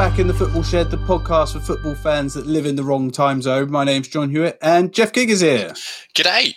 back 0.00 0.18
in 0.18 0.26
the 0.26 0.32
Football 0.32 0.62
Shed, 0.62 0.90
the 0.90 0.96
podcast 0.96 1.52
for 1.52 1.60
football 1.60 1.94
fans 1.94 2.32
that 2.32 2.46
live 2.46 2.64
in 2.64 2.74
the 2.74 2.82
wrong 2.82 3.10
time 3.10 3.42
zone. 3.42 3.70
My 3.70 3.84
name's 3.84 4.08
Jon 4.08 4.30
Hewitt, 4.30 4.56
and 4.62 4.94
Jeff 4.94 5.12
Gig 5.12 5.28
is 5.28 5.40
here. 5.40 5.74
G'day. 6.14 6.54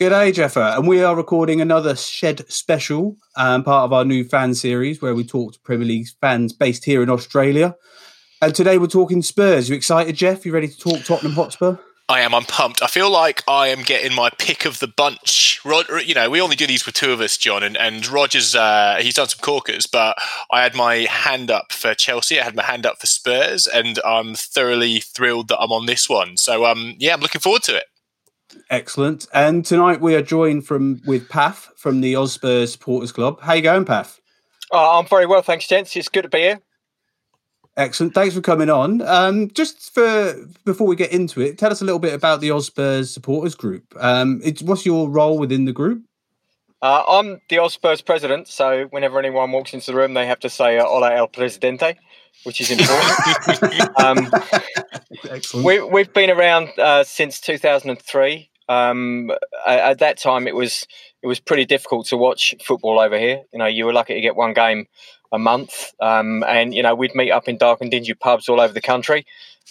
G'day, 0.00 0.32
Jeffer. 0.32 0.74
And 0.74 0.88
we 0.88 1.02
are 1.02 1.14
recording 1.14 1.60
another 1.60 1.94
Shed 1.94 2.50
special, 2.50 3.18
um, 3.36 3.62
part 3.62 3.84
of 3.84 3.92
our 3.92 4.06
new 4.06 4.24
fan 4.24 4.54
series 4.54 5.02
where 5.02 5.14
we 5.14 5.22
talk 5.22 5.52
to 5.52 5.60
Premier 5.60 5.86
League 5.86 6.06
fans 6.22 6.54
based 6.54 6.86
here 6.86 7.02
in 7.02 7.10
Australia. 7.10 7.76
And 8.40 8.54
today 8.54 8.78
we're 8.78 8.86
talking 8.86 9.20
Spurs. 9.20 9.68
You 9.68 9.76
excited, 9.76 10.16
Jeff? 10.16 10.46
You 10.46 10.52
ready 10.52 10.68
to 10.68 10.78
talk 10.78 11.04
Tottenham 11.04 11.34
Hotspur? 11.34 11.76
I 12.08 12.20
am. 12.20 12.34
I'm 12.34 12.44
pumped. 12.44 12.82
I 12.82 12.86
feel 12.86 13.10
like 13.10 13.42
I 13.48 13.68
am 13.68 13.82
getting 13.82 14.14
my 14.14 14.30
pick 14.30 14.64
of 14.64 14.78
the 14.78 14.86
bunch. 14.86 15.60
Rod, 15.64 15.86
you 16.04 16.14
know, 16.14 16.30
we 16.30 16.40
only 16.40 16.54
do 16.54 16.66
these 16.66 16.86
with 16.86 16.94
two 16.94 17.12
of 17.12 17.20
us, 17.20 17.36
Jon, 17.36 17.64
and, 17.64 17.76
and 17.76 18.06
Rogers. 18.06 18.54
Uh, 18.54 18.98
he's 19.00 19.14
done 19.14 19.28
some 19.28 19.40
corkers, 19.40 19.86
but 19.86 20.16
I 20.52 20.62
had 20.62 20.76
my 20.76 20.98
hand 21.10 21.50
up 21.50 21.72
for 21.72 21.94
Chelsea. 21.94 22.38
I 22.38 22.44
had 22.44 22.54
my 22.54 22.62
hand 22.62 22.86
up 22.86 23.00
for 23.00 23.08
Spurs, 23.08 23.66
and 23.66 23.98
I'm 24.04 24.36
thoroughly 24.36 25.00
thrilled 25.00 25.48
that 25.48 25.58
I'm 25.58 25.72
on 25.72 25.86
this 25.86 26.08
one. 26.08 26.36
So, 26.36 26.64
um, 26.64 26.94
yeah, 26.98 27.12
I'm 27.12 27.20
looking 27.20 27.40
forward 27.40 27.64
to 27.64 27.76
it. 27.76 27.86
Excellent. 28.70 29.26
And 29.34 29.64
tonight 29.64 30.00
we 30.00 30.14
are 30.14 30.22
joined 30.22 30.64
from 30.64 31.02
with 31.06 31.28
Paf 31.28 31.72
from 31.76 32.02
the 32.02 32.14
Oz 32.14 32.32
Spurs 32.32 32.70
Supporters 32.70 33.10
Club. 33.10 33.40
How 33.40 33.54
you 33.54 33.62
going, 33.62 33.84
Paf? 33.84 34.20
Oh, 34.70 35.00
I'm 35.00 35.06
very 35.06 35.26
well, 35.26 35.42
thanks, 35.42 35.66
gents. 35.66 35.96
It's 35.96 36.08
good 36.08 36.22
to 36.22 36.28
be 36.28 36.38
here. 36.38 36.60
Excellent. 37.76 38.14
Thanks 38.14 38.34
for 38.34 38.40
coming 38.40 38.70
on. 38.70 39.02
Um, 39.02 39.50
just 39.50 39.92
for 39.92 40.34
before 40.64 40.86
we 40.86 40.96
get 40.96 41.12
into 41.12 41.42
it, 41.42 41.58
tell 41.58 41.70
us 41.70 41.82
a 41.82 41.84
little 41.84 41.98
bit 41.98 42.14
about 42.14 42.40
the 42.40 42.50
Oz 42.50 42.66
Spurs 42.66 43.12
supporters 43.12 43.54
group. 43.54 43.84
Um, 43.98 44.40
what's 44.62 44.86
your 44.86 45.10
role 45.10 45.38
within 45.38 45.66
the 45.66 45.72
group? 45.72 46.02
Uh, 46.80 47.02
I'm 47.06 47.40
the 47.50 47.58
Oz 47.58 47.74
Spurs 47.74 48.00
president, 48.00 48.48
so 48.48 48.84
whenever 48.90 49.18
anyone 49.18 49.52
walks 49.52 49.74
into 49.74 49.90
the 49.90 49.96
room, 49.96 50.14
they 50.14 50.26
have 50.26 50.40
to 50.40 50.48
say 50.48 50.78
uh, 50.78 50.86
"Hola 50.86 51.14
el 51.14 51.28
presidente," 51.28 51.96
which 52.44 52.62
is 52.62 52.70
important. 52.70 53.98
um, 54.02 54.30
Excellent. 55.28 55.66
We, 55.66 55.80
we've 55.80 56.12
been 56.12 56.30
around 56.30 56.68
uh, 56.78 57.04
since 57.04 57.40
2003. 57.40 58.50
Um, 58.68 59.30
at 59.66 59.98
that 59.98 60.18
time, 60.18 60.48
it 60.48 60.54
was 60.54 60.86
it 61.26 61.28
was 61.28 61.40
pretty 61.40 61.64
difficult 61.64 62.06
to 62.06 62.16
watch 62.16 62.54
football 62.64 63.00
over 63.00 63.18
here. 63.18 63.42
You 63.52 63.58
know, 63.58 63.66
you 63.66 63.84
were 63.84 63.92
lucky 63.92 64.14
to 64.14 64.20
get 64.20 64.36
one 64.36 64.54
game 64.54 64.86
a 65.32 65.40
month. 65.40 65.92
Um, 66.00 66.44
and, 66.44 66.72
you 66.72 66.84
know, 66.84 66.94
we'd 66.94 67.16
meet 67.16 67.32
up 67.32 67.48
in 67.48 67.58
dark 67.58 67.80
and 67.80 67.90
dingy 67.90 68.14
pubs 68.14 68.48
all 68.48 68.60
over 68.60 68.72
the 68.72 68.80
country 68.80 69.26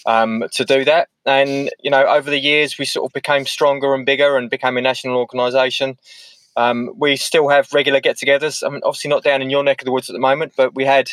um, 0.06 0.44
to 0.52 0.66
do 0.66 0.84
that. 0.84 1.08
And, 1.26 1.72
you 1.82 1.90
know, 1.90 2.06
over 2.06 2.30
the 2.30 2.42
years, 2.42 2.78
we 2.78 2.84
sort 2.84 3.10
of 3.10 3.14
became 3.14 3.46
stronger 3.46 3.94
and 3.96 4.06
bigger 4.06 4.36
and 4.36 4.50
became 4.50 4.76
a 4.76 4.82
national 4.82 5.16
organisation. 5.16 5.98
Um, 6.58 6.90
we 6.98 7.16
still 7.16 7.48
have 7.48 7.72
regular 7.72 8.02
get 8.02 8.18
togethers. 8.18 8.62
I 8.62 8.70
mean, 8.70 8.82
obviously 8.84 9.10
not 9.10 9.24
down 9.24 9.42
in 9.42 9.50
your 9.50 9.64
neck 9.64 9.82
of 9.82 9.86
the 9.86 9.94
woods 9.94 10.10
at 10.10 10.14
the 10.14 10.20
moment, 10.20 10.56
but 10.58 10.76
we 10.76 10.84
had 10.84 11.10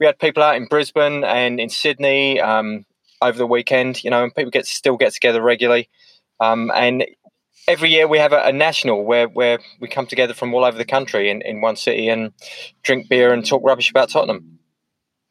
we 0.00 0.06
had 0.06 0.18
people 0.18 0.42
out 0.42 0.56
in 0.56 0.64
Brisbane 0.64 1.24
and 1.24 1.60
in 1.60 1.68
Sydney 1.68 2.40
um, 2.40 2.86
over 3.20 3.36
the 3.36 3.46
weekend, 3.46 4.02
you 4.02 4.08
know, 4.08 4.24
and 4.24 4.34
people 4.34 4.50
get 4.50 4.64
still 4.64 4.96
get 4.96 5.12
together 5.12 5.42
regularly. 5.42 5.90
Um, 6.40 6.70
and 6.74 7.04
every 7.68 7.90
year 7.90 8.08
we 8.08 8.18
have 8.18 8.32
a, 8.32 8.42
a, 8.44 8.52
national 8.52 9.04
where, 9.04 9.28
where 9.28 9.58
we 9.78 9.86
come 9.86 10.06
together 10.06 10.34
from 10.34 10.54
all 10.54 10.64
over 10.64 10.78
the 10.78 10.84
country 10.84 11.30
in, 11.30 11.42
in 11.42 11.60
one 11.60 11.76
city 11.76 12.08
and 12.08 12.32
drink 12.82 13.08
beer 13.08 13.32
and 13.32 13.46
talk 13.46 13.62
rubbish 13.64 13.90
about 13.90 14.08
Tottenham. 14.08 14.58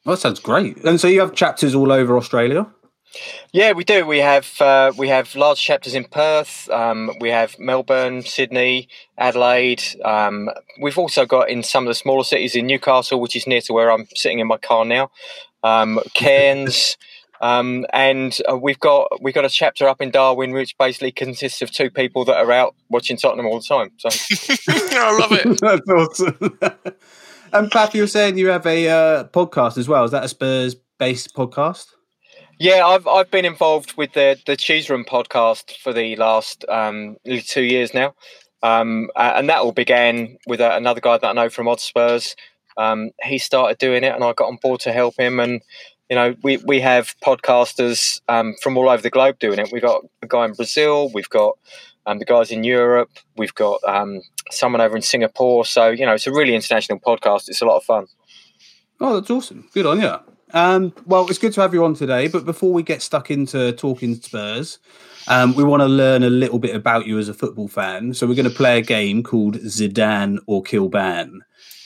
Well, 0.04 0.14
that 0.14 0.22
sounds 0.22 0.40
great. 0.40 0.78
And 0.84 1.00
so 1.00 1.08
you 1.08 1.20
have 1.20 1.34
chapters 1.34 1.74
all 1.74 1.92
over 1.92 2.16
Australia. 2.16 2.66
Yeah, 3.52 3.72
we 3.72 3.84
do. 3.84 4.04
We 4.06 4.18
have 4.18 4.60
uh, 4.60 4.92
we 4.96 5.08
have 5.08 5.34
large 5.34 5.60
chapters 5.60 5.94
in 5.94 6.04
Perth. 6.04 6.68
Um, 6.70 7.10
we 7.20 7.30
have 7.30 7.58
Melbourne, 7.58 8.22
Sydney, 8.22 8.88
Adelaide. 9.16 9.82
Um, 10.04 10.50
we've 10.80 10.98
also 10.98 11.24
got 11.24 11.48
in 11.48 11.62
some 11.62 11.84
of 11.84 11.88
the 11.88 11.94
smaller 11.94 12.24
cities 12.24 12.54
in 12.54 12.66
Newcastle, 12.66 13.18
which 13.18 13.34
is 13.34 13.46
near 13.46 13.62
to 13.62 13.72
where 13.72 13.90
I'm 13.90 14.06
sitting 14.14 14.40
in 14.40 14.46
my 14.46 14.58
car 14.58 14.84
now. 14.84 15.10
Um, 15.62 16.00
Cairns. 16.14 16.96
Um, 17.40 17.86
and 17.92 18.36
uh, 18.50 18.56
we've 18.56 18.80
got 18.80 19.22
we've 19.22 19.34
got 19.34 19.44
a 19.44 19.48
chapter 19.48 19.88
up 19.88 20.00
in 20.00 20.10
Darwin 20.10 20.52
which 20.52 20.76
basically 20.76 21.12
consists 21.12 21.62
of 21.62 21.70
two 21.70 21.90
people 21.90 22.24
that 22.24 22.36
are 22.36 22.50
out 22.50 22.74
watching 22.88 23.16
Tottenham 23.16 23.46
all 23.46 23.60
the 23.60 23.66
time. 23.66 23.90
So 23.98 24.08
I 24.68 25.18
love 25.18 25.32
it. 25.32 25.60
That's 25.60 25.88
awesome. 25.88 26.58
and 27.52 27.70
Paf, 27.70 27.94
you 27.94 28.02
were 28.02 28.08
saying 28.08 28.38
you 28.38 28.48
have 28.48 28.66
a 28.66 28.88
uh, 28.88 29.24
podcast 29.24 29.78
as 29.78 29.88
well. 29.88 30.04
Is 30.04 30.10
that 30.10 30.24
a 30.24 30.28
Spurs 30.28 30.74
based 30.98 31.34
podcast? 31.34 31.86
Yeah, 32.58 32.84
I've 32.84 33.06
I've 33.06 33.30
been 33.30 33.44
involved 33.44 33.96
with 33.96 34.14
the 34.14 34.36
the 34.46 34.56
Cheese 34.56 34.90
Room 34.90 35.04
podcast 35.04 35.76
for 35.76 35.92
the 35.92 36.16
last 36.16 36.64
um, 36.68 37.16
two 37.24 37.62
years 37.62 37.94
now, 37.94 38.14
um, 38.64 39.10
and 39.14 39.48
that 39.48 39.58
all 39.58 39.70
began 39.70 40.38
with 40.48 40.60
a, 40.60 40.74
another 40.74 41.00
guy 41.00 41.18
that 41.18 41.28
I 41.28 41.32
know 41.32 41.50
from 41.50 41.68
Oz 41.68 41.82
Spurs. 41.82 42.34
Um, 42.76 43.10
he 43.22 43.38
started 43.38 43.78
doing 43.78 44.02
it, 44.02 44.12
and 44.12 44.24
I 44.24 44.32
got 44.32 44.48
on 44.48 44.58
board 44.60 44.80
to 44.80 44.92
help 44.92 45.20
him, 45.20 45.38
and 45.38 45.60
you 46.08 46.16
know, 46.16 46.34
we, 46.42 46.56
we 46.58 46.80
have 46.80 47.14
podcasters 47.24 48.20
um, 48.28 48.54
from 48.62 48.76
all 48.76 48.88
over 48.88 49.02
the 49.02 49.10
globe 49.10 49.38
doing 49.38 49.58
it. 49.58 49.70
We've 49.72 49.82
got 49.82 50.04
a 50.22 50.26
guy 50.26 50.46
in 50.46 50.52
Brazil, 50.52 51.10
we've 51.12 51.28
got 51.28 51.58
um, 52.06 52.18
the 52.18 52.24
guys 52.24 52.50
in 52.50 52.64
Europe, 52.64 53.10
we've 53.36 53.54
got 53.54 53.80
um, 53.86 54.22
someone 54.50 54.80
over 54.80 54.96
in 54.96 55.02
Singapore. 55.02 55.64
So, 55.64 55.88
you 55.88 56.06
know, 56.06 56.14
it's 56.14 56.26
a 56.26 56.32
really 56.32 56.54
international 56.54 56.98
podcast. 56.98 57.48
It's 57.48 57.60
a 57.60 57.66
lot 57.66 57.76
of 57.76 57.84
fun. 57.84 58.06
Oh, 59.00 59.14
that's 59.14 59.30
awesome. 59.30 59.68
Good 59.74 59.86
on 59.86 60.00
you. 60.00 60.14
Um, 60.54 60.94
well, 61.04 61.26
it's 61.28 61.38
good 61.38 61.52
to 61.52 61.60
have 61.60 61.74
you 61.74 61.84
on 61.84 61.94
today. 61.94 62.28
But 62.28 62.44
before 62.44 62.72
we 62.72 62.82
get 62.82 63.02
stuck 63.02 63.30
into 63.30 63.72
talking 63.72 64.14
Spurs, 64.14 64.78
um, 65.28 65.54
we 65.54 65.62
want 65.62 65.82
to 65.82 65.86
learn 65.86 66.22
a 66.22 66.30
little 66.30 66.58
bit 66.58 66.74
about 66.74 67.06
you 67.06 67.18
as 67.18 67.28
a 67.28 67.34
football 67.34 67.68
fan. 67.68 68.14
So 68.14 68.26
we're 68.26 68.34
going 68.34 68.48
to 68.48 68.54
play 68.54 68.78
a 68.78 68.82
game 68.82 69.22
called 69.22 69.56
Zidane 69.56 70.38
or 70.46 70.62
Kilbane. 70.62 71.40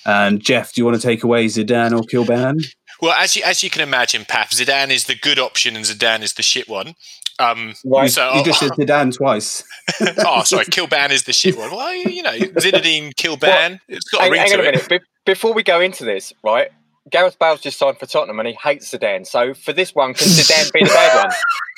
And 0.05 0.41
Jeff, 0.41 0.73
do 0.73 0.81
you 0.81 0.85
want 0.85 1.01
to 1.01 1.03
take 1.03 1.23
away 1.23 1.47
Zidane 1.47 1.93
or 1.93 2.03
Kilbane? 2.03 2.65
Well, 3.03 3.15
as 3.19 3.35
you 3.35 3.43
as 3.43 3.65
you 3.65 3.69
can 3.69 3.83
imagine, 3.83 4.25
Paf, 4.25 4.51
Zidane 4.51 4.91
is 4.91 5.07
the 5.07 5.17
good 5.17 5.41
option 5.41 5.75
and 5.75 5.85
Zidane 5.85 6.23
is 6.23 6.35
the 6.35 6.43
shit 6.43 6.69
one. 6.69 6.95
Um, 7.41 7.75
right. 7.85 8.09
So, 8.09 8.33
you 8.35 8.45
just 8.45 8.61
said 8.61 8.71
Zidane 8.79 9.15
twice. 9.17 9.65
oh, 10.25 10.45
sorry, 10.45 10.67
Kilbane 10.67 11.11
is 11.11 11.25
the 11.25 11.33
shit 11.33 11.59
one. 11.59 11.73
Well, 11.73 11.93
you 11.93 12.23
know, 12.23 12.31
Zinedine 12.31 13.13
Kilbane. 13.17 13.71
Well, 13.71 13.79
it's 13.89 14.09
got 14.11 14.21
a 14.21 14.23
hang, 14.23 14.31
ring 14.31 14.41
hang 14.41 14.51
to 14.51 14.55
on 14.55 14.61
a 14.61 14.63
minute. 14.65 14.89
Be- 14.89 15.01
before 15.27 15.53
we 15.53 15.65
go 15.65 15.81
into 15.81 16.05
this, 16.05 16.33
right? 16.45 16.71
Gareth 17.11 17.39
Bale's 17.41 17.61
just 17.61 17.79
signed 17.79 17.99
for 17.99 18.07
Tottenham 18.07 18.39
and 18.39 18.47
he 18.47 18.55
hates 18.63 18.93
Zidane. 18.93 19.27
So 19.27 19.53
for 19.55 19.73
this 19.73 19.93
one, 19.95 20.15
can 20.15 20.29
Zidane 20.29 20.73
be 20.73 20.85
the 20.85 20.91
bad 20.91 21.25
one? 21.25 21.35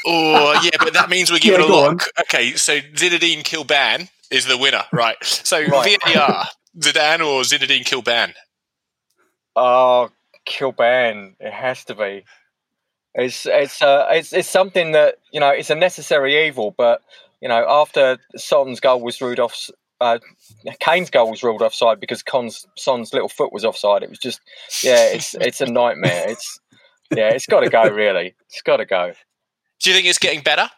Oh, 0.07 0.61
yeah, 0.63 0.77
but 0.79 0.93
that 0.93 1.09
means 1.09 1.33
we're 1.33 1.39
giving 1.39 1.61
yeah, 1.61 1.67
a 1.67 1.69
look. 1.69 2.03
On. 2.03 2.25
Okay, 2.25 2.53
so 2.53 2.81
Zinedine 2.81 3.43
Kilbane 3.43 4.11
is 4.31 4.45
the 4.45 4.59
winner, 4.59 4.85
right? 4.93 5.17
So 5.23 5.65
right. 5.65 5.99
VAR, 6.05 6.45
Zidane 6.79 7.21
or 7.21 7.41
Zinedine 7.43 7.85
Kilbane? 7.85 8.35
Oh, 9.57 10.11
Kilbane. 10.47 11.35
It 11.41 11.53
has 11.53 11.85
to 11.85 11.95
be. 11.95 12.25
It's 13.15 13.47
it's 13.47 13.81
uh, 13.81 14.07
it's 14.11 14.33
it's 14.33 14.49
something 14.49 14.93
that 14.93 15.17
you 15.33 15.41
know 15.41 15.51
it's 15.51 15.71
a 15.71 15.75
necessary 15.75 16.47
evil, 16.47 16.75
but 16.77 17.01
you 17.41 17.49
know 17.49 17.65
after 17.69 18.19
Son's 18.37 18.81
goal 18.81 19.01
was 19.01 19.21
ruled 19.21 19.39
off, 19.39 19.71
uh, 20.01 20.19
Kane's 20.81 21.11
goal 21.11 21.31
was 21.31 21.43
ruled 21.43 21.63
offside 21.63 22.01
because 22.01 22.23
Con's, 22.23 22.67
Son's 22.77 23.13
little 23.13 23.29
foot 23.29 23.53
was 23.53 23.65
offside. 23.65 24.03
It 24.03 24.11
was 24.11 24.19
just 24.19 24.41
yeah, 24.83 25.07
it's 25.07 25.35
it's 25.41 25.61
a 25.61 25.67
nightmare. 25.67 26.29
It's 26.29 26.59
yeah, 27.15 27.29
it's 27.31 27.47
got 27.47 27.61
to 27.61 27.71
go. 27.71 27.89
Really, 27.89 28.35
it's 28.49 28.63
got 28.63 28.79
to 28.79 28.87
go. 28.87 29.13
Do 29.81 29.91
you 29.91 29.97
think 29.97 30.09
it's 30.09 30.19
getting 30.19 30.43
better? 30.43 30.69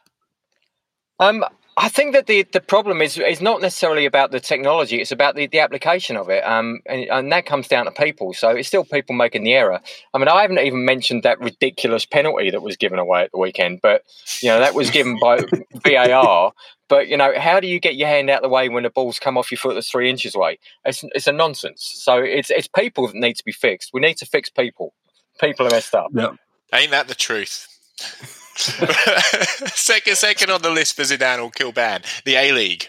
Um, 1.19 1.45
I 1.79 1.91
think 1.91 2.15
that 2.15 2.27
the, 2.27 2.43
the 2.53 2.61
problem 2.61 3.03
is 3.03 3.19
is 3.19 3.43
not 3.43 3.61
necessarily 3.61 4.07
about 4.07 4.31
the 4.31 4.41
technology; 4.41 4.97
it's 5.01 5.13
about 5.13 5.35
the, 5.35 5.47
the 5.47 5.61
application 5.61 6.17
of 6.17 6.31
it, 6.31 6.43
um, 6.47 6.81
and, 6.87 7.03
and 7.11 7.33
that 7.33 7.45
comes 7.45 7.69
down 7.69 7.85
to 7.85 7.91
people. 7.91 8.33
So 8.33 8.49
it's 8.49 8.67
still 8.67 8.85
people 8.85 9.15
making 9.15 9.45
the 9.45 9.53
error. 9.53 9.81
I 10.15 10.19
mean, 10.19 10.29
I 10.29 10.41
haven't 10.41 10.59
even 10.61 10.87
mentioned 10.87 11.23
that 11.25 11.39
ridiculous 11.39 12.07
penalty 12.07 12.51
that 12.51 12.63
was 12.63 12.79
given 12.79 12.99
away 12.99 13.25
at 13.25 13.33
the 13.33 13.39
weekend, 13.39 13.81
but 13.83 14.05
you 14.41 14.49
know 14.49 14.59
that 14.59 14.75
was 14.75 14.91
given 14.91 15.19
by 15.21 15.41
VAR. 15.85 16.53
But 16.89 17.09
you 17.09 17.17
know, 17.19 17.39
how 17.39 17.61
do 17.61 17.67
you 17.67 17.79
get 17.79 17.97
your 17.97 18.09
hand 18.09 18.31
out 18.31 18.39
of 18.39 18.45
the 18.45 18.49
way 18.49 18.71
when 18.71 18.85
the 18.85 18.91
ball's 18.91 19.19
come 19.19 19.37
off 19.37 19.51
your 19.51 19.59
foot 19.59 19.75
that's 19.75 19.91
three 19.91 20.09
inches 20.09 20.35
away? 20.35 20.59
It's 20.87 21.05
it's 21.15 21.27
a 21.27 21.33
nonsense. 21.33 21.83
So 21.95 22.17
it's 22.17 22.51
it's 22.51 22.69
people 22.69 23.07
that 23.09 23.17
need 23.17 23.35
to 23.35 23.45
be 23.45 23.53
fixed. 23.53 23.91
We 23.93 24.01
need 24.01 24.17
to 24.19 24.27
fix 24.27 24.49
people. 24.49 24.95
People 25.41 25.67
are 25.67 25.71
messed 25.71 25.95
up. 25.95 26.09
Yeah, 26.15 26.31
ain't 26.73 26.93
that 26.93 27.09
the 27.09 27.15
truth? 27.15 27.69
second, 29.75 30.17
second 30.17 30.51
on 30.51 30.63
the 30.63 30.71
list 30.71 30.97
for 30.97 31.03
Zidane 31.03 31.43
or 31.43 31.51
Kilbane, 31.51 32.05
the 32.25 32.37
A 32.37 32.53
League. 32.53 32.89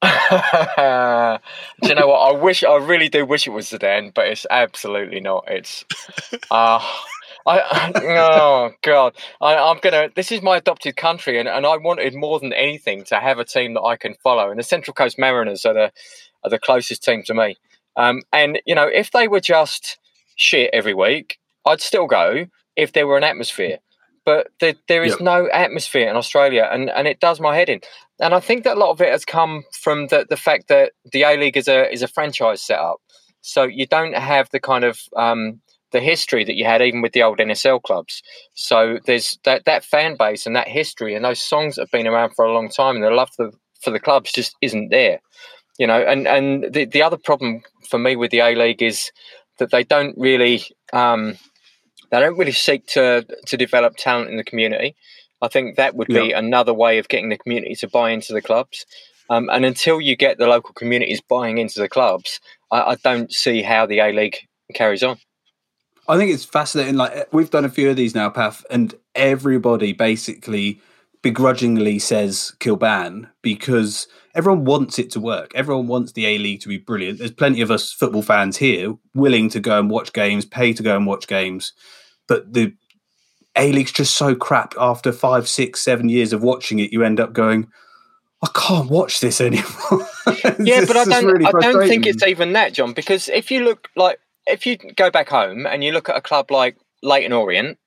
do 0.02 1.88
you 1.88 1.94
know 1.94 2.06
what? 2.06 2.20
I 2.20 2.32
wish, 2.32 2.62
I 2.62 2.76
really 2.76 3.08
do 3.08 3.26
wish 3.26 3.46
it 3.46 3.50
was 3.50 3.70
Zidane, 3.70 4.14
but 4.14 4.28
it's 4.28 4.46
absolutely 4.50 5.20
not. 5.20 5.44
It's, 5.48 5.84
uh, 6.50 6.80
I, 7.46 7.92
oh 7.96 8.72
god, 8.82 9.16
I, 9.40 9.54
am 9.54 9.78
gonna. 9.80 10.10
This 10.14 10.30
is 10.30 10.42
my 10.42 10.58
adopted 10.58 10.96
country, 10.96 11.38
and, 11.38 11.48
and 11.48 11.64
I 11.64 11.76
wanted 11.78 12.14
more 12.14 12.38
than 12.38 12.52
anything 12.52 13.04
to 13.04 13.16
have 13.16 13.38
a 13.38 13.44
team 13.44 13.74
that 13.74 13.82
I 13.82 13.96
can 13.96 14.14
follow. 14.22 14.50
And 14.50 14.58
the 14.58 14.64
Central 14.64 14.94
Coast 14.94 15.18
Mariners 15.18 15.64
are 15.64 15.74
the 15.74 15.92
are 16.44 16.50
the 16.50 16.58
closest 16.58 17.02
team 17.02 17.22
to 17.24 17.34
me. 17.34 17.56
Um, 17.96 18.22
and 18.32 18.60
you 18.66 18.74
know, 18.74 18.86
if 18.86 19.10
they 19.10 19.28
were 19.28 19.40
just 19.40 19.98
shit 20.36 20.70
every 20.72 20.94
week, 20.94 21.38
I'd 21.66 21.80
still 21.80 22.06
go. 22.06 22.46
If 22.76 22.92
there 22.92 23.06
were 23.06 23.16
an 23.16 23.24
atmosphere, 23.24 23.78
but 24.28 24.48
there, 24.60 24.74
there 24.88 25.02
is 25.02 25.12
yep. 25.12 25.22
no 25.22 25.48
atmosphere 25.54 26.06
in 26.06 26.14
Australia, 26.14 26.68
and, 26.70 26.90
and 26.90 27.08
it 27.08 27.18
does 27.18 27.40
my 27.40 27.56
head 27.56 27.70
in. 27.70 27.80
And 28.20 28.34
I 28.34 28.40
think 28.40 28.64
that 28.64 28.76
a 28.76 28.78
lot 28.78 28.90
of 28.90 29.00
it 29.00 29.10
has 29.10 29.24
come 29.24 29.64
from 29.72 30.08
the, 30.08 30.26
the 30.28 30.36
fact 30.36 30.68
that 30.68 30.92
the 31.12 31.22
A 31.22 31.38
League 31.38 31.56
is 31.56 31.66
a 31.66 31.90
is 31.90 32.02
a 32.02 32.08
franchise 32.08 32.60
setup, 32.60 32.98
so 33.40 33.62
you 33.62 33.86
don't 33.86 34.14
have 34.14 34.50
the 34.50 34.60
kind 34.60 34.84
of 34.84 35.00
um, 35.16 35.62
the 35.92 36.00
history 36.00 36.44
that 36.44 36.56
you 36.56 36.66
had 36.66 36.82
even 36.82 37.00
with 37.00 37.12
the 37.12 37.22
old 37.22 37.38
NSL 37.38 37.82
clubs. 37.82 38.22
So 38.52 38.98
there's 39.06 39.38
that 39.46 39.64
that 39.64 39.82
fan 39.82 40.16
base 40.18 40.44
and 40.44 40.54
that 40.54 40.68
history 40.68 41.14
and 41.14 41.24
those 41.24 41.40
songs 41.40 41.76
that 41.76 41.82
have 41.84 41.90
been 41.90 42.06
around 42.06 42.34
for 42.34 42.44
a 42.44 42.52
long 42.52 42.68
time 42.68 42.96
and 42.96 43.04
the 43.04 43.10
love 43.10 43.30
for, 43.34 43.50
for 43.82 43.90
the 43.90 43.98
clubs 43.98 44.30
just 44.30 44.54
isn't 44.60 44.90
there. 44.90 45.20
You 45.78 45.86
know, 45.86 46.02
and 46.02 46.28
and 46.28 46.70
the 46.70 46.84
the 46.84 47.02
other 47.02 47.16
problem 47.16 47.62
for 47.88 47.98
me 47.98 48.14
with 48.14 48.30
the 48.30 48.40
A 48.40 48.54
League 48.54 48.82
is 48.82 49.10
that 49.58 49.70
they 49.70 49.84
don't 49.84 50.14
really 50.18 50.64
um, 50.92 51.38
they 52.10 52.20
don't 52.20 52.38
really 52.38 52.52
seek 52.52 52.86
to 52.88 53.26
to 53.46 53.56
develop 53.56 53.96
talent 53.96 54.30
in 54.30 54.36
the 54.36 54.44
community. 54.44 54.96
I 55.40 55.48
think 55.48 55.76
that 55.76 55.94
would 55.94 56.08
be 56.08 56.28
yeah. 56.28 56.38
another 56.38 56.74
way 56.74 56.98
of 56.98 57.08
getting 57.08 57.28
the 57.28 57.38
community 57.38 57.76
to 57.76 57.88
buy 57.88 58.10
into 58.10 58.32
the 58.32 58.42
clubs. 58.42 58.84
Um, 59.30 59.48
and 59.50 59.64
until 59.64 60.00
you 60.00 60.16
get 60.16 60.38
the 60.38 60.46
local 60.46 60.72
communities 60.74 61.20
buying 61.20 61.58
into 61.58 61.80
the 61.80 61.88
clubs, 61.88 62.40
I, 62.72 62.80
I 62.80 62.94
don't 62.96 63.32
see 63.32 63.62
how 63.62 63.86
the 63.86 64.00
A 64.00 64.12
League 64.12 64.36
carries 64.74 65.02
on. 65.02 65.18
I 66.08 66.16
think 66.16 66.32
it's 66.32 66.44
fascinating. 66.44 66.96
Like 66.96 67.32
we've 67.32 67.50
done 67.50 67.64
a 67.64 67.70
few 67.70 67.90
of 67.90 67.96
these 67.96 68.14
now, 68.14 68.30
Paf, 68.30 68.64
and 68.70 68.94
everybody 69.14 69.92
basically 69.92 70.80
begrudgingly 71.22 71.98
says 71.98 72.52
Kilbane 72.60 73.28
because 73.42 74.08
everyone 74.34 74.64
wants 74.64 74.98
it 74.98 75.10
to 75.10 75.20
work. 75.20 75.50
Everyone 75.54 75.86
wants 75.86 76.12
the 76.12 76.26
A 76.26 76.38
League 76.38 76.60
to 76.62 76.68
be 76.68 76.78
brilliant. 76.78 77.18
There's 77.18 77.30
plenty 77.30 77.60
of 77.60 77.70
us 77.70 77.92
football 77.92 78.22
fans 78.22 78.56
here 78.56 78.94
willing 79.14 79.50
to 79.50 79.60
go 79.60 79.78
and 79.78 79.90
watch 79.90 80.12
games, 80.12 80.46
pay 80.46 80.72
to 80.72 80.82
go 80.82 80.96
and 80.96 81.06
watch 81.06 81.26
games, 81.26 81.72
but 82.28 82.52
the 82.52 82.74
A 83.56 83.72
League's 83.72 83.92
just 83.92 84.14
so 84.14 84.34
crap. 84.36 84.74
After 84.78 85.10
five, 85.10 85.48
six, 85.48 85.80
seven 85.80 86.08
years 86.08 86.32
of 86.32 86.42
watching 86.42 86.78
it, 86.78 86.92
you 86.92 87.02
end 87.02 87.18
up 87.18 87.32
going, 87.32 87.66
I 88.42 88.48
can't 88.54 88.88
watch 88.88 89.20
this 89.20 89.40
anymore. 89.40 90.06
yeah, 90.60 90.84
but 90.86 90.96
I 90.96 91.04
don't. 91.04 91.26
Really 91.26 91.46
I 91.46 91.50
don't 91.50 91.88
think 91.88 92.06
it's 92.06 92.22
even 92.22 92.52
that, 92.52 92.72
Jon. 92.72 92.92
Because 92.92 93.28
if 93.28 93.50
you 93.50 93.64
look 93.64 93.88
like 93.96 94.20
if 94.46 94.66
you 94.66 94.76
go 94.76 95.10
back 95.10 95.28
home 95.28 95.66
and 95.66 95.82
you 95.82 95.92
look 95.92 96.08
at 96.08 96.16
a 96.16 96.20
club 96.20 96.50
like 96.50 96.76
Leyton 97.02 97.32
Orient, 97.32 97.78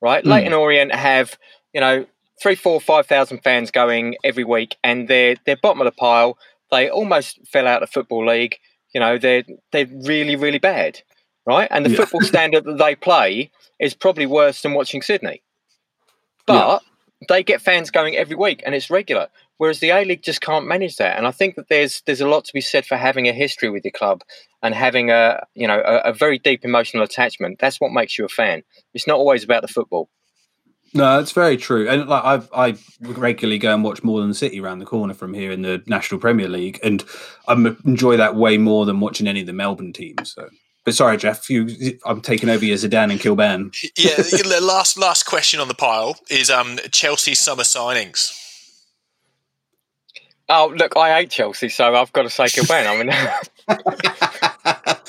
right? 0.00 0.24
Mm. 0.24 0.28
Leyton 0.28 0.52
Orient 0.52 0.94
have 0.94 1.38
you 1.72 1.80
know 1.80 2.06
three, 2.42 2.54
four, 2.54 2.80
five 2.80 3.06
thousand 3.06 3.38
fans 3.42 3.70
going 3.70 4.16
every 4.24 4.44
week, 4.44 4.76
and 4.84 5.08
they're 5.08 5.36
they're 5.46 5.56
bottom 5.56 5.80
of 5.80 5.86
the 5.86 5.92
pile. 5.92 6.36
They 6.70 6.90
almost 6.90 7.40
fell 7.46 7.66
out 7.66 7.82
of 7.82 7.90
football 7.90 8.26
league. 8.26 8.56
You 8.92 9.00
know, 9.00 9.18
they're 9.18 9.44
they're 9.72 9.86
really 9.86 10.36
really 10.36 10.58
bad, 10.58 11.00
right? 11.46 11.68
And 11.70 11.84
the 11.84 11.90
yeah. 11.90 11.96
football 11.96 12.22
standard 12.22 12.64
that 12.64 12.78
they 12.78 12.94
play 12.94 13.50
is 13.78 13.94
probably 13.94 14.26
worse 14.26 14.62
than 14.62 14.74
watching 14.74 15.02
Sydney. 15.02 15.42
But 16.46 16.54
yeah. 16.54 16.78
they 17.28 17.42
get 17.42 17.62
fans 17.62 17.90
going 17.90 18.16
every 18.16 18.36
week, 18.36 18.62
and 18.64 18.74
it's 18.74 18.90
regular. 18.90 19.28
Whereas 19.56 19.78
the 19.78 19.90
A 19.90 20.04
League 20.04 20.22
just 20.22 20.40
can't 20.40 20.66
manage 20.66 20.96
that, 20.96 21.16
and 21.16 21.26
I 21.26 21.30
think 21.30 21.54
that 21.54 21.68
there's 21.68 22.02
there's 22.06 22.20
a 22.20 22.28
lot 22.28 22.44
to 22.46 22.52
be 22.52 22.60
said 22.60 22.84
for 22.84 22.96
having 22.96 23.28
a 23.28 23.32
history 23.32 23.70
with 23.70 23.84
your 23.84 23.92
club 23.92 24.22
and 24.62 24.74
having 24.74 25.10
a 25.10 25.46
you 25.54 25.68
know 25.68 25.80
a, 25.80 26.10
a 26.10 26.12
very 26.12 26.38
deep 26.38 26.64
emotional 26.64 27.04
attachment. 27.04 27.60
That's 27.60 27.80
what 27.80 27.92
makes 27.92 28.18
you 28.18 28.24
a 28.24 28.28
fan. 28.28 28.62
It's 28.94 29.06
not 29.06 29.18
always 29.18 29.44
about 29.44 29.62
the 29.62 29.68
football. 29.68 30.10
No, 30.92 31.18
it's 31.18 31.32
very 31.32 31.56
true. 31.56 31.88
And 31.88 32.08
like 32.08 32.24
I, 32.24 32.66
I 32.66 32.76
regularly 33.00 33.58
go 33.58 33.74
and 33.74 33.82
watch 33.82 34.02
Northcote 34.02 34.36
City 34.36 34.60
around 34.60 34.78
the 34.78 34.86
corner 34.86 35.14
from 35.14 35.34
here 35.34 35.50
in 35.50 35.62
the 35.62 35.82
National 35.86 36.20
Premier 36.20 36.48
League, 36.48 36.80
and 36.82 37.04
I 37.46 37.54
enjoy 37.84 38.16
that 38.16 38.34
way 38.34 38.58
more 38.58 38.86
than 38.86 39.00
watching 39.00 39.28
any 39.28 39.40
of 39.40 39.46
the 39.46 39.52
Melbourne 39.52 39.92
teams. 39.92 40.34
So. 40.34 40.48
But 40.84 40.94
sorry, 40.94 41.16
Jeff, 41.16 41.48
you, 41.48 41.98
I'm 42.04 42.20
taking 42.20 42.50
over 42.50 42.64
your 42.64 42.76
Zidane 42.76 43.10
and 43.10 43.20
Kilbane. 43.20 43.74
yeah, 43.96 44.16
the 44.16 44.60
last 44.60 44.98
last 44.98 45.24
question 45.24 45.58
on 45.60 45.68
the 45.68 45.74
pile 45.74 46.18
is 46.28 46.50
um, 46.50 46.78
Chelsea 46.92 47.34
summer 47.34 47.62
signings. 47.62 48.40
Oh, 50.48 50.74
look, 50.76 50.94
I 50.96 51.14
hate 51.18 51.30
Chelsea, 51.30 51.70
so 51.70 51.94
I've 51.94 52.12
got 52.12 52.22
to 52.24 52.30
say 52.30 52.44
Kilbane. 52.44 52.86
I 52.86 52.96
mean, 53.02 53.06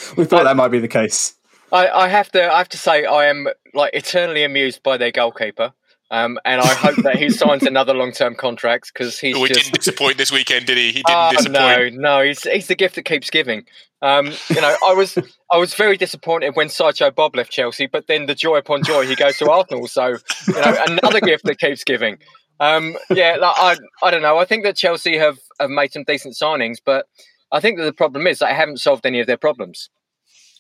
we 0.18 0.24
thought 0.24 0.46
that 0.46 0.56
might 0.56 0.70
be 0.70 0.80
the 0.80 0.88
case. 0.88 1.36
I, 1.74 1.90
I, 1.90 2.08
have 2.08 2.32
to, 2.32 2.52
I 2.54 2.60
have 2.60 2.70
to 2.70 2.78
say, 2.78 3.06
I 3.06 3.26
am 3.26 3.48
like 3.74 3.94
eternally 3.94 4.44
amused 4.44 4.82
by 4.82 4.96
their 4.96 5.12
goalkeeper. 5.12 5.74
Um, 6.12 6.38
and 6.46 6.62
I 6.62 6.68
hope 6.68 6.98
that 6.98 7.18
he 7.18 7.30
signs 7.32 7.64
another 7.64 7.94
long-term 7.94 8.36
contract 8.36 8.92
because 8.94 9.20
he's. 9.20 9.36
Oh, 9.36 9.44
he 9.44 9.48
just... 9.50 9.66
didn't 9.66 9.76
disappoint 9.76 10.18
this 10.18 10.32
weekend, 10.32 10.68
did 10.68 10.78
he? 10.78 10.88
He 10.88 11.04
didn't 11.04 11.10
uh, 11.10 11.32
disappoint. 11.32 11.96
No, 11.96 12.20
no, 12.20 12.24
he's 12.24 12.44
he's 12.44 12.68
the 12.68 12.76
gift 12.76 12.96
that 12.96 13.04
keeps 13.06 13.30
giving. 13.30 13.66
Um, 14.02 14.28
you 14.50 14.62
know, 14.62 14.76
I 14.86 14.94
was 14.94 15.18
I 15.52 15.58
was 15.58 15.74
very 15.74 15.98
disappointed 15.98 16.56
when 16.56 16.70
Sideshow 16.70 17.10
Bob 17.10 17.36
left 17.36 17.52
Chelsea, 17.52 17.88
but 17.88 18.08
then 18.08 18.28
the 18.28 18.36
joy 18.36 18.58
upon 18.58 18.84
joy, 18.84 19.08
he 19.08 19.16
goes 19.16 19.38
to 19.40 19.50
Arsenal. 19.50 19.88
So 19.88 20.18
you 20.48 20.54
know, 20.54 20.78
another 20.88 21.22
gift 21.22 21.46
that 21.46 21.60
keeps 21.60 21.84
giving. 21.84 22.18
Um, 22.60 22.96
yeah, 23.10 23.38
like, 23.40 23.56
I 23.58 23.76
I 24.04 24.12
don't 24.12 24.22
know. 24.22 24.38
I 24.38 24.46
think 24.46 24.64
that 24.64 24.78
Chelsea 24.78 25.18
have 25.18 25.40
have 25.60 25.70
made 25.72 25.92
some 25.92 26.04
decent 26.04 26.36
signings, 26.36 26.78
but 26.86 27.08
I 27.52 27.60
think 27.60 27.78
that 27.78 27.86
the 27.86 27.94
problem 27.94 28.28
is 28.28 28.40
they 28.40 28.54
haven't 28.54 28.80
solved 28.80 29.06
any 29.06 29.20
of 29.20 29.28
their 29.28 29.38
problems. 29.38 29.90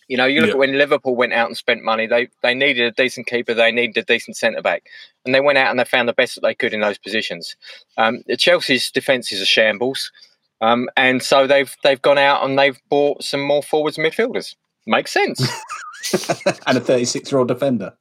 You 0.07 0.17
know, 0.17 0.25
you 0.25 0.41
look 0.41 0.49
yeah. 0.49 0.53
at 0.53 0.59
when 0.59 0.77
Liverpool 0.77 1.15
went 1.15 1.33
out 1.33 1.47
and 1.47 1.57
spent 1.57 1.83
money, 1.83 2.07
they 2.07 2.29
they 2.41 2.53
needed 2.53 2.85
a 2.85 2.91
decent 2.91 3.27
keeper, 3.27 3.53
they 3.53 3.71
needed 3.71 3.97
a 3.97 4.03
decent 4.03 4.37
centre 4.37 4.61
back, 4.61 4.87
and 5.25 5.33
they 5.33 5.41
went 5.41 5.57
out 5.57 5.71
and 5.71 5.79
they 5.79 5.85
found 5.85 6.07
the 6.07 6.13
best 6.13 6.35
that 6.35 6.41
they 6.41 6.55
could 6.55 6.73
in 6.73 6.81
those 6.81 6.97
positions. 6.97 7.55
Um, 7.97 8.23
Chelsea's 8.37 8.91
defence 8.91 9.31
is 9.31 9.41
a 9.41 9.45
shambles, 9.45 10.11
um, 10.61 10.89
and 10.95 11.23
so 11.23 11.47
they've 11.47 11.75
they've 11.83 12.01
gone 12.01 12.17
out 12.17 12.43
and 12.43 12.57
they've 12.57 12.79
bought 12.89 13.23
some 13.23 13.41
more 13.41 13.63
forwards 13.63 13.97
and 13.97 14.05
midfielders. 14.05 14.55
Makes 14.87 15.11
sense. 15.11 15.41
and 16.67 16.77
a 16.77 16.81
36 16.81 17.31
year 17.31 17.39
old 17.39 17.47
defender 17.47 17.93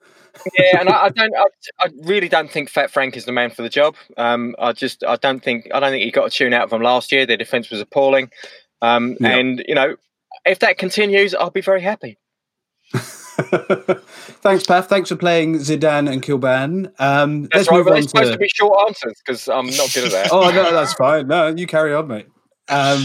yeah, 0.59 0.81
and 0.81 0.89
I, 0.89 1.05
I 1.05 1.09
don't. 1.15 1.35
I, 1.35 1.47
I, 1.81 1.89
really 2.03 2.29
don't 2.29 2.51
think 2.51 2.69
Fat 2.69 2.91
Frank 2.91 3.17
is 3.17 3.25
the 3.25 3.33
man 3.33 3.51
for 3.51 3.62
the 3.62 3.69
job. 3.69 3.97
Um, 4.17 4.55
I 4.59 4.73
just, 4.73 5.05
I 5.05 5.17
don't 5.17 5.43
think, 5.43 5.69
I 5.73 5.81
don't 5.81 5.91
think 5.91 6.05
he 6.05 6.11
got 6.11 6.27
a 6.27 6.31
tune 6.31 6.53
out 6.53 6.65
of 6.65 6.71
them 6.71 6.83
last 6.83 7.12
year. 7.12 7.27
Their 7.27 7.37
defence 7.37 7.71
was 7.71 7.81
appalling, 7.81 8.31
um, 8.83 9.17
yeah. 9.21 9.37
and 9.37 9.65
you 9.67 9.75
know, 9.75 9.97
if 10.44 10.61
that 10.61 10.79
continues, 10.79 11.35
I'll 11.35 11.50
be 11.50 11.61
very 11.61 11.81
happy. 11.81 12.19
Thanks, 12.93 14.64
Paf. 14.64 14.88
Thanks 14.88 15.08
for 15.08 15.17
playing 15.17 15.56
Zidane 15.56 16.11
and 16.11 16.23
Kilbane. 16.23 16.93
Um, 17.00 17.43
that's 17.43 17.55
let's 17.55 17.70
right, 17.70 17.79
move 17.79 17.88
on 17.88 18.02
supposed 18.02 18.26
to... 18.26 18.32
to 18.32 18.38
be 18.38 18.49
short 18.49 18.79
answers 18.87 19.20
because 19.25 19.49
I'm 19.49 19.67
not 19.67 19.93
good 19.93 20.05
at 20.05 20.12
that. 20.12 20.29
oh 20.32 20.50
no, 20.50 20.73
that's 20.73 20.94
fine. 20.94 21.26
No, 21.26 21.49
you 21.49 21.67
carry 21.67 21.94
on, 21.94 22.06
mate. 22.06 22.26
Um, 22.69 23.05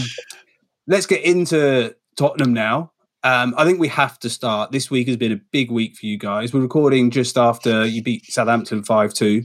let's 0.86 1.06
get 1.06 1.22
into 1.22 1.94
Tottenham 2.16 2.52
now. 2.52 2.92
Um, 3.22 3.54
I 3.56 3.64
think 3.64 3.80
we 3.80 3.88
have 3.88 4.18
to 4.20 4.30
start. 4.30 4.72
This 4.72 4.90
week 4.90 5.08
has 5.08 5.16
been 5.16 5.32
a 5.32 5.40
big 5.50 5.70
week 5.70 5.96
for 5.96 6.06
you 6.06 6.16
guys. 6.16 6.54
We're 6.54 6.60
recording 6.60 7.10
just 7.10 7.36
after 7.36 7.84
you 7.84 8.02
beat 8.02 8.24
Southampton 8.26 8.82
5 8.82 9.12
2. 9.12 9.42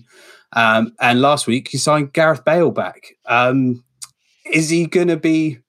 Um, 0.54 0.94
and 1.02 1.22
last 1.22 1.48
week 1.48 1.74
you 1.74 1.80
signed 1.80 2.14
Gareth 2.14 2.46
Bale 2.46 2.72
back. 2.72 3.08
Um, 3.26 3.84
is 4.46 4.70
he 4.70 4.86
going 4.86 5.10
to 5.10 5.18
be 5.18 5.60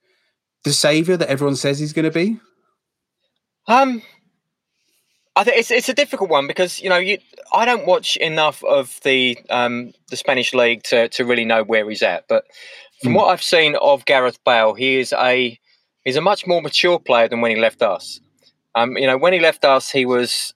the 0.66 0.72
saviour 0.72 1.16
that 1.16 1.28
everyone 1.28 1.54
says 1.54 1.78
he's 1.78 1.92
going 1.92 2.04
to 2.04 2.10
be? 2.10 2.40
Um, 3.68 4.02
I 5.36 5.44
think 5.44 5.58
it's 5.58 5.70
it's 5.70 5.88
a 5.88 5.94
difficult 5.94 6.28
one 6.28 6.48
because 6.48 6.82
you 6.82 6.88
know 6.88 6.96
you 6.96 7.18
I 7.52 7.64
don't 7.64 7.86
watch 7.86 8.16
enough 8.16 8.64
of 8.64 8.98
the 9.04 9.38
um, 9.48 9.92
the 10.10 10.16
Spanish 10.16 10.52
league 10.52 10.82
to 10.84 11.08
to 11.10 11.24
really 11.24 11.44
know 11.44 11.62
where 11.62 11.88
he's 11.88 12.02
at. 12.02 12.26
But 12.28 12.44
from 13.00 13.12
mm. 13.12 13.16
what 13.16 13.28
I've 13.28 13.44
seen 13.44 13.76
of 13.76 14.04
Gareth 14.06 14.42
Bale, 14.44 14.74
he 14.74 14.96
is 14.96 15.12
a 15.12 15.56
he's 16.04 16.16
a 16.16 16.20
much 16.20 16.48
more 16.48 16.60
mature 16.60 16.98
player 16.98 17.28
than 17.28 17.40
when 17.40 17.52
he 17.52 17.60
left 17.60 17.80
us. 17.80 18.20
Um, 18.74 18.96
you 18.96 19.06
know, 19.06 19.16
when 19.16 19.32
he 19.32 19.38
left 19.38 19.64
us, 19.64 19.88
he 19.88 20.04
was 20.04 20.52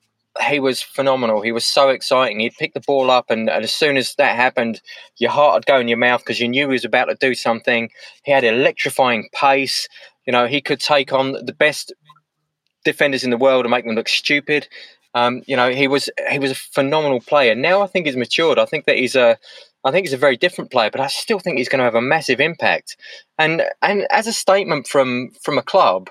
he 0.49 0.61
was 0.61 0.81
phenomenal. 0.81 1.41
He 1.41 1.53
was 1.53 1.65
so 1.65 1.89
exciting. 1.89 2.41
He'd 2.41 2.55
pick 2.59 2.75
the 2.75 2.81
ball 2.81 3.11
up, 3.11 3.31
and, 3.31 3.51
and 3.51 3.65
as 3.65 3.75
soon 3.75 3.97
as 3.97 4.15
that 4.15 4.37
happened, 4.37 4.81
your 5.17 5.31
heart 5.31 5.55
would 5.55 5.67
go 5.67 5.81
in 5.81 5.89
your 5.89 5.99
mouth 5.99 6.21
because 6.21 6.41
you 6.41 6.49
knew 6.49 6.69
he 6.69 6.73
was 6.73 6.85
about 6.85 7.07
to 7.07 7.17
do 7.17 7.35
something. 7.35 7.91
He 8.25 8.33
had 8.33 8.45
electrifying 8.45 9.29
pace. 9.33 9.89
You 10.27 10.33
know, 10.33 10.47
he 10.47 10.61
could 10.61 10.81
take 10.81 11.13
on 11.13 11.33
the 11.33 11.53
best 11.53 11.93
defenders 12.85 13.25
in 13.25 13.31
the 13.31 13.37
world 13.37 13.65
and 13.65 13.71
make 13.71 13.85
them 13.85 13.95
look 13.95 14.09
stupid. 14.09 14.69
Um, 15.15 15.43
you 15.47 15.57
know, 15.57 15.71
he 15.71 15.89
was 15.89 16.09
he 16.31 16.39
was 16.39 16.53
a 16.53 16.55
phenomenal 16.55 17.21
player. 17.21 17.55
Now 17.55 17.83
I 17.83 17.87
think 17.87 18.07
he's 18.07 18.17
matured. 18.17 18.59
I 18.59 18.65
think 18.65 18.85
that 18.85 18.97
he's 18.97 19.17
a 19.17 19.39
I 19.85 19.91
think 19.91 20.07
he's 20.07 20.15
a 20.15 20.19
very 20.19 20.37
different 20.37 20.71
player, 20.71 20.91
but 20.91 21.01
I 21.01 21.09
still 21.09 21.39
think 21.39 21.59
he's 21.59 21.69
going 21.69 21.79
to 21.79 21.85
have 21.85 21.95
a 21.95 22.01
massive 22.01 22.41
impact. 22.41 22.97
And 23.39 23.63
and 23.83 24.07
as 24.11 24.27
a 24.27 24.33
statement 24.33 24.87
from 24.87 25.31
from 25.43 25.59
a 25.59 25.63
club, 25.63 26.11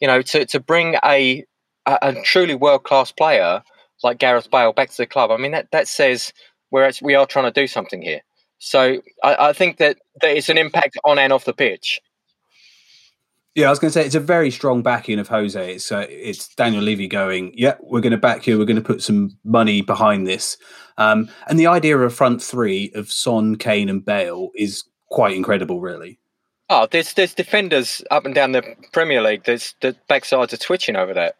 you 0.00 0.08
know, 0.08 0.22
to 0.22 0.46
to 0.46 0.60
bring 0.60 0.96
a 1.04 1.44
a, 1.90 1.98
a 2.08 2.22
truly 2.22 2.54
world 2.54 2.84
class 2.84 3.12
player 3.12 3.62
like 4.02 4.18
Gareth 4.18 4.50
Bale 4.50 4.72
back 4.72 4.90
to 4.90 4.96
the 4.96 5.06
club, 5.06 5.30
I 5.30 5.36
mean 5.36 5.52
that 5.52 5.70
that 5.72 5.88
says 5.88 6.32
we're 6.70 6.90
we 7.02 7.14
are 7.14 7.26
trying 7.26 7.52
to 7.52 7.60
do 7.60 7.66
something 7.66 8.02
here. 8.02 8.20
So 8.58 9.00
I, 9.24 9.48
I 9.48 9.52
think 9.52 9.78
that, 9.78 9.98
that 10.20 10.36
it's 10.36 10.50
an 10.50 10.58
impact 10.58 10.98
on 11.04 11.18
and 11.18 11.32
off 11.32 11.46
the 11.46 11.54
pitch. 11.54 12.00
Yeah, 13.54 13.66
I 13.66 13.70
was 13.70 13.78
going 13.78 13.90
to 13.90 13.92
say 13.92 14.06
it's 14.06 14.14
a 14.14 14.20
very 14.20 14.50
strong 14.50 14.82
backing 14.82 15.18
of 15.18 15.28
Jose. 15.28 15.74
It's 15.74 15.90
uh, 15.90 16.06
it's 16.08 16.54
Daniel 16.54 16.82
Levy 16.82 17.08
going, 17.08 17.52
yeah, 17.56 17.74
we're 17.80 18.00
going 18.00 18.12
to 18.12 18.18
back 18.18 18.46
you. 18.46 18.58
We're 18.58 18.64
going 18.64 18.76
to 18.76 18.82
put 18.82 19.02
some 19.02 19.36
money 19.44 19.82
behind 19.82 20.26
this. 20.26 20.56
Um, 20.98 21.28
and 21.48 21.58
the 21.58 21.66
idea 21.66 21.96
of 21.96 22.02
a 22.02 22.10
front 22.10 22.42
three 22.42 22.92
of 22.94 23.10
Son, 23.10 23.56
Kane, 23.56 23.88
and 23.88 24.04
Bale 24.04 24.50
is 24.54 24.84
quite 25.08 25.34
incredible, 25.34 25.80
really. 25.80 26.20
Oh, 26.68 26.86
there's 26.88 27.14
there's 27.14 27.34
defenders 27.34 28.04
up 28.12 28.24
and 28.24 28.34
down 28.34 28.52
the 28.52 28.62
Premier 28.92 29.20
League. 29.20 29.44
There's 29.44 29.74
the 29.80 29.96
backsides 30.08 30.52
are 30.52 30.56
twitching 30.56 30.94
over 30.94 31.12
that. 31.14 31.34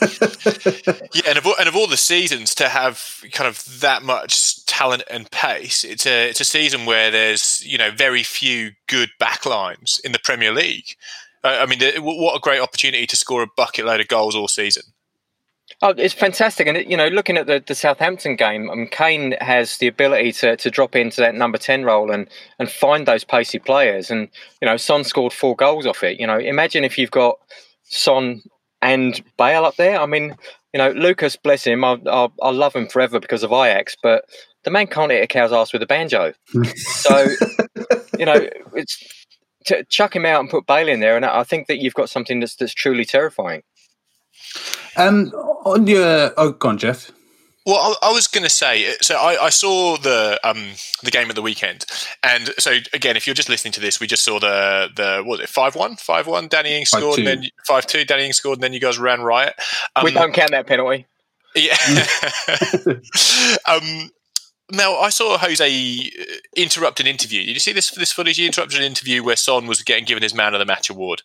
yeah, 1.14 1.22
and 1.28 1.38
of, 1.38 1.46
and 1.58 1.68
of 1.68 1.76
all 1.76 1.86
the 1.86 1.96
seasons 1.96 2.54
to 2.54 2.68
have 2.68 3.22
kind 3.32 3.48
of 3.48 3.80
that 3.80 4.02
much 4.02 4.64
talent 4.66 5.02
and 5.10 5.30
pace, 5.30 5.84
it's 5.84 6.06
a 6.06 6.28
it's 6.28 6.40
a 6.40 6.44
season 6.44 6.86
where 6.86 7.10
there's 7.10 7.64
you 7.66 7.78
know 7.78 7.90
very 7.90 8.22
few 8.22 8.72
good 8.86 9.10
backlines 9.20 10.00
in 10.04 10.12
the 10.12 10.18
Premier 10.18 10.52
League. 10.52 10.96
Uh, 11.42 11.58
I 11.60 11.66
mean, 11.66 11.80
what 12.02 12.36
a 12.36 12.40
great 12.40 12.60
opportunity 12.60 13.06
to 13.06 13.16
score 13.16 13.42
a 13.42 13.46
bucket 13.56 13.86
load 13.86 14.00
of 14.00 14.08
goals 14.08 14.34
all 14.34 14.48
season. 14.48 14.82
Oh, 15.82 15.90
it's 15.90 16.14
fantastic, 16.14 16.66
and 16.66 16.88
you 16.88 16.96
know, 16.96 17.08
looking 17.08 17.36
at 17.36 17.46
the, 17.46 17.62
the 17.64 17.74
Southampton 17.74 18.36
game, 18.36 18.70
um, 18.70 18.86
Kane 18.86 19.34
has 19.40 19.76
the 19.78 19.88
ability 19.88 20.32
to, 20.32 20.56
to 20.56 20.70
drop 20.70 20.96
into 20.96 21.20
that 21.20 21.34
number 21.34 21.58
ten 21.58 21.84
role 21.84 22.10
and 22.10 22.28
and 22.58 22.70
find 22.70 23.06
those 23.06 23.24
pacey 23.24 23.58
players, 23.58 24.10
and 24.10 24.28
you 24.62 24.66
know, 24.66 24.76
Son 24.76 25.04
scored 25.04 25.32
four 25.32 25.54
goals 25.54 25.86
off 25.86 26.02
it. 26.02 26.18
You 26.18 26.26
know, 26.26 26.38
imagine 26.38 26.84
if 26.84 26.96
you've 26.96 27.10
got 27.10 27.38
Son 27.82 28.42
and 28.82 29.22
Bale 29.36 29.64
up 29.64 29.76
there. 29.76 30.00
I 30.00 30.06
mean, 30.06 30.36
you 30.72 30.78
know, 30.78 30.90
Lucas, 30.90 31.36
bless 31.36 31.64
him, 31.64 31.84
I, 31.84 31.98
I, 32.06 32.28
I 32.42 32.50
love 32.50 32.74
him 32.74 32.86
forever 32.86 33.18
because 33.18 33.42
of 33.42 33.52
Ajax, 33.52 33.96
but 34.02 34.24
the 34.64 34.70
man 34.70 34.86
can't 34.86 35.10
hit 35.10 35.22
a 35.22 35.26
cow's 35.26 35.52
ass 35.52 35.72
with 35.72 35.82
a 35.82 35.86
banjo. 35.86 36.34
so, 36.76 37.26
you 38.18 38.26
know, 38.26 38.48
it's 38.74 39.24
to 39.66 39.84
chuck 39.84 40.14
him 40.14 40.26
out 40.26 40.40
and 40.40 40.50
put 40.50 40.66
Bale 40.66 40.88
in 40.88 41.00
there, 41.00 41.16
and 41.16 41.24
I 41.24 41.44
think 41.44 41.66
that 41.68 41.78
you've 41.78 41.94
got 41.94 42.10
something 42.10 42.40
that's 42.40 42.56
that's 42.56 42.74
truly 42.74 43.04
terrifying. 43.04 43.62
Um, 44.96 45.26
on 45.64 45.86
your, 45.86 46.32
oh, 46.36 46.52
go 46.52 46.68
on, 46.70 46.78
Jeff. 46.78 47.10
Well, 47.66 47.98
I, 48.02 48.10
I 48.10 48.12
was 48.12 48.28
going 48.28 48.44
to 48.44 48.48
say, 48.50 48.94
so 49.00 49.16
I, 49.16 49.46
I, 49.46 49.50
saw 49.50 49.96
the 49.96 50.38
um, 50.44 50.74
the 51.02 51.10
game 51.10 51.28
at 51.28 51.34
the 51.34 51.42
weekend, 51.42 51.84
and 52.22 52.50
so 52.58 52.78
again, 52.92 53.16
if 53.16 53.26
you're 53.26 53.34
just 53.34 53.48
listening 53.48 53.72
to 53.72 53.80
this, 53.80 53.98
we 53.98 54.06
just 54.06 54.24
saw 54.24 54.38
the 54.38 54.88
the 54.94 55.22
what 55.24 55.38
was 55.38 55.40
it 55.40 55.48
five 55.48 55.74
one 55.74 55.96
five 55.96 56.28
one 56.28 56.46
Danny 56.46 56.78
Ings 56.78 56.90
scored, 56.90 57.18
and 57.18 57.26
then 57.26 57.44
five 57.66 57.84
two 57.86 58.04
Danny 58.04 58.26
Ings 58.26 58.36
scored, 58.36 58.58
and 58.58 58.62
then 58.62 58.72
you 58.72 58.78
guys 58.78 59.00
ran 59.00 59.20
riot. 59.20 59.54
Um, 59.96 60.04
we 60.04 60.12
don't 60.12 60.32
count 60.32 60.52
that 60.52 60.68
penalty. 60.68 61.06
Yeah. 61.56 61.76
um, 63.66 64.10
Mel, 64.72 64.96
I 64.96 65.10
saw 65.10 65.38
Jose 65.38 65.64
uh, 65.64 66.24
interrupt 66.56 66.98
an 66.98 67.06
interview. 67.06 67.46
Did 67.46 67.54
you 67.54 67.60
see 67.60 67.72
this 67.72 67.90
this 67.92 68.12
footage? 68.12 68.36
He 68.36 68.46
interrupted 68.46 68.80
an 68.80 68.84
interview 68.84 69.22
where 69.22 69.36
Son 69.36 69.66
was 69.66 69.82
getting 69.82 70.04
given 70.04 70.22
his 70.22 70.34
Man 70.34 70.54
of 70.54 70.58
the 70.58 70.66
Match 70.66 70.90
award, 70.90 71.22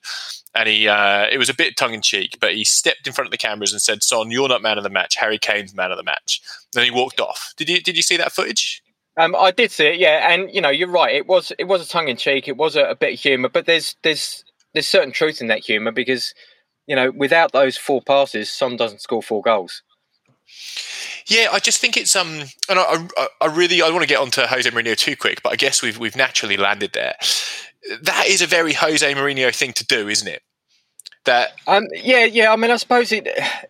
and 0.53 0.69
he 0.69 0.87
uh, 0.87 1.25
it 1.31 1.39
was 1.39 1.49
a 1.49 1.55
bit 1.55 1.75
tongue 1.75 1.95
in 1.95 2.01
cheek, 2.01 2.37
but 2.39 2.53
he 2.53 2.63
stepped 2.63 3.07
in 3.07 3.13
front 3.13 3.27
of 3.27 3.31
the 3.31 3.37
cameras 3.37 3.71
and 3.71 3.81
said, 3.81 4.03
"Son, 4.03 4.29
you're 4.29 4.47
not 4.47 4.61
Man 4.61 4.77
of 4.77 4.83
the 4.83 4.91
Match. 4.91 5.15
Harry 5.15 5.39
Kane's 5.39 5.73
Man 5.73 5.91
of 5.91 5.97
the 5.97 6.03
Match." 6.03 6.41
Then 6.73 6.85
he 6.85 6.91
walked 6.91 7.19
off. 7.19 7.53
Did 7.57 7.67
you 7.67 7.81
did 7.81 7.97
you 7.97 8.03
see 8.03 8.17
that 8.17 8.31
footage? 8.31 8.83
Um, 9.17 9.35
I 9.37 9.51
did 9.51 9.71
see 9.71 9.87
it, 9.87 9.99
yeah, 9.99 10.31
and 10.31 10.53
you 10.53 10.61
know 10.61 10.69
you're 10.69 10.87
right. 10.87 11.15
It 11.15 11.27
was 11.27 11.51
it 11.57 11.65
was 11.65 11.81
a 11.81 11.89
tongue 11.89 12.09
in 12.09 12.17
cheek. 12.17 12.47
It 12.47 12.57
was 12.57 12.75
a, 12.75 12.83
a 12.85 12.95
bit 12.95 13.13
of 13.15 13.19
humour, 13.19 13.49
but 13.49 13.65
there's 13.65 13.95
there's 14.03 14.43
there's 14.73 14.87
certain 14.87 15.11
truth 15.11 15.41
in 15.41 15.47
that 15.47 15.65
humour 15.65 15.91
because 15.91 16.33
you 16.85 16.95
know 16.95 17.11
without 17.11 17.53
those 17.53 17.75
four 17.75 18.03
passes, 18.03 18.51
Son 18.51 18.77
doesn't 18.77 19.01
score 19.01 19.23
four 19.23 19.41
goals. 19.41 19.81
Yeah, 21.27 21.49
I 21.51 21.59
just 21.59 21.79
think 21.79 21.97
it's 21.97 22.15
um, 22.15 22.41
and 22.69 22.79
I, 22.79 23.07
I, 23.17 23.27
I 23.41 23.45
really 23.47 23.81
I 23.81 23.89
want 23.89 24.01
to 24.01 24.07
get 24.07 24.19
onto 24.19 24.41
Jose 24.41 24.69
Mourinho 24.69 24.97
too 24.97 25.15
quick, 25.15 25.43
but 25.43 25.53
I 25.53 25.55
guess 25.55 25.81
we've 25.81 25.97
we've 25.97 26.15
naturally 26.15 26.57
landed 26.57 26.93
there. 26.93 27.15
That 28.01 28.25
is 28.27 28.41
a 28.41 28.47
very 28.47 28.73
Jose 28.73 29.13
Mourinho 29.13 29.53
thing 29.55 29.73
to 29.73 29.85
do, 29.85 30.07
isn't 30.07 30.27
it? 30.27 30.41
That 31.25 31.53
um, 31.67 31.87
yeah, 31.93 32.25
yeah. 32.25 32.51
I 32.51 32.55
mean, 32.55 32.71
I 32.71 32.77
suppose 32.77 33.11
it. 33.11 33.27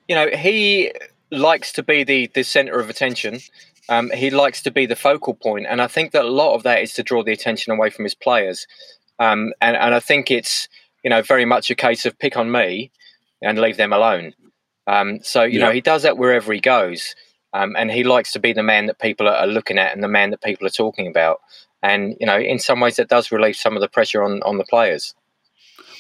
You 0.08 0.16
know, 0.16 0.30
he 0.30 0.92
likes 1.32 1.74
to 1.74 1.84
be 1.84 2.04
the 2.04 2.32
the 2.34 2.44
center 2.44 2.80
of 2.80 2.90
attention. 2.90 3.40
Um, 3.90 4.10
he 4.12 4.30
likes 4.30 4.62
to 4.64 4.72
be 4.72 4.86
the 4.86 4.96
focal 4.96 5.34
point, 5.34 5.66
and 5.68 5.82
I 5.82 5.88
think 5.88 6.12
that 6.12 6.26
a 6.26 6.30
lot 6.30 6.56
of 6.56 6.64
that 6.64 6.82
is 6.82 6.94
to 6.94 7.04
draw 7.04 7.24
the 7.24 7.34
attention 7.34 7.74
away 7.74 7.90
from 7.90 8.06
his 8.06 8.16
players. 8.16 8.66
Um, 9.20 9.54
and 9.60 9.76
and 9.76 9.94
I 9.94 10.00
think 10.00 10.32
it's 10.32 10.70
you 11.04 11.10
know 11.10 11.22
very 11.22 11.46
much 11.46 11.70
a 11.70 11.76
case 11.76 12.06
of 12.06 12.18
pick 12.18 12.38
on 12.38 12.52
me 12.52 12.92
and 13.42 13.60
leave 13.60 13.78
them 13.78 13.92
alone. 13.92 14.34
Um, 14.88 15.20
so 15.24 15.44
you 15.44 15.60
yeah. 15.60 15.66
know 15.66 15.72
he 15.72 15.82
does 15.82 16.04
that 16.04 16.18
wherever 16.18 16.52
he 16.54 16.60
goes, 16.60 17.16
um, 17.54 17.76
and 17.78 17.92
he 17.92 18.04
likes 18.04 18.32
to 18.34 18.40
be 18.40 18.54
the 18.54 18.64
man 18.64 18.88
that 18.88 19.00
people 19.00 19.28
are, 19.28 19.48
looking 19.48 19.78
at 19.78 19.94
and 19.94 20.04
the 20.04 20.08
man 20.08 20.32
that 20.32 20.42
people 20.42 20.66
are 20.66 20.72
talking 20.72 21.08
about. 21.08 21.40
And 21.84 22.16
you 22.20 22.26
know, 22.26 22.38
in 22.38 22.60
some 22.60 22.80
ways, 22.80 22.96
that 22.98 23.10
does 23.10 23.32
relieve 23.32 23.56
some 23.56 23.76
of 23.76 23.82
the 23.82 23.90
pressure 23.90 24.24
on 24.24 24.42
on 24.44 24.58
the 24.58 24.66
players. 24.66 25.14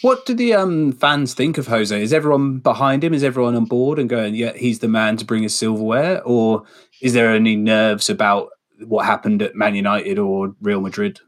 What 0.01 0.25
do 0.25 0.33
the 0.33 0.55
um, 0.55 0.93
fans 0.93 1.35
think 1.35 1.59
of 1.59 1.67
Jose? 1.67 2.01
Is 2.01 2.11
everyone 2.11 2.57
behind 2.57 3.03
him? 3.03 3.13
Is 3.13 3.23
everyone 3.23 3.55
on 3.55 3.65
board 3.65 3.99
and 3.99 4.09
going, 4.09 4.33
"Yeah, 4.35 4.53
he's 4.53 4.79
the 4.79 4.87
man 4.87 5.17
to 5.17 5.25
bring 5.25 5.45
us 5.45 5.53
silverware"? 5.53 6.23
Or 6.23 6.63
is 7.01 7.13
there 7.13 7.33
any 7.33 7.55
nerves 7.55 8.09
about 8.09 8.49
what 8.79 9.05
happened 9.05 9.41
at 9.41 9.55
Man 9.55 9.75
United 9.75 10.17
or 10.17 10.55
Real 10.61 10.81
Madrid? 10.81 11.19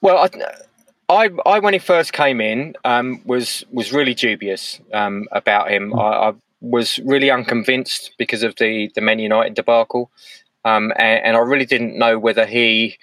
Well, 0.00 0.18
I, 0.18 0.28
I, 1.08 1.30
I 1.46 1.58
when 1.58 1.72
he 1.72 1.78
first 1.78 2.12
came 2.12 2.40
in, 2.40 2.74
um, 2.84 3.20
was 3.24 3.64
was 3.70 3.92
really 3.92 4.14
dubious 4.14 4.80
um, 4.92 5.26
about 5.32 5.70
him. 5.70 5.92
Mm. 5.92 6.00
I, 6.00 6.28
I, 6.28 6.32
was 6.70 6.98
really 7.00 7.30
unconvinced 7.30 8.12
because 8.18 8.42
of 8.42 8.56
the 8.56 8.90
the 8.94 9.00
Man 9.00 9.18
United 9.18 9.54
debacle, 9.54 10.10
um, 10.64 10.92
and, 10.96 11.24
and, 11.24 11.36
I 11.36 11.40
really 11.40 11.66
didn't 11.66 11.98
know 11.98 12.18
whether 12.18 12.46
he 12.46 12.96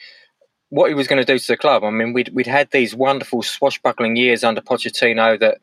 what 0.70 0.88
he 0.88 0.96
was 0.96 1.08
going 1.08 1.24
to 1.24 1.34
do 1.34 1.38
to 1.38 1.48
the 1.48 1.58
club. 1.58 1.84
I 1.84 1.90
mean, 1.90 2.14
we'd 2.14 2.30
we'd 2.34 2.48
had 2.48 2.72
these 2.72 2.96
wonderful 2.96 3.44
swashbuckling 3.44 4.16
years 4.16 4.44
under 4.44 4.62
Pochettino 4.62 5.40
that 5.40 5.60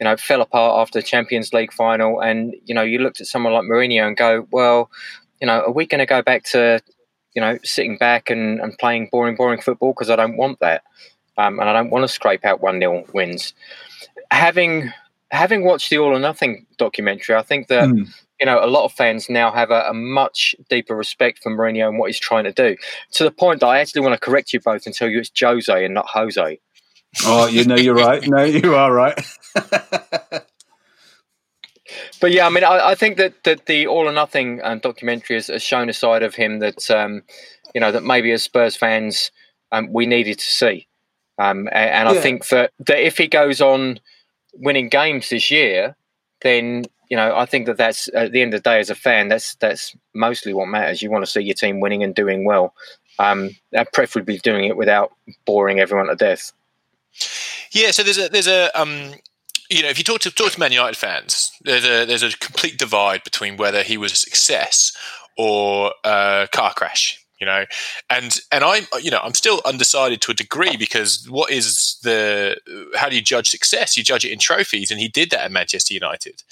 you 0.00 0.04
know 0.04 0.16
fell 0.16 0.40
apart 0.40 0.80
after 0.80 1.00
the 1.00 1.06
Champions 1.06 1.52
League 1.52 1.72
final, 1.72 2.20
and 2.20 2.54
you 2.64 2.74
know 2.74 2.82
you 2.82 2.98
looked 2.98 3.20
at 3.20 3.26
someone 3.26 3.52
like 3.52 3.64
Mourinho 3.64 4.06
and 4.06 4.16
go, 4.16 4.46
well, 4.50 4.90
you 5.40 5.46
know, 5.46 5.60
are 5.60 5.72
we 5.72 5.86
going 5.86 5.98
to 5.98 6.06
go 6.06 6.22
back 6.22 6.44
to 6.44 6.80
you 7.34 7.42
know 7.42 7.58
sitting 7.64 7.98
back 7.98 8.30
and, 8.30 8.60
and 8.60 8.76
playing 8.78 9.08
boring, 9.12 9.36
boring 9.36 9.60
football? 9.60 9.92
Because 9.92 10.10
I 10.10 10.16
don't 10.16 10.36
want 10.36 10.60
that, 10.60 10.84
um, 11.36 11.60
and 11.60 11.68
I 11.68 11.72
don't 11.72 11.90
want 11.90 12.04
to 12.04 12.08
scrape 12.08 12.44
out 12.44 12.62
one 12.62 12.80
0 12.80 13.04
wins. 13.12 13.52
Having 14.30 14.92
having 15.32 15.64
watched 15.64 15.90
the 15.90 15.98
All 15.98 16.14
or 16.14 16.20
Nothing 16.20 16.66
documentary, 16.78 17.34
I 17.34 17.42
think 17.42 17.66
that 17.68 17.88
mm. 17.88 18.06
you 18.38 18.46
know 18.46 18.64
a 18.64 18.66
lot 18.66 18.84
of 18.84 18.92
fans 18.92 19.28
now 19.28 19.50
have 19.50 19.70
a, 19.70 19.88
a, 19.88 19.94
much 19.94 20.54
deeper 20.68 20.94
respect 20.94 21.42
for 21.42 21.50
Mourinho 21.50 21.88
and 21.88 21.98
what 21.98 22.06
he's 22.08 22.20
trying 22.20 22.44
to 22.44 22.52
do. 22.52 22.76
To 23.12 23.24
the 23.24 23.30
point 23.30 23.60
that 23.60 23.66
I 23.66 23.80
actually 23.80 24.02
want 24.02 24.14
to 24.14 24.20
correct 24.20 24.52
you 24.52 24.60
both 24.60 24.86
and 24.86 24.94
tell 24.94 25.08
you 25.08 25.18
it's 25.18 25.32
Jose 25.38 25.84
and 25.84 25.94
not 25.94 26.06
Jose. 26.08 26.60
Oh, 27.24 27.46
you 27.46 27.64
know 27.64 27.76
you're 27.76 27.94
right. 27.94 28.22
No, 28.26 28.44
you 28.44 28.74
are 28.74 28.92
right. 28.92 29.18
but 32.20 32.30
yeah, 32.30 32.46
I 32.46 32.50
mean, 32.50 32.64
I, 32.64 32.90
I, 32.90 32.94
think 32.94 33.16
that, 33.18 33.44
that 33.44 33.66
the 33.66 33.86
All 33.86 34.08
or 34.08 34.12
Nothing 34.12 34.60
um, 34.62 34.78
documentary 34.78 35.36
has, 35.36 35.48
has, 35.48 35.62
shown 35.62 35.90
a 35.90 35.92
side 35.92 36.22
of 36.22 36.34
him 36.34 36.60
that 36.60 36.90
um, 36.90 37.22
you 37.74 37.80
know 37.80 37.92
that 37.92 38.02
maybe 38.02 38.30
as 38.32 38.42
Spurs 38.42 38.76
fans 38.76 39.30
um, 39.72 39.92
we 39.92 40.06
needed 40.06 40.38
to 40.38 40.44
see. 40.44 40.86
Um, 41.38 41.68
and, 41.72 41.90
and 41.90 42.08
yeah. 42.08 42.18
I 42.18 42.22
think 42.22 42.48
that, 42.48 42.72
that 42.86 43.04
if 43.04 43.18
he 43.18 43.26
goes 43.26 43.60
on 43.60 44.00
winning 44.54 44.88
games 44.88 45.28
this 45.28 45.50
year, 45.50 45.96
then 46.42 46.84
you 47.08 47.16
know 47.16 47.36
I 47.36 47.46
think 47.46 47.66
that 47.66 47.76
that's 47.76 48.08
at 48.14 48.32
the 48.32 48.42
end 48.42 48.54
of 48.54 48.62
the 48.62 48.70
day 48.70 48.80
as 48.80 48.90
a 48.90 48.94
fan, 48.94 49.28
that's 49.28 49.54
that's 49.56 49.94
mostly 50.14 50.54
what 50.54 50.66
matters. 50.66 51.02
You 51.02 51.10
want 51.10 51.24
to 51.24 51.30
see 51.30 51.40
your 51.40 51.54
team 51.54 51.80
winning 51.80 52.02
and 52.02 52.14
doing 52.14 52.44
well, 52.44 52.74
um, 53.18 53.50
and 53.72 53.88
preferably 53.92 54.38
doing 54.38 54.64
it 54.64 54.76
without 54.76 55.12
boring 55.44 55.80
everyone 55.80 56.08
to 56.08 56.16
death. 56.16 56.52
Yeah, 57.72 57.90
so 57.90 58.02
there's 58.02 58.18
a 58.18 58.28
there's 58.28 58.48
a 58.48 58.70
um, 58.80 59.12
you 59.70 59.82
know 59.82 59.88
if 59.88 59.98
you 59.98 60.04
talk 60.04 60.20
to 60.20 60.30
talk 60.30 60.52
to 60.52 60.60
Man 60.60 60.72
United 60.72 60.96
fans, 60.96 61.52
there's 61.62 61.84
a 61.84 62.04
there's 62.04 62.22
a 62.22 62.36
complete 62.38 62.78
divide 62.78 63.24
between 63.24 63.56
whether 63.56 63.82
he 63.82 63.96
was 63.96 64.12
a 64.12 64.16
success 64.16 64.96
or 65.38 65.92
a 66.04 66.48
car 66.52 66.74
crash 66.74 67.21
you 67.42 67.46
know? 67.46 67.64
And 68.08 68.38
and 68.52 68.62
i 68.62 68.82
you 69.00 69.10
know 69.10 69.18
i'm 69.20 69.34
still 69.34 69.60
undecided 69.66 70.20
to 70.22 70.30
a 70.30 70.34
degree 70.34 70.76
because 70.76 71.26
what 71.28 71.50
is 71.50 71.98
the 72.04 72.56
how 72.94 73.08
do 73.08 73.16
you 73.16 73.22
judge 73.22 73.50
success? 73.50 73.96
You 73.96 74.04
judge 74.04 74.24
it 74.24 74.30
in 74.30 74.38
trophies 74.38 74.92
and 74.92 75.00
he 75.00 75.08
did 75.08 75.30
that 75.30 75.40
at 75.40 75.50
manchester 75.50 75.92
united. 75.92 76.44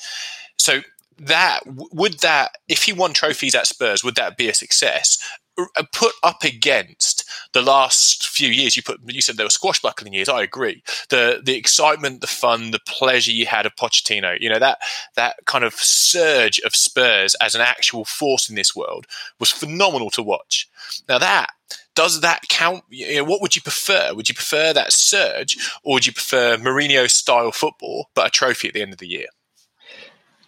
So 0.56 0.80
that 1.16 1.60
would 1.66 2.18
that 2.20 2.56
if 2.68 2.82
he 2.82 2.92
won 2.92 3.12
trophies 3.12 3.54
at 3.54 3.68
spurs 3.68 4.02
would 4.02 4.16
that 4.16 4.36
be 4.36 4.48
a 4.48 4.54
success? 4.54 5.16
Uh, 5.56 5.84
put 5.92 6.12
up 6.24 6.42
against 6.42 7.19
the 7.52 7.62
last 7.62 8.28
few 8.28 8.48
years 8.48 8.76
you 8.76 8.82
put 8.82 9.00
you 9.06 9.22
said 9.22 9.36
there 9.36 9.46
were 9.46 9.50
squashbuckling 9.50 10.12
years. 10.12 10.28
I 10.28 10.42
agree. 10.42 10.82
The 11.08 11.40
the 11.44 11.56
excitement 11.56 12.20
the 12.20 12.26
fun 12.26 12.70
the 12.70 12.80
pleasure 12.86 13.32
you 13.32 13.46
had 13.46 13.66
of 13.66 13.74
pochettino 13.76 14.40
you 14.40 14.48
know 14.48 14.58
that 14.58 14.78
that 15.16 15.36
kind 15.46 15.64
of 15.64 15.74
surge 15.74 16.60
of 16.60 16.74
spurs 16.74 17.34
as 17.36 17.54
an 17.54 17.60
actual 17.60 18.04
force 18.04 18.48
in 18.48 18.56
this 18.56 18.74
world 18.74 19.06
was 19.38 19.50
phenomenal 19.50 20.10
to 20.10 20.22
watch. 20.22 20.68
Now 21.08 21.18
that 21.18 21.50
does 21.94 22.20
that 22.20 22.48
count? 22.48 22.84
You 22.88 23.16
know, 23.16 23.24
what 23.24 23.42
would 23.42 23.56
you 23.56 23.62
prefer? 23.62 24.14
Would 24.14 24.28
you 24.28 24.34
prefer 24.34 24.72
that 24.72 24.92
surge 24.92 25.58
or 25.82 25.94
would 25.94 26.06
you 26.06 26.12
prefer 26.12 26.56
Mourinho 26.56 27.10
style 27.10 27.52
football 27.52 28.08
but 28.14 28.26
a 28.26 28.30
trophy 28.30 28.68
at 28.68 28.74
the 28.74 28.82
end 28.82 28.92
of 28.92 28.98
the 28.98 29.08
year? 29.08 29.26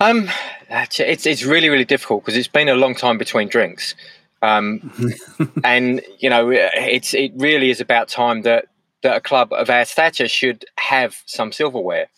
Um, 0.00 0.28
it's 0.68 1.26
it's 1.26 1.44
really 1.44 1.68
really 1.68 1.84
difficult 1.84 2.24
because 2.24 2.36
it's 2.36 2.48
been 2.48 2.68
a 2.68 2.74
long 2.74 2.94
time 2.94 3.18
between 3.18 3.48
drinks. 3.48 3.94
Um, 4.42 4.92
and 5.64 6.02
you 6.18 6.28
know, 6.28 6.50
it's 6.50 7.14
it 7.14 7.32
really 7.36 7.70
is 7.70 7.80
about 7.80 8.08
time 8.08 8.42
that 8.42 8.66
that 9.02 9.16
a 9.16 9.20
club 9.20 9.52
of 9.52 9.70
our 9.70 9.84
stature 9.84 10.28
should 10.28 10.64
have 10.78 11.16
some 11.26 11.52
silverware. 11.52 12.08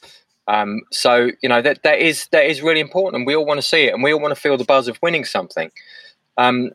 Um, 0.47 0.83
so 0.90 1.31
you 1.43 1.49
know 1.49 1.62
that 1.62 1.83
that 1.85 1.99
is 1.99 2.26
that 2.33 2.47
is 2.47 2.62
really 2.62 2.81
important, 2.81 3.21
and 3.21 3.26
we 3.26 3.37
all 3.37 3.47
want 3.47 3.59
to 3.59 3.66
see 3.66 3.85
it, 3.85 3.95
and 3.95 4.02
we 4.02 4.12
all 4.12 4.21
want 4.21 4.35
to 4.35 4.40
feel 4.40 4.57
the 4.57 4.64
buzz 4.64 4.88
of 4.88 4.99
winning 5.02 5.25
something. 5.25 5.71
Um, 6.37 6.73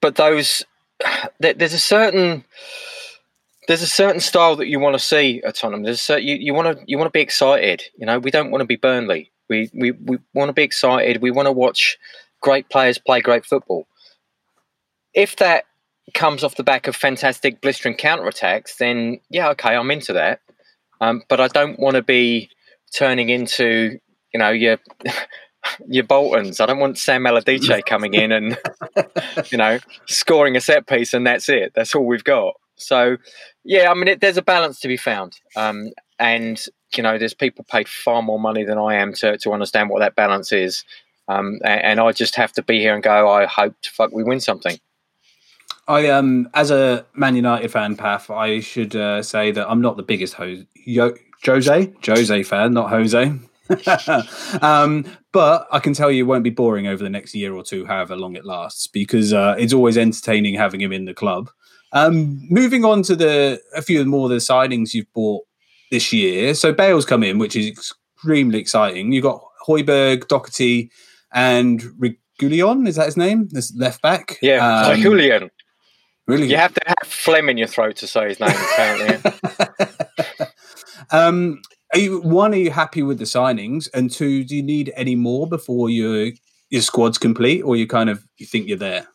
but 0.00 0.16
those 0.16 0.64
there's 1.40 1.72
a 1.72 1.78
certain 1.78 2.44
there's 3.68 3.82
a 3.82 3.86
certain 3.86 4.20
style 4.20 4.56
that 4.56 4.66
you 4.66 4.80
want 4.80 4.94
to 4.94 5.04
see 5.04 5.42
at 5.44 5.54
Tottenham. 5.54 5.84
There's 5.84 6.10
a, 6.10 6.20
you, 6.20 6.34
you 6.36 6.54
want 6.54 6.78
to 6.78 6.84
you 6.86 6.98
want 6.98 7.06
to 7.06 7.16
be 7.16 7.20
excited. 7.20 7.82
You 7.96 8.06
know, 8.06 8.18
we 8.18 8.30
don't 8.30 8.50
want 8.50 8.62
to 8.62 8.66
be 8.66 8.76
Burnley. 8.76 9.30
We 9.48 9.70
we 9.72 9.92
we 9.92 10.18
want 10.34 10.48
to 10.48 10.52
be 10.52 10.62
excited. 10.62 11.22
We 11.22 11.30
want 11.30 11.46
to 11.46 11.52
watch 11.52 11.98
great 12.40 12.68
players 12.68 12.98
play 12.98 13.20
great 13.20 13.44
football 13.44 13.86
if 15.14 15.36
that 15.36 15.64
comes 16.14 16.42
off 16.42 16.56
the 16.56 16.64
back 16.64 16.86
of 16.86 16.96
fantastic 16.96 17.60
blistering 17.60 17.96
counterattacks, 17.96 18.76
then 18.78 19.20
yeah, 19.30 19.48
okay, 19.50 19.74
I'm 19.74 19.90
into 19.90 20.12
that. 20.14 20.40
Um, 21.00 21.22
but 21.28 21.40
I 21.40 21.48
don't 21.48 21.78
want 21.78 21.96
to 21.96 22.02
be 22.02 22.50
turning 22.94 23.28
into, 23.28 23.98
you 24.32 24.38
know, 24.38 24.50
your 24.50 24.78
your 25.88 26.04
Boltons. 26.04 26.60
I 26.60 26.66
don't 26.66 26.78
want 26.78 26.98
Sam 26.98 27.26
Allardyce 27.26 27.82
coming 27.86 28.14
in 28.14 28.32
and 28.32 28.58
you 29.50 29.58
know 29.58 29.78
scoring 30.06 30.56
a 30.56 30.60
set 30.60 30.86
piece 30.86 31.14
and 31.14 31.26
that's 31.26 31.48
it. 31.48 31.72
That's 31.74 31.94
all 31.94 32.06
we've 32.06 32.24
got. 32.24 32.54
So 32.76 33.16
yeah, 33.64 33.90
I 33.90 33.94
mean, 33.94 34.08
it, 34.08 34.20
there's 34.20 34.38
a 34.38 34.42
balance 34.42 34.80
to 34.80 34.88
be 34.88 34.96
found, 34.96 35.38
um, 35.54 35.90
and 36.18 36.62
you 36.96 37.02
know, 37.02 37.18
there's 37.18 37.34
people 37.34 37.64
paid 37.68 37.88
far 37.88 38.22
more 38.22 38.40
money 38.40 38.64
than 38.64 38.78
I 38.78 38.96
am 38.96 39.12
to 39.14 39.38
to 39.38 39.52
understand 39.52 39.90
what 39.90 40.00
that 40.00 40.16
balance 40.16 40.52
is. 40.52 40.84
Um, 41.28 41.60
and, 41.64 41.82
and 41.82 42.00
I 42.00 42.10
just 42.12 42.34
have 42.36 42.52
to 42.54 42.62
be 42.62 42.80
here 42.80 42.94
and 42.94 43.02
go. 43.02 43.30
I 43.30 43.46
hope 43.46 43.74
to 43.82 43.90
fuck 43.90 44.12
we 44.12 44.24
win 44.24 44.40
something. 44.40 44.78
I 45.88 46.08
um 46.08 46.48
as 46.54 46.70
a 46.70 47.06
Man 47.14 47.36
United 47.36 47.70
fan, 47.70 47.96
Paf, 47.96 48.30
I 48.30 48.60
should 48.60 48.94
uh, 48.96 49.22
say 49.22 49.50
that 49.52 49.68
I'm 49.68 49.80
not 49.80 49.96
the 49.96 50.02
biggest 50.02 50.34
Jose 50.34 50.66
Jose 51.44 51.92
Jose 52.06 52.42
fan, 52.42 52.72
not 52.72 52.90
Jose. 52.90 53.32
um, 54.62 55.04
but 55.32 55.68
I 55.70 55.78
can 55.78 55.94
tell 55.94 56.10
you, 56.10 56.24
it 56.24 56.26
won't 56.26 56.44
be 56.44 56.50
boring 56.50 56.86
over 56.86 57.02
the 57.02 57.10
next 57.10 57.34
year 57.34 57.54
or 57.54 57.62
two, 57.62 57.86
however 57.86 58.16
long 58.16 58.34
it 58.34 58.44
lasts, 58.44 58.86
because 58.88 59.32
uh, 59.32 59.54
it's 59.58 59.72
always 59.72 59.96
entertaining 59.96 60.54
having 60.54 60.80
him 60.80 60.92
in 60.92 61.04
the 61.04 61.14
club. 61.14 61.50
Um, 61.92 62.46
moving 62.50 62.84
on 62.84 63.02
to 63.04 63.16
the 63.16 63.60
a 63.74 63.82
few 63.82 64.04
more 64.04 64.26
of 64.26 64.30
the 64.30 64.36
signings 64.36 64.94
you've 64.94 65.12
bought 65.12 65.44
this 65.90 66.12
year. 66.12 66.54
So 66.54 66.72
Bale's 66.72 67.04
come 67.04 67.22
in, 67.22 67.38
which 67.38 67.56
is 67.56 67.66
extremely 67.66 68.58
exciting. 68.58 69.12
You've 69.12 69.24
got 69.24 69.42
Højbjerg, 69.66 70.28
Doherty, 70.28 70.90
and 71.32 71.82
Reguilon. 72.00 72.86
Is 72.88 72.96
that 72.96 73.06
his 73.06 73.16
name? 73.16 73.48
This 73.50 73.74
left 73.76 74.02
back. 74.02 74.38
Yeah, 74.40 74.66
um, 74.66 75.00
Reguilon. 75.00 75.50
Really? 76.30 76.46
You 76.48 76.56
have 76.58 76.74
to 76.74 76.80
have 76.86 77.08
phlegm 77.08 77.48
in 77.48 77.58
your 77.58 77.66
throat 77.66 77.96
to 77.96 78.06
say 78.06 78.28
his 78.28 78.38
name, 78.38 78.50
apparently. 78.50 79.32
um, 81.10 81.60
are 81.92 81.98
you 81.98 82.20
one? 82.20 82.52
Are 82.52 82.56
you 82.56 82.70
happy 82.70 83.02
with 83.02 83.18
the 83.18 83.24
signings? 83.24 83.88
And 83.92 84.12
two, 84.12 84.44
do 84.44 84.54
you 84.54 84.62
need 84.62 84.92
any 84.94 85.16
more 85.16 85.48
before 85.48 85.90
your 85.90 86.30
your 86.68 86.82
squad's 86.82 87.18
complete, 87.18 87.62
or 87.62 87.74
you 87.74 87.88
kind 87.88 88.08
of 88.08 88.24
you 88.38 88.46
think 88.46 88.68
you're 88.68 88.78
there? 88.78 89.08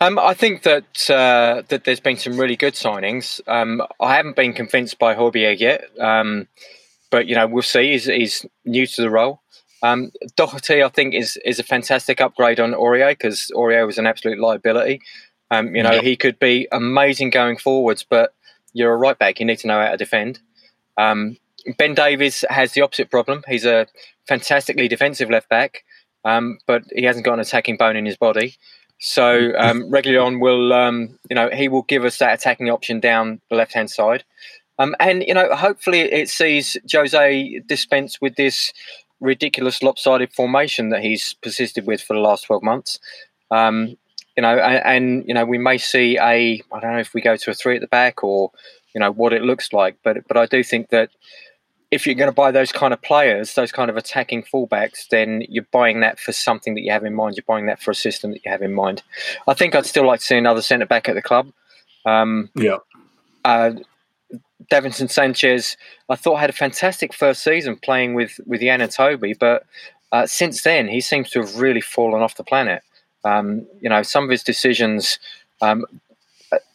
Um, 0.00 0.18
I 0.18 0.34
think 0.34 0.64
that 0.64 1.08
uh, 1.08 1.62
that 1.68 1.84
there's 1.84 2.00
been 2.00 2.16
some 2.16 2.38
really 2.38 2.56
good 2.56 2.74
signings. 2.74 3.40
Um, 3.46 3.80
I 4.00 4.16
haven't 4.16 4.34
been 4.34 4.52
convinced 4.52 4.98
by 4.98 5.14
Højbjerg 5.14 5.60
yet, 5.60 5.84
um, 6.00 6.48
but 7.12 7.28
you 7.28 7.36
know 7.36 7.46
we'll 7.46 7.62
see. 7.62 7.92
He's, 7.92 8.06
he's 8.06 8.44
new 8.64 8.84
to 8.84 9.02
the 9.02 9.10
role. 9.10 9.42
Um, 9.84 10.10
Doherty, 10.34 10.82
I 10.82 10.88
think, 10.88 11.14
is 11.14 11.38
is 11.44 11.60
a 11.60 11.62
fantastic 11.62 12.20
upgrade 12.20 12.58
on 12.58 12.72
Aurier 12.72 13.10
because 13.10 13.52
Aurier 13.54 13.86
was 13.86 13.98
an 13.98 14.06
absolute 14.08 14.40
liability. 14.40 15.00
Um, 15.50 15.74
you 15.74 15.82
know, 15.82 16.00
he 16.00 16.16
could 16.16 16.38
be 16.38 16.66
amazing 16.72 17.30
going 17.30 17.58
forwards, 17.58 18.04
but 18.08 18.34
you're 18.72 18.92
a 18.92 18.96
right 18.96 19.18
back. 19.18 19.40
You 19.40 19.46
need 19.46 19.58
to 19.60 19.66
know 19.66 19.80
how 19.80 19.90
to 19.90 19.96
defend. 19.96 20.40
Um, 20.96 21.36
ben 21.78 21.94
Davies 21.94 22.44
has 22.48 22.72
the 22.72 22.82
opposite 22.82 23.10
problem. 23.10 23.42
He's 23.48 23.64
a 23.64 23.86
fantastically 24.26 24.88
defensive 24.88 25.30
left 25.30 25.48
back, 25.48 25.84
um, 26.24 26.58
but 26.66 26.82
he 26.94 27.04
hasn't 27.04 27.24
got 27.24 27.34
an 27.34 27.40
attacking 27.40 27.76
bone 27.76 27.96
in 27.96 28.06
his 28.06 28.16
body. 28.16 28.56
So 28.98 29.52
um, 29.58 29.90
Reguilon 29.90 30.40
will, 30.40 30.72
um, 30.72 31.18
you 31.28 31.34
know, 31.34 31.50
he 31.50 31.68
will 31.68 31.82
give 31.82 32.04
us 32.04 32.18
that 32.18 32.34
attacking 32.34 32.70
option 32.70 33.00
down 33.00 33.40
the 33.50 33.56
left 33.56 33.74
hand 33.74 33.90
side. 33.90 34.24
Um, 34.78 34.94
and 34.98 35.22
you 35.26 35.34
know, 35.34 35.54
hopefully, 35.54 36.00
it 36.00 36.28
sees 36.28 36.76
Jose 36.92 37.60
dispense 37.66 38.20
with 38.20 38.34
this 38.34 38.72
ridiculous 39.20 39.82
lopsided 39.82 40.32
formation 40.32 40.88
that 40.88 41.02
he's 41.02 41.34
persisted 41.34 41.86
with 41.86 42.02
for 42.02 42.14
the 42.14 42.20
last 42.20 42.46
twelve 42.46 42.62
months. 42.62 42.98
Um, 43.52 43.96
you 44.36 44.42
know, 44.42 44.58
and, 44.58 44.84
and, 44.84 45.28
you 45.28 45.34
know, 45.34 45.44
we 45.44 45.58
may 45.58 45.78
see 45.78 46.18
a 46.18 46.62
I 46.72 46.80
don't 46.80 46.92
know 46.92 46.98
if 46.98 47.14
we 47.14 47.20
go 47.20 47.36
to 47.36 47.50
a 47.50 47.54
three 47.54 47.76
at 47.76 47.80
the 47.80 47.86
back 47.86 48.24
or 48.24 48.50
you 48.94 49.00
know 49.00 49.12
what 49.12 49.32
it 49.32 49.42
looks 49.42 49.72
like, 49.72 49.96
but 50.02 50.26
but 50.28 50.36
I 50.36 50.46
do 50.46 50.62
think 50.62 50.90
that 50.90 51.10
if 51.90 52.06
you're 52.06 52.16
going 52.16 52.30
to 52.30 52.34
buy 52.34 52.50
those 52.50 52.72
kind 52.72 52.92
of 52.92 53.00
players, 53.02 53.54
those 53.54 53.70
kind 53.70 53.88
of 53.88 53.96
attacking 53.96 54.42
fullbacks, 54.42 55.06
then 55.08 55.44
you're 55.48 55.66
buying 55.70 56.00
that 56.00 56.18
for 56.18 56.32
something 56.32 56.74
that 56.74 56.80
you 56.80 56.90
have 56.90 57.04
in 57.04 57.14
mind. 57.14 57.36
You're 57.36 57.44
buying 57.46 57.66
that 57.66 57.80
for 57.80 57.92
a 57.92 57.94
system 57.94 58.32
that 58.32 58.44
you 58.44 58.50
have 58.50 58.62
in 58.62 58.74
mind. 58.74 59.02
I 59.46 59.54
think 59.54 59.74
I'd 59.74 59.86
still 59.86 60.06
like 60.06 60.18
to 60.18 60.26
see 60.26 60.36
another 60.36 60.62
centre 60.62 60.86
back 60.86 61.08
at 61.08 61.14
the 61.14 61.22
club. 61.22 61.52
Um, 62.04 62.50
yeah. 62.56 62.78
Uh, 63.44 63.72
Davinson 64.72 65.10
Sanchez, 65.10 65.76
I 66.08 66.16
thought 66.16 66.40
had 66.40 66.50
a 66.50 66.54
fantastic 66.54 67.14
first 67.14 67.44
season 67.44 67.76
playing 67.76 68.14
with 68.14 68.40
with 68.46 68.60
Jan 68.60 68.80
and 68.80 68.90
Toby, 68.90 69.34
but 69.38 69.64
uh, 70.10 70.26
since 70.26 70.62
then 70.62 70.88
he 70.88 71.00
seems 71.00 71.30
to 71.30 71.40
have 71.40 71.56
really 71.56 71.80
fallen 71.80 72.22
off 72.22 72.36
the 72.36 72.44
planet. 72.44 72.82
Um, 73.24 73.66
you 73.80 73.88
know, 73.88 74.02
some 74.02 74.24
of 74.24 74.30
his 74.30 74.42
decisions 74.42 75.18
um, 75.60 75.84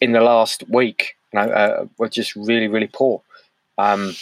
in 0.00 0.12
the 0.12 0.20
last 0.20 0.68
week, 0.68 1.16
you 1.32 1.40
know, 1.40 1.46
uh, 1.46 1.86
were 1.98 2.08
just 2.08 2.34
really, 2.34 2.68
really 2.68 2.90
poor. 2.92 3.22
Um, 3.78 4.14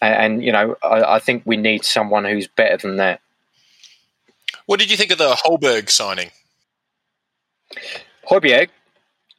and, 0.00 0.14
and, 0.14 0.44
you 0.44 0.52
know, 0.52 0.76
I, 0.82 1.16
I, 1.16 1.18
think 1.18 1.42
we 1.44 1.56
need 1.56 1.84
someone 1.84 2.24
who's 2.24 2.46
better 2.46 2.76
than 2.76 2.96
that. 2.96 3.20
What 4.66 4.80
did 4.80 4.90
you 4.90 4.96
think 4.96 5.10
of 5.10 5.18
the 5.18 5.36
Holberg 5.44 5.90
signing? 5.90 6.30
Højbjerg, 8.28 8.68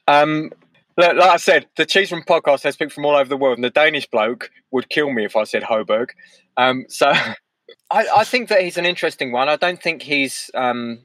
um, 0.07 0.51
like, 0.97 1.17
I 1.17 1.37
said, 1.37 1.65
the 1.75 1.85
Cheese 1.85 2.11
Room 2.11 2.23
podcast 2.27 2.63
has 2.63 2.75
people 2.75 2.93
from 2.93 3.05
all 3.05 3.15
over 3.15 3.29
the 3.29 3.37
world, 3.37 3.57
and 3.57 3.63
the 3.63 3.69
Danish 3.69 4.05
bloke 4.07 4.51
would 4.71 4.89
kill 4.89 5.11
me 5.11 5.25
if 5.25 5.35
I 5.35 5.43
said 5.43 5.63
Holberg. 5.63 6.09
Um, 6.57 6.85
so 6.89 7.07
I, 7.91 8.07
I, 8.17 8.23
think 8.23 8.49
that 8.49 8.61
he's 8.61 8.77
an 8.77 8.85
interesting 8.85 9.31
one. 9.31 9.49
I 9.49 9.55
don't 9.55 9.81
think 9.81 10.01
he's 10.01 10.51
um, 10.53 10.99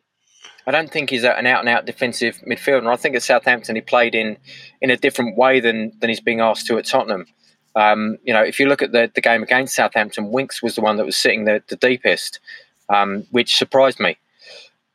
I 0.67 0.71
don't 0.71 0.91
think 0.91 1.11
he's 1.11 1.25
an 1.25 1.47
out 1.47 1.61
and 1.61 1.69
out 1.69 1.87
defensive 1.87 2.41
midfielder. 2.47 2.93
I 2.93 2.97
think 2.97 3.17
at 3.17 3.23
Southampton 3.23 3.75
he 3.75 3.81
played 3.81 4.15
in 4.15 4.37
in 4.81 4.91
a 4.91 4.97
different 4.97 5.37
way 5.37 5.61
than 5.61 5.93
than 6.01 6.11
he's 6.11 6.21
being 6.21 6.41
asked 6.41 6.67
to 6.67 6.79
at 6.79 6.87
Tottenham. 6.87 7.27
Um, 7.75 8.19
you 8.25 8.33
know, 8.33 8.43
if 8.43 8.59
you 8.59 8.67
look 8.67 8.83
at 8.83 8.93
the, 8.93 9.11
the 9.15 9.21
game 9.21 9.43
against 9.43 9.75
Southampton, 9.75 10.33
Winks 10.33 10.63
was 10.63 10.75
the 10.75 10.81
one 10.81 10.97
that 10.97 11.07
was 11.07 11.17
sitting 11.17 11.45
the, 11.45 11.63
the 11.69 11.77
deepest, 11.77 12.41
um, 12.89 13.25
which 13.31 13.57
surprised 13.57 14.01
me. 14.01 14.19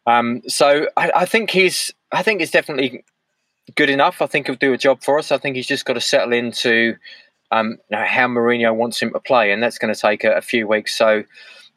Um, 0.06 0.42
so 0.48 0.88
I, 0.98 1.12
I, 1.16 1.26
think 1.26 1.50
he's 1.50 1.92
I 2.12 2.24
think 2.24 2.42
he's 2.42 2.52
definitely 2.52 3.06
good 3.76 3.90
enough. 3.90 4.22
I 4.22 4.28
think 4.28 4.48
he'll 4.48 4.56
do 4.56 4.74
a 4.74 4.78
job 4.78 5.02
for 5.02 5.18
us. 5.18 5.32
I 5.32 5.38
think 5.38 5.56
he's 5.56 5.68
just 5.68 5.86
got 5.86 5.94
to 5.94 6.02
settle 6.02 6.34
into 6.34 6.98
um, 7.52 7.78
you 7.90 7.98
know, 7.98 8.04
how 8.04 8.28
Mourinho 8.28 8.76
wants 8.76 9.02
him 9.02 9.14
to 9.14 9.20
play, 9.20 9.52
and 9.52 9.62
that's 9.62 9.78
going 9.78 9.94
to 9.94 10.00
take 10.00 10.24
a, 10.24 10.34
a 10.34 10.42
few 10.42 10.68
weeks. 10.68 10.94
So, 10.94 11.24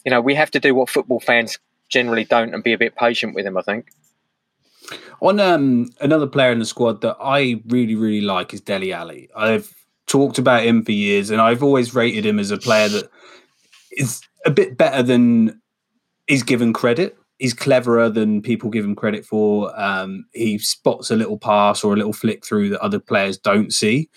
you 0.05 0.11
know, 0.11 0.21
we 0.21 0.35
have 0.35 0.51
to 0.53 0.61
do 0.61 0.75
what 0.75 0.89
football 0.89 1.21
fans 1.21 1.59
generally 1.89 2.25
don't 2.25 2.55
and 2.55 2.63
be 2.63 2.73
a 2.73 2.79
bit 2.79 2.97
patient 2.97 3.35
with 3.35 3.47
him. 3.47 3.57
I 3.57 3.63
think. 3.63 3.89
On 5.21 5.41
um, 5.41 5.91
another 6.01 6.27
player 6.27 6.53
in 6.53 6.59
the 6.59 6.67
squad 6.67 7.01
that 7.01 7.17
I 7.21 7.63
really 7.69 7.95
really 7.95 8.21
like 8.21 8.53
is 8.53 8.61
Dele 8.61 8.93
Alli. 8.93 9.29
I've 9.35 9.75
talked 10.07 10.39
about 10.39 10.65
him 10.65 10.85
for 10.85 10.93
years, 10.93 11.31
and 11.31 11.41
I've 11.41 11.63
always 11.63 11.95
rated 11.95 12.25
him 12.25 12.39
as 12.39 12.51
a 12.51 12.59
player 12.59 12.89
that 12.89 13.11
is 13.97 14.21
a 14.45 14.51
bit 14.51 14.77
better 14.77 15.03
than 15.03 15.61
he's 16.27 16.43
given 16.43 16.73
credit. 16.73 17.17
He's 17.39 17.55
cleverer 17.55 18.09
than 18.09 18.41
people 18.41 18.71
give 18.71 18.85
him 18.85 18.95
credit 18.95 19.25
for. 19.27 19.79
Um, 19.79 20.25
he 20.33 20.59
spots 20.59 21.11
a 21.11 21.17
little 21.17 21.39
pass 21.39 21.85
or 21.85 21.93
a 21.93 21.97
little 21.97 22.13
flick 22.13 22.45
through 22.45 22.71
that 22.71 22.81
other 22.81 22.99
players 22.99 23.37
don't 23.37 23.75
see. 23.75 24.09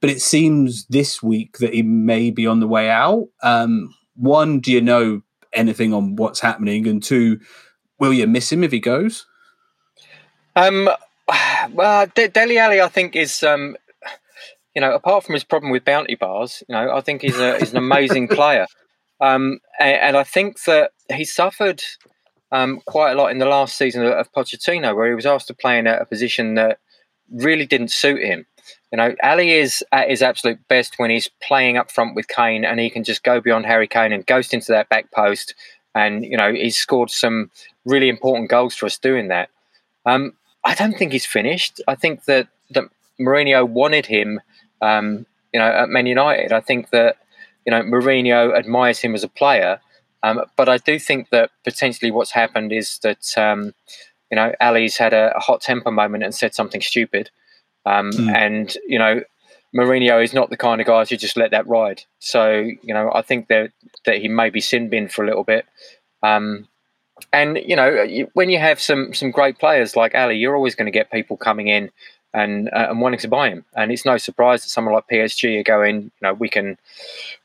But 0.00 0.10
it 0.10 0.20
seems 0.20 0.84
this 0.86 1.22
week 1.22 1.58
that 1.58 1.72
he 1.72 1.82
may 1.82 2.30
be 2.30 2.46
on 2.46 2.60
the 2.60 2.66
way 2.66 2.90
out. 2.90 3.28
Um, 3.42 3.94
one, 4.16 4.60
do 4.60 4.72
you 4.72 4.80
know 4.80 5.22
anything 5.54 5.92
on 5.92 6.16
what's 6.16 6.40
happening? 6.40 6.86
And 6.86 7.02
two, 7.02 7.40
will 7.98 8.12
you 8.12 8.26
miss 8.26 8.52
him 8.52 8.64
if 8.64 8.72
he 8.72 8.80
goes? 8.80 9.26
Um, 10.56 10.88
well, 11.72 12.06
De- 12.14 12.28
Dele 12.28 12.58
Alli, 12.58 12.80
I 12.80 12.88
think, 12.88 13.16
is 13.16 13.42
um, 13.42 13.76
you 14.74 14.80
know, 14.80 14.92
apart 14.92 15.24
from 15.24 15.34
his 15.34 15.44
problem 15.44 15.70
with 15.70 15.84
bounty 15.84 16.16
bars, 16.16 16.62
you 16.68 16.74
know, 16.74 16.94
I 16.94 17.00
think 17.00 17.22
he's 17.22 17.38
a 17.38 17.58
he's 17.58 17.72
an 17.72 17.78
amazing 17.78 18.28
player. 18.38 18.66
Um, 19.20 19.60
and, 19.78 19.96
and, 19.96 20.16
I 20.16 20.24
think 20.24 20.62
that 20.64 20.90
he 21.14 21.24
suffered 21.24 21.82
um, 22.50 22.82
quite 22.84 23.12
a 23.12 23.14
lot 23.14 23.30
in 23.30 23.38
the 23.38 23.46
last 23.46 23.78
season 23.78 24.04
of 24.04 24.32
Pochettino, 24.32 24.94
where 24.94 25.08
he 25.08 25.14
was 25.14 25.24
asked 25.24 25.46
to 25.46 25.54
play 25.54 25.78
in 25.78 25.86
a, 25.86 25.98
a 25.98 26.04
position 26.04 26.56
that 26.56 26.78
really 27.30 27.64
didn't 27.64 27.92
suit 27.92 28.20
him. 28.20 28.44
You 28.94 28.98
know, 28.98 29.16
Alli 29.24 29.50
is 29.50 29.82
at 29.90 30.08
his 30.08 30.22
absolute 30.22 30.68
best 30.68 31.00
when 31.00 31.10
he's 31.10 31.28
playing 31.42 31.76
up 31.76 31.90
front 31.90 32.14
with 32.14 32.28
Kane 32.28 32.64
and 32.64 32.78
he 32.78 32.88
can 32.88 33.02
just 33.02 33.24
go 33.24 33.40
beyond 33.40 33.66
Harry 33.66 33.88
Kane 33.88 34.12
and 34.12 34.24
ghost 34.24 34.54
into 34.54 34.70
that 34.70 34.88
back 34.88 35.10
post. 35.10 35.52
And, 35.96 36.24
you 36.24 36.36
know, 36.36 36.52
he's 36.52 36.76
scored 36.76 37.10
some 37.10 37.50
really 37.84 38.08
important 38.08 38.50
goals 38.50 38.76
for 38.76 38.86
us 38.86 38.96
doing 38.96 39.26
that. 39.28 39.48
Um, 40.06 40.34
I 40.62 40.76
don't 40.76 40.96
think 40.96 41.10
he's 41.10 41.26
finished. 41.26 41.80
I 41.88 41.96
think 41.96 42.26
that, 42.26 42.46
that 42.70 42.84
Mourinho 43.18 43.68
wanted 43.68 44.06
him, 44.06 44.40
um, 44.80 45.26
you 45.52 45.58
know, 45.58 45.66
at 45.66 45.88
Man 45.88 46.06
United. 46.06 46.52
I 46.52 46.60
think 46.60 46.90
that, 46.90 47.16
you 47.66 47.72
know, 47.72 47.82
Mourinho 47.82 48.56
admires 48.56 49.00
him 49.00 49.16
as 49.16 49.24
a 49.24 49.28
player. 49.28 49.80
Um, 50.22 50.44
but 50.54 50.68
I 50.68 50.78
do 50.78 51.00
think 51.00 51.30
that 51.30 51.50
potentially 51.64 52.12
what's 52.12 52.30
happened 52.30 52.72
is 52.72 52.98
that, 52.98 53.36
um, 53.36 53.74
you 54.30 54.36
know, 54.36 54.54
Alli's 54.60 54.98
had 54.98 55.12
a, 55.12 55.36
a 55.36 55.40
hot 55.40 55.62
temper 55.62 55.90
moment 55.90 56.22
and 56.22 56.32
said 56.32 56.54
something 56.54 56.80
stupid. 56.80 57.30
Um, 57.86 58.10
mm. 58.10 58.34
And 58.34 58.76
you 58.86 58.98
know, 58.98 59.22
Mourinho 59.74 60.22
is 60.22 60.32
not 60.32 60.50
the 60.50 60.56
kind 60.56 60.80
of 60.80 60.86
guy 60.86 61.04
to 61.04 61.16
just 61.16 61.36
let 61.36 61.50
that 61.50 61.66
ride. 61.66 62.02
So 62.18 62.52
you 62.82 62.94
know, 62.94 63.10
I 63.14 63.22
think 63.22 63.48
that 63.48 63.72
that 64.04 64.18
he 64.18 64.28
may 64.28 64.50
be 64.50 64.60
sin 64.60 64.88
bin 64.88 65.08
for 65.08 65.24
a 65.24 65.26
little 65.26 65.44
bit. 65.44 65.66
Um, 66.22 66.68
and 67.32 67.58
you 67.58 67.76
know, 67.76 68.26
when 68.34 68.50
you 68.50 68.58
have 68.58 68.80
some 68.80 69.14
some 69.14 69.30
great 69.30 69.58
players 69.58 69.96
like 69.96 70.14
Alli, 70.14 70.36
you're 70.36 70.56
always 70.56 70.74
going 70.74 70.86
to 70.86 70.92
get 70.92 71.10
people 71.10 71.36
coming 71.36 71.68
in 71.68 71.90
and 72.34 72.68
uh, 72.68 72.88
and 72.90 73.00
wanting 73.00 73.20
to 73.20 73.28
buy 73.28 73.48
him. 73.48 73.64
And 73.74 73.92
it's 73.92 74.04
no 74.04 74.18
surprise 74.18 74.62
that 74.62 74.70
someone 74.70 74.94
like 74.94 75.08
PSG 75.10 75.60
are 75.60 75.62
going, 75.62 76.02
you 76.02 76.10
know, 76.20 76.34
we 76.34 76.48
can 76.48 76.76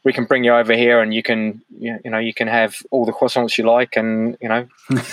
we 0.03 0.11
can 0.11 0.25
bring 0.25 0.43
you 0.43 0.53
over 0.53 0.75
here, 0.75 0.99
and 0.99 1.13
you 1.13 1.23
can 1.23 1.61
you 1.77 1.99
know 2.05 2.17
you 2.17 2.33
can 2.33 2.47
have 2.47 2.77
all 2.91 3.05
the 3.05 3.13
croissants 3.13 3.57
you 3.57 3.65
like, 3.65 3.95
and 3.95 4.37
you 4.41 4.49
know 4.49 4.67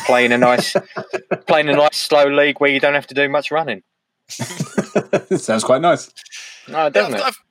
play 0.06 0.24
in 0.24 0.32
a 0.32 0.38
nice 0.38 0.74
play 1.46 1.60
in 1.60 1.68
a 1.68 1.76
nice 1.76 1.96
slow 1.96 2.24
league 2.24 2.58
where 2.58 2.70
you 2.70 2.80
don't 2.80 2.94
have 2.94 3.06
to 3.08 3.14
do 3.14 3.28
much 3.28 3.50
running. 3.50 3.82
Sounds 5.36 5.64
quite 5.64 5.80
nice. 5.80 6.10
No, 6.68 6.90
doesn't 6.90 7.12
yeah, 7.12 7.26
I've, 7.26 7.42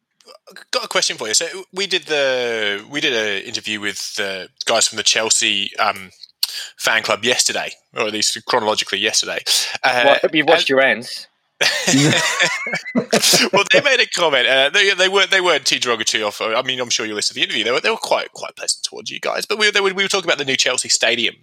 I've 0.50 0.72
got 0.72 0.86
a 0.86 0.88
question 0.88 1.18
for 1.18 1.28
you. 1.28 1.34
So 1.34 1.46
we 1.74 1.88
did 1.88 2.04
the 2.04 2.86
we 2.90 3.02
did 3.02 3.14
an 3.14 3.48
interview 3.48 3.80
with 3.80 4.16
the 4.16 4.50
guys 4.66 4.88
from 4.88 4.98
the 4.98 5.04
Chelsea 5.04 5.76
um, 5.78 6.12
fan 6.78 7.04
club 7.04 7.24
yesterday, 7.24 7.72
or 7.96 8.08
at 8.08 8.14
least 8.14 8.38
chronologically 8.46 9.00
yesterday. 9.00 9.40
Uh, 9.84 10.02
well, 10.06 10.16
I 10.16 10.20
hope 10.22 10.36
you 10.36 10.46
washed 10.46 10.70
your 10.70 10.82
hands. 10.82 11.28
well, 13.54 13.64
they 13.72 13.82
made 13.82 14.02
a 14.02 14.08
comment. 14.14 14.46
Uh, 14.46 14.70
they, 14.70 14.94
they 14.94 15.08
weren't 15.08 15.32
they 15.32 15.40
weren't 15.40 15.66
too 15.66 15.80
derogatory. 15.80 16.22
Off. 16.22 16.42
I 16.42 16.62
mean, 16.64 16.82
I'm 16.82 16.90
sure 16.90 17.06
you 17.06 17.16
listened 17.16 17.36
to 17.36 17.40
the 17.40 17.44
interview. 17.46 17.64
They 17.64 17.72
were 17.72 17.80
they 17.80 17.90
were 17.90 17.96
quite 17.96 18.34
quite 18.34 18.58
pleasant 18.58 18.84
towards 18.84 19.10
you 19.10 19.22
guys. 19.22 19.46
But 19.46 19.58
we, 19.58 19.72
were, 19.72 19.82
we 19.82 20.04
were 20.04 20.10
talking 20.10 20.26
about 20.30 20.38
the 20.38 20.44
new 20.44 20.58
Chelsea 20.58 20.90
stadium, 20.90 21.36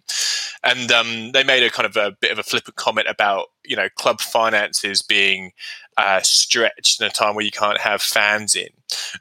and 0.62 0.92
um, 0.92 1.32
they 1.32 1.44
made 1.44 1.62
a 1.62 1.70
kind 1.70 1.86
of 1.86 1.96
a 1.96 2.14
bit 2.20 2.30
of 2.30 2.38
a 2.38 2.42
flippant 2.42 2.76
comment 2.76 3.08
about 3.08 3.46
you 3.64 3.74
know 3.74 3.88
club 3.96 4.20
finances 4.20 5.00
being 5.00 5.52
uh, 5.96 6.20
stretched 6.22 7.00
in 7.00 7.06
a 7.06 7.10
time 7.10 7.34
where 7.34 7.44
you 7.44 7.50
can't 7.50 7.80
have 7.80 8.02
fans 8.02 8.54
in. 8.54 8.68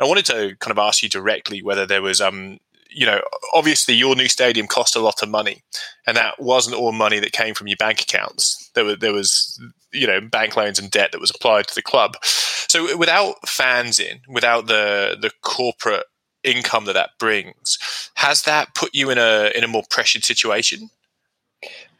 I 0.01 0.03
wanted 0.03 0.25
to 0.25 0.57
kind 0.59 0.71
of 0.71 0.77
ask 0.77 1.03
you 1.03 1.09
directly 1.09 1.63
whether 1.63 1.85
there 1.85 2.01
was 2.01 2.19
um 2.19 2.59
you 2.91 3.05
know, 3.05 3.21
obviously 3.53 3.93
your 3.93 4.15
new 4.15 4.27
stadium 4.27 4.67
cost 4.67 4.95
a 4.95 4.99
lot 4.99 5.23
of 5.23 5.29
money, 5.29 5.63
and 6.05 6.17
that 6.17 6.39
wasn't 6.39 6.75
all 6.75 6.91
money 6.91 7.19
that 7.19 7.31
came 7.31 7.53
from 7.53 7.67
your 7.67 7.77
bank 7.77 8.01
accounts. 8.01 8.69
There 8.75 8.85
was, 8.85 8.97
there 8.99 9.13
was, 9.13 9.61
you 9.93 10.07
know, 10.07 10.21
bank 10.21 10.55
loans 10.55 10.79
and 10.79 10.91
debt 10.91 11.11
that 11.11 11.21
was 11.21 11.31
applied 11.31 11.67
to 11.67 11.75
the 11.75 11.81
club. 11.81 12.17
So 12.23 12.95
without 12.97 13.47
fans 13.47 13.99
in, 13.99 14.21
without 14.27 14.67
the 14.67 15.17
the 15.19 15.31
corporate 15.41 16.05
income 16.43 16.85
that 16.85 16.93
that 16.93 17.11
brings, 17.19 17.77
has 18.15 18.43
that 18.43 18.75
put 18.75 18.93
you 18.93 19.09
in 19.09 19.17
a 19.17 19.51
in 19.55 19.63
a 19.63 19.67
more 19.67 19.83
pressured 19.89 20.23
situation? 20.23 20.89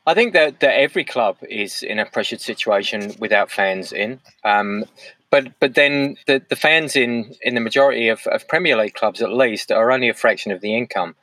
I 0.07 0.15
think 0.15 0.33
that, 0.33 0.61
that 0.61 0.79
every 0.79 1.03
club 1.03 1.37
is 1.47 1.83
in 1.83 1.99
a 1.99 2.05
pressured 2.05 2.41
situation 2.41 3.13
without 3.19 3.51
fans 3.51 3.93
in. 3.93 4.19
Um, 4.43 4.85
but 5.31 5.59
but 5.59 5.73
then 5.73 6.17
the, 6.27 6.43
the 6.49 6.55
fans 6.55 6.95
in, 6.95 7.33
in 7.41 7.55
the 7.55 7.61
majority 7.61 8.09
of, 8.09 8.27
of 8.27 8.47
Premier 8.47 8.75
League 8.75 8.93
clubs 8.93 9.21
at 9.21 9.33
least 9.33 9.71
are 9.71 9.91
only 9.91 10.09
a 10.09 10.13
fraction 10.13 10.51
of 10.51 10.61
the 10.61 10.75
income. 10.75 11.15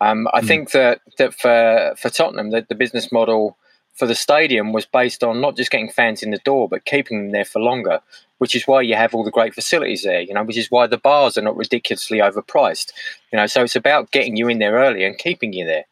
Um, 0.00 0.26
I 0.32 0.40
mm. 0.40 0.48
think 0.48 0.70
that, 0.72 1.02
that 1.18 1.34
for 1.34 1.94
for 1.96 2.10
Tottenham, 2.10 2.50
that 2.50 2.68
the 2.68 2.74
business 2.74 3.12
model 3.12 3.56
for 3.94 4.06
the 4.06 4.14
stadium 4.14 4.72
was 4.72 4.86
based 4.86 5.22
on 5.22 5.42
not 5.42 5.56
just 5.56 5.70
getting 5.70 5.90
fans 5.90 6.22
in 6.22 6.30
the 6.30 6.38
door, 6.38 6.68
but 6.68 6.86
keeping 6.86 7.18
them 7.18 7.32
there 7.32 7.44
for 7.44 7.60
longer. 7.60 8.00
Which 8.38 8.54
is 8.54 8.66
why 8.66 8.80
you 8.80 8.94
have 8.94 9.14
all 9.14 9.22
the 9.22 9.30
great 9.30 9.54
facilities 9.54 10.02
there, 10.02 10.22
you 10.22 10.32
know. 10.32 10.42
Which 10.42 10.56
is 10.56 10.70
why 10.70 10.86
the 10.86 10.96
bars 10.96 11.36
are 11.36 11.42
not 11.42 11.58
ridiculously 11.58 12.18
overpriced, 12.18 12.90
you 13.30 13.36
know. 13.36 13.46
So 13.46 13.62
it's 13.62 13.76
about 13.76 14.10
getting 14.10 14.36
you 14.36 14.48
in 14.48 14.58
there 14.58 14.76
early 14.76 15.04
and 15.04 15.18
keeping 15.18 15.52
you 15.52 15.66
there. 15.66 15.84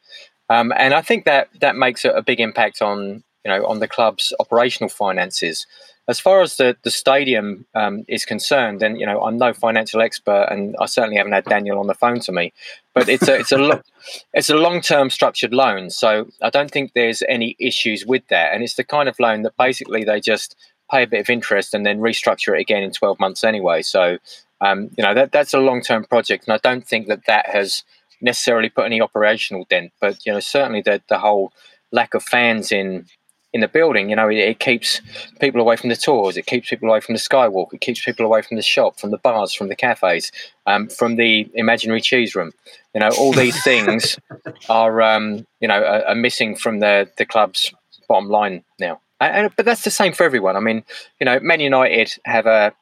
Um, 0.49 0.73
and 0.75 0.95
I 0.95 1.03
think 1.03 1.27
that 1.27 1.51
that 1.61 1.77
makes 1.77 2.07
a, 2.07 2.11
a 2.13 2.23
big 2.23 2.41
impact 2.41 2.81
on 2.81 3.23
you 3.45 3.51
know 3.51 3.67
on 3.67 3.81
the 3.81 3.89
club's 3.89 4.33
operational 4.41 4.89
finances. 4.89 5.67
As 6.09 6.19
far 6.19 6.41
as 6.41 6.57
the, 6.57 6.75
the 6.85 6.91
stadium 6.91 7.67
um, 7.75 8.03
is 8.09 8.25
concerned, 8.25 8.83
and 8.83 8.99
you 8.99 9.05
know, 9.05 9.21
I'm 9.23 9.37
no 9.37 9.53
financial 9.53 10.01
expert, 10.01 10.49
and 10.51 10.75
I 10.81 10.87
certainly 10.87 11.19
haven't 11.19 11.35
had 11.35 11.45
Daniel 11.45 11.79
on 11.79 11.87
the 11.87 11.95
phone 11.95 12.19
to 12.21 12.33
me. 12.33 12.55
But 12.95 13.11
it's 13.11 13.29
a 13.29 13.39
it's 13.39 13.53
a 13.53 13.59
lo- 13.59 13.83
it's 14.33 14.49
a 14.49 14.57
long 14.57 14.81
term 14.81 15.11
structured 15.11 15.53
loan, 15.53 15.91
so 15.91 16.29
I 16.41 16.49
don't 16.49 16.71
think 16.71 16.93
there's 16.95 17.23
any 17.29 17.57
issues 17.59 18.07
with 18.07 18.27
that. 18.29 18.55
And 18.55 18.63
it's 18.63 18.77
the 18.77 18.85
kind 18.85 19.07
of 19.07 19.21
loan 19.21 19.43
that 19.43 19.59
basically 19.59 20.03
they 20.03 20.19
just 20.19 20.57
pay 20.91 21.03
a 21.03 21.07
bit 21.07 21.21
of 21.21 21.29
interest 21.29 21.75
and 21.75 21.85
then 21.85 22.01
restructure 22.01 22.57
it 22.57 22.63
again 22.63 22.83
in 22.83 22.91
12 22.91 23.21
months 23.21 23.45
anyway. 23.45 23.83
So 23.83 24.17
um, 24.63 24.89
you 24.97 25.05
know 25.05 25.13
that 25.13 25.31
that's 25.31 25.53
a 25.53 25.61
long 25.61 25.83
term 25.83 26.05
project, 26.05 26.49
and 26.49 26.55
I 26.55 26.59
don't 26.67 26.87
think 26.87 27.09
that 27.09 27.27
that 27.27 27.51
has 27.51 27.85
necessarily 28.23 28.71
put 28.71 28.87
any 28.87 29.03
operational 29.03 29.67
dent. 29.69 29.93
But 30.01 30.25
you 30.25 30.33
know, 30.33 30.41
certainly 30.41 30.81
the 30.81 31.03
the 31.09 31.19
whole 31.19 31.53
lack 31.93 32.15
of 32.15 32.23
fans 32.23 32.73
in 32.73 33.07
in 33.53 33.61
the 33.61 33.69
building. 33.69 34.11
You 34.11 34.17
know, 34.17 34.29
it, 34.29 34.37
it, 34.37 34.59
keeps 34.59 35.01
people 35.41 35.61
away 35.61 35.77
from 35.77 35.89
the 35.89 35.97
tours. 35.97 36.37
It 36.37 36.47
keeps 36.47 36.69
people 36.69 36.89
away 36.89 37.01
from 37.01 37.15
the 37.15 37.21
skywalk. 37.21 37.73
It 37.73 37.81
keeps 37.81 38.05
people 38.05 38.27
away 38.27 38.43
from 38.43 38.57
the 38.57 38.63
shop, 38.63 39.01
from 39.01 39.11
the 39.11 39.19
bars, 39.19 39.55
from 39.55 39.69
the 39.69 39.77
cafes, 39.77 40.31
um, 40.67 40.89
from 40.89 41.17
the 41.17 41.51
imaginary 41.55 42.01
cheese 42.01 42.35
room. 42.35 42.53
You 42.95 43.01
know, 43.01 43.11
all 43.19 43.33
these 43.33 43.63
things 43.63 44.19
are 44.69 45.01
um, 45.03 45.47
you 45.61 45.69
know 45.69 45.83
are, 45.83 46.07
are, 46.07 46.15
missing 46.15 46.57
from 46.57 46.81
the 46.81 47.09
the 47.17 47.27
club's 47.27 47.73
bottom 48.09 48.29
line 48.29 48.65
now. 48.79 49.01
And, 49.21 49.51
but 49.57 49.65
that's 49.65 49.83
the 49.83 49.91
same 49.91 50.13
for 50.13 50.25
everyone. 50.25 50.57
I 50.57 50.61
mean, 50.61 50.85
you 51.21 51.25
know, 51.25 51.41
Man 51.41 51.61
United 51.61 52.13
have 52.25 52.47
a 52.47 52.73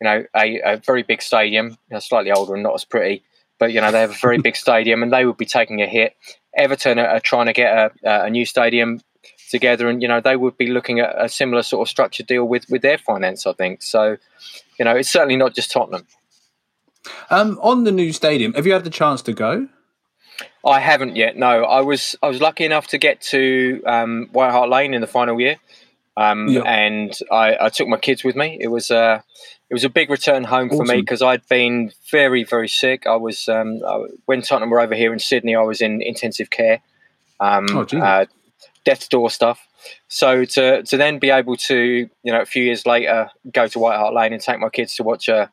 you 0.00 0.04
know 0.04 0.24
a, 0.36 0.60
a 0.60 0.76
very 0.78 1.02
big 1.02 1.22
stadium, 1.22 1.70
you 1.70 1.94
know, 1.94 1.98
slightly 2.00 2.32
older 2.32 2.54
and 2.54 2.62
not 2.62 2.74
as 2.74 2.84
pretty. 2.84 3.24
But 3.58 3.72
you 3.72 3.80
know 3.80 3.90
they 3.90 4.00
have 4.00 4.10
a 4.10 4.18
very 4.20 4.38
big 4.42 4.56
stadium, 4.56 5.02
and 5.02 5.12
they 5.12 5.24
would 5.24 5.36
be 5.36 5.46
taking 5.46 5.80
a 5.80 5.86
hit. 5.86 6.14
Everton 6.56 6.98
are, 6.98 7.06
are 7.06 7.20
trying 7.20 7.46
to 7.46 7.52
get 7.52 7.92
a, 8.02 8.24
a 8.24 8.30
new 8.30 8.44
stadium 8.44 9.00
together, 9.50 9.88
and 9.88 10.02
you 10.02 10.08
know 10.08 10.20
they 10.20 10.36
would 10.36 10.56
be 10.56 10.68
looking 10.68 11.00
at 11.00 11.14
a 11.16 11.28
similar 11.28 11.62
sort 11.62 11.86
of 11.86 11.90
structured 11.90 12.26
deal 12.26 12.44
with 12.44 12.68
with 12.70 12.82
their 12.82 12.98
finance. 12.98 13.46
I 13.46 13.52
think 13.52 13.82
so. 13.82 14.16
You 14.78 14.84
know, 14.84 14.96
it's 14.96 15.10
certainly 15.10 15.36
not 15.36 15.54
just 15.54 15.70
Tottenham. 15.70 16.06
Um, 17.30 17.58
on 17.62 17.84
the 17.84 17.92
new 17.92 18.12
stadium, 18.12 18.52
have 18.54 18.66
you 18.66 18.72
had 18.72 18.84
the 18.84 18.90
chance 18.90 19.22
to 19.22 19.32
go? 19.32 19.68
I 20.64 20.80
haven't 20.80 21.16
yet. 21.16 21.36
No, 21.36 21.64
I 21.64 21.80
was 21.80 22.16
I 22.22 22.28
was 22.28 22.40
lucky 22.40 22.64
enough 22.64 22.88
to 22.88 22.98
get 22.98 23.20
to 23.22 23.82
um, 23.86 24.28
White 24.32 24.50
Hart 24.50 24.68
Lane 24.68 24.94
in 24.94 25.00
the 25.00 25.06
final 25.06 25.40
year, 25.40 25.56
um, 26.16 26.48
yep. 26.48 26.64
and 26.66 27.16
I, 27.30 27.56
I, 27.60 27.68
took 27.68 27.88
my 27.88 27.96
kids 27.96 28.24
with 28.24 28.36
me. 28.36 28.58
It 28.60 28.68
was 28.68 28.90
a 28.90 28.98
uh, 28.98 29.20
it 29.70 29.74
was 29.74 29.84
a 29.84 29.88
big 29.88 30.10
return 30.10 30.44
home 30.44 30.68
awesome. 30.68 30.86
for 30.86 30.92
me 30.92 31.00
because 31.00 31.22
I'd 31.22 31.46
been 31.48 31.92
very 32.10 32.44
very 32.44 32.68
sick. 32.68 33.06
I 33.06 33.16
was 33.16 33.48
um, 33.48 33.80
I, 33.86 34.04
when 34.26 34.42
Tottenham 34.42 34.70
were 34.70 34.80
over 34.80 34.94
here 34.94 35.12
in 35.12 35.18
Sydney. 35.18 35.54
I 35.54 35.62
was 35.62 35.80
in 35.80 36.02
intensive 36.02 36.50
care. 36.50 36.80
Um, 37.40 37.66
oh, 37.70 37.98
uh, 37.98 38.26
death's 38.84 39.08
door 39.08 39.30
stuff. 39.30 39.66
So 40.08 40.44
to 40.44 40.82
to 40.82 40.96
then 40.96 41.18
be 41.18 41.30
able 41.30 41.56
to 41.56 42.08
you 42.22 42.32
know 42.32 42.40
a 42.40 42.46
few 42.46 42.62
years 42.62 42.86
later 42.86 43.30
go 43.52 43.66
to 43.68 43.78
White 43.78 43.96
Hart 43.96 44.14
Lane 44.14 44.32
and 44.32 44.42
take 44.42 44.58
my 44.58 44.68
kids 44.68 44.96
to 44.96 45.02
watch 45.02 45.28
a, 45.28 45.50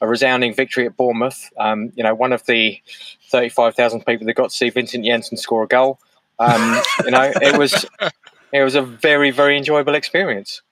a 0.00 0.08
resounding 0.08 0.54
victory 0.54 0.86
at 0.86 0.96
Bournemouth. 0.96 1.48
Um, 1.58 1.92
you 1.94 2.02
know 2.02 2.14
one 2.14 2.32
of 2.32 2.44
the 2.46 2.80
thirty 3.30 3.48
five 3.48 3.74
thousand 3.74 4.04
people 4.04 4.26
that 4.26 4.34
got 4.34 4.50
to 4.50 4.56
see 4.56 4.70
Vincent 4.70 5.04
Janssen 5.04 5.36
score 5.36 5.62
a 5.62 5.68
goal. 5.68 5.98
Um, 6.38 6.80
you 7.04 7.10
know 7.10 7.32
it 7.36 7.56
was 7.58 7.86
it 8.52 8.62
was 8.62 8.74
a 8.74 8.82
very 8.82 9.30
very 9.30 9.56
enjoyable 9.56 9.94
experience. 9.94 10.62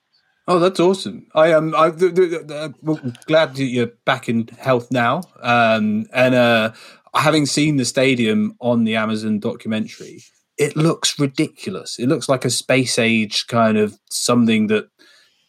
Oh, 0.49 0.59
that's 0.59 0.79
awesome! 0.79 1.27
I 1.35 1.49
am. 1.49 1.73
Um, 1.73 1.75
I, 1.75 1.89
the, 1.89 2.07
the, 2.07 2.73
the, 2.81 3.17
glad 3.25 3.55
that 3.55 3.65
you're 3.65 3.91
back 4.05 4.29
in 4.29 4.47
health 4.57 4.89
now, 4.91 5.23
um, 5.41 6.05
and 6.13 6.35
uh, 6.35 6.71
having 7.13 7.45
seen 7.45 7.75
the 7.75 7.83
stadium 7.83 8.55
on 8.61 8.85
the 8.85 8.95
Amazon 8.95 9.39
documentary, 9.39 10.23
it 10.57 10.75
looks 10.75 11.19
ridiculous. 11.19 11.99
It 11.99 12.07
looks 12.07 12.27
like 12.27 12.45
a 12.45 12.49
space 12.49 12.97
age 12.97 13.47
kind 13.47 13.77
of 13.77 13.97
something 14.09 14.67
that 14.67 14.89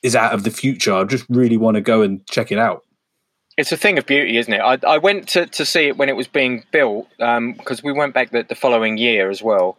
is 0.02 0.14
out 0.14 0.34
of 0.34 0.44
the 0.44 0.50
future. 0.50 0.94
I 0.94 1.04
just 1.04 1.24
really 1.28 1.56
want 1.56 1.76
to 1.76 1.80
go 1.80 2.02
and 2.02 2.26
check 2.26 2.52
it 2.52 2.58
out. 2.58 2.84
It's 3.56 3.72
a 3.72 3.76
thing 3.76 3.98
of 3.98 4.06
beauty, 4.06 4.36
isn't 4.36 4.52
it? 4.52 4.60
I, 4.60 4.78
I 4.86 4.98
went 4.98 5.28
to, 5.30 5.46
to 5.46 5.64
see 5.64 5.88
it 5.88 5.96
when 5.96 6.08
it 6.08 6.14
was 6.14 6.28
being 6.28 6.62
built 6.70 7.08
because 7.18 7.80
um, 7.80 7.82
we 7.82 7.92
went 7.92 8.14
back 8.14 8.30
the, 8.30 8.44
the 8.44 8.54
following 8.54 8.98
year 8.98 9.30
as 9.30 9.42
well. 9.42 9.78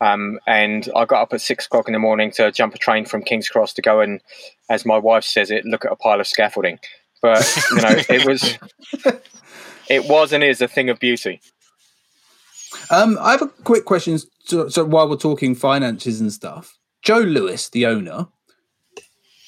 Um, 0.00 0.40
and 0.46 0.88
I 0.96 1.04
got 1.04 1.22
up 1.22 1.32
at 1.34 1.40
six 1.40 1.66
o'clock 1.66 1.86
in 1.86 1.92
the 1.92 1.98
morning 1.98 2.32
to 2.32 2.50
jump 2.50 2.74
a 2.74 2.78
train 2.78 3.04
from 3.04 3.22
King's 3.22 3.48
Cross 3.48 3.74
to 3.74 3.82
go 3.82 4.00
and, 4.00 4.20
as 4.68 4.86
my 4.86 4.98
wife 4.98 5.24
says 5.24 5.50
it, 5.50 5.64
look 5.64 5.84
at 5.84 5.92
a 5.92 5.96
pile 5.96 6.20
of 6.20 6.26
scaffolding. 6.26 6.80
But 7.22 7.46
you 7.70 7.76
know, 7.82 8.02
it 8.08 8.26
was, 8.26 8.58
it 9.90 10.08
was 10.08 10.32
and 10.32 10.42
is 10.42 10.62
a 10.62 10.68
thing 10.68 10.88
of 10.88 10.98
beauty. 10.98 11.40
Um, 12.90 13.18
I 13.20 13.32
have 13.32 13.42
a 13.42 13.48
quick 13.48 13.84
question. 13.84 14.18
So, 14.44 14.68
so, 14.68 14.84
while 14.84 15.08
we're 15.08 15.16
talking 15.16 15.54
finances 15.54 16.20
and 16.20 16.32
stuff, 16.32 16.78
Joe 17.02 17.18
Lewis, 17.18 17.68
the 17.68 17.86
owner, 17.86 18.28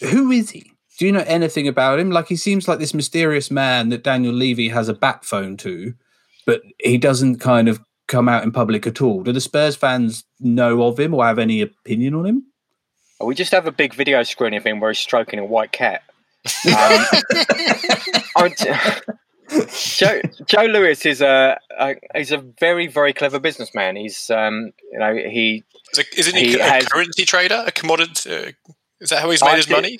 who 0.00 0.30
is 0.30 0.50
he? 0.50 0.72
Do 0.98 1.06
you 1.06 1.12
know 1.12 1.24
anything 1.26 1.66
about 1.66 1.98
him? 1.98 2.10
Like 2.10 2.28
he 2.28 2.36
seems 2.36 2.68
like 2.68 2.78
this 2.78 2.94
mysterious 2.94 3.50
man 3.50 3.88
that 3.88 4.04
Daniel 4.04 4.34
Levy 4.34 4.68
has 4.68 4.88
a 4.88 4.94
bat 4.94 5.24
phone 5.24 5.56
to, 5.58 5.94
but 6.46 6.62
he 6.78 6.98
doesn't 6.98 7.38
kind 7.40 7.68
of 7.68 7.80
come 8.06 8.28
out 8.28 8.42
in 8.42 8.52
public 8.52 8.86
at 8.86 9.00
all. 9.00 9.22
Do 9.22 9.32
the 9.32 9.40
Spurs 9.40 9.74
fans 9.74 10.24
know 10.38 10.82
of 10.82 11.00
him 11.00 11.14
or 11.14 11.24
have 11.24 11.38
any 11.38 11.62
opinion 11.62 12.14
on 12.14 12.26
him? 12.26 12.46
We 13.20 13.34
just 13.34 13.52
have 13.52 13.66
a 13.66 13.72
big 13.72 13.94
video 13.94 14.22
screen 14.22 14.54
of 14.54 14.64
him 14.64 14.80
where 14.80 14.90
he's 14.90 14.98
stroking 14.98 15.38
a 15.38 15.44
white 15.44 15.72
cat. 15.72 16.02
Um, 18.34 18.50
Joe, 19.96 20.20
Joe 20.46 20.64
Lewis 20.64 21.04
is 21.06 21.20
a, 21.20 21.58
a, 21.78 21.94
he's 22.14 22.32
a 22.32 22.38
very 22.38 22.86
very 22.86 23.12
clever 23.12 23.38
businessman. 23.38 23.96
He's 23.96 24.30
um, 24.30 24.72
you 24.90 24.98
know 24.98 25.14
he 25.14 25.64
isn't 26.16 26.36
he, 26.36 26.52
he 26.52 26.58
a 26.58 26.64
has, 26.64 26.86
currency 26.86 27.24
trader, 27.24 27.62
a 27.66 27.72
commodity? 27.72 28.30
Uh, 28.30 28.72
is 29.00 29.10
that 29.10 29.20
how 29.20 29.30
he's 29.30 29.42
made 29.42 29.50
I 29.50 29.56
his 29.56 29.66
think, 29.66 29.76
money? 29.76 29.98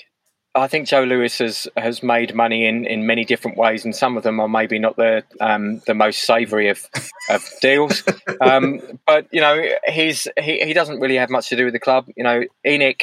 I 0.55 0.69
think 0.69 0.87
Joe 0.87 1.05
Lewis 1.05 1.39
has 1.39 1.67
has 1.77 2.03
made 2.03 2.35
money 2.35 2.67
in, 2.67 2.85
in 2.85 3.07
many 3.07 3.25
different 3.25 3.57
ways, 3.57 3.85
and 3.85 3.97
some 3.97 4.17
of 4.17 4.23
them 4.23 4.39
are 4.39 4.49
maybe 4.49 4.79
not 4.79 4.97
the 4.97 5.25
um, 5.41 5.81
the 5.87 5.95
most 5.95 6.25
savoury 6.25 6.69
of, 6.69 6.87
of 7.31 7.49
deals. 7.61 8.03
Um, 8.41 8.81
but 9.07 9.29
you 9.31 9.41
know, 9.41 9.63
he's 9.87 10.27
he, 10.37 10.59
he 10.65 10.73
doesn't 10.73 10.99
really 10.99 11.15
have 11.15 11.31
much 11.31 11.49
to 11.51 11.57
do 11.57 11.65
with 11.65 11.75
the 11.75 11.79
club. 11.79 12.07
You 12.17 12.25
know, 12.25 12.43
ENIC 12.67 13.03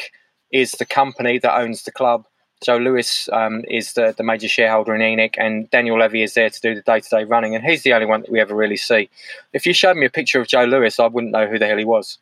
is 0.52 0.72
the 0.72 0.84
company 0.84 1.38
that 1.38 1.58
owns 1.58 1.84
the 1.84 1.92
club. 1.92 2.26
Joe 2.62 2.76
Lewis 2.76 3.28
um, 3.32 3.64
is 3.68 3.94
the, 3.94 4.14
the 4.16 4.22
major 4.22 4.48
shareholder 4.48 4.94
in 4.94 5.00
ENIC, 5.00 5.34
and 5.38 5.70
Daniel 5.70 5.98
Levy 5.98 6.22
is 6.22 6.34
there 6.34 6.50
to 6.50 6.60
do 6.60 6.74
the 6.74 6.82
day 6.82 7.00
to 7.00 7.08
day 7.08 7.24
running, 7.24 7.54
and 7.54 7.64
he's 7.64 7.82
the 7.82 7.94
only 7.94 8.06
one 8.06 8.20
that 8.20 8.30
we 8.30 8.40
ever 8.40 8.54
really 8.54 8.76
see. 8.76 9.08
If 9.52 9.66
you 9.66 9.72
showed 9.72 9.96
me 9.96 10.06
a 10.06 10.10
picture 10.10 10.40
of 10.40 10.46
Joe 10.46 10.64
Lewis, 10.64 11.00
I 11.00 11.06
wouldn't 11.06 11.32
know 11.32 11.46
who 11.46 11.58
the 11.58 11.66
hell 11.66 11.78
he 11.78 11.84
was. 11.84 12.18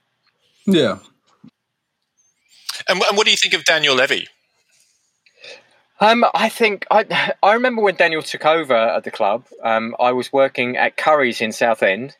Yeah. 0.66 0.98
And, 2.88 3.02
and 3.02 3.16
what 3.16 3.24
do 3.24 3.32
you 3.32 3.36
think 3.36 3.54
of 3.54 3.64
Daniel 3.64 3.96
Levy? 3.96 4.28
Um, 6.00 6.24
I 6.32 6.48
think 6.48 6.86
I 6.90 7.34
I 7.42 7.54
remember 7.54 7.82
when 7.82 7.96
Daniel 7.96 8.22
took 8.22 8.46
over 8.46 8.74
at 8.74 9.02
the 9.02 9.10
club. 9.10 9.44
Um, 9.64 9.96
I 9.98 10.12
was 10.12 10.32
working 10.32 10.76
at 10.76 10.96
Curry's 10.96 11.40
in 11.40 11.50
Southend, 11.50 12.16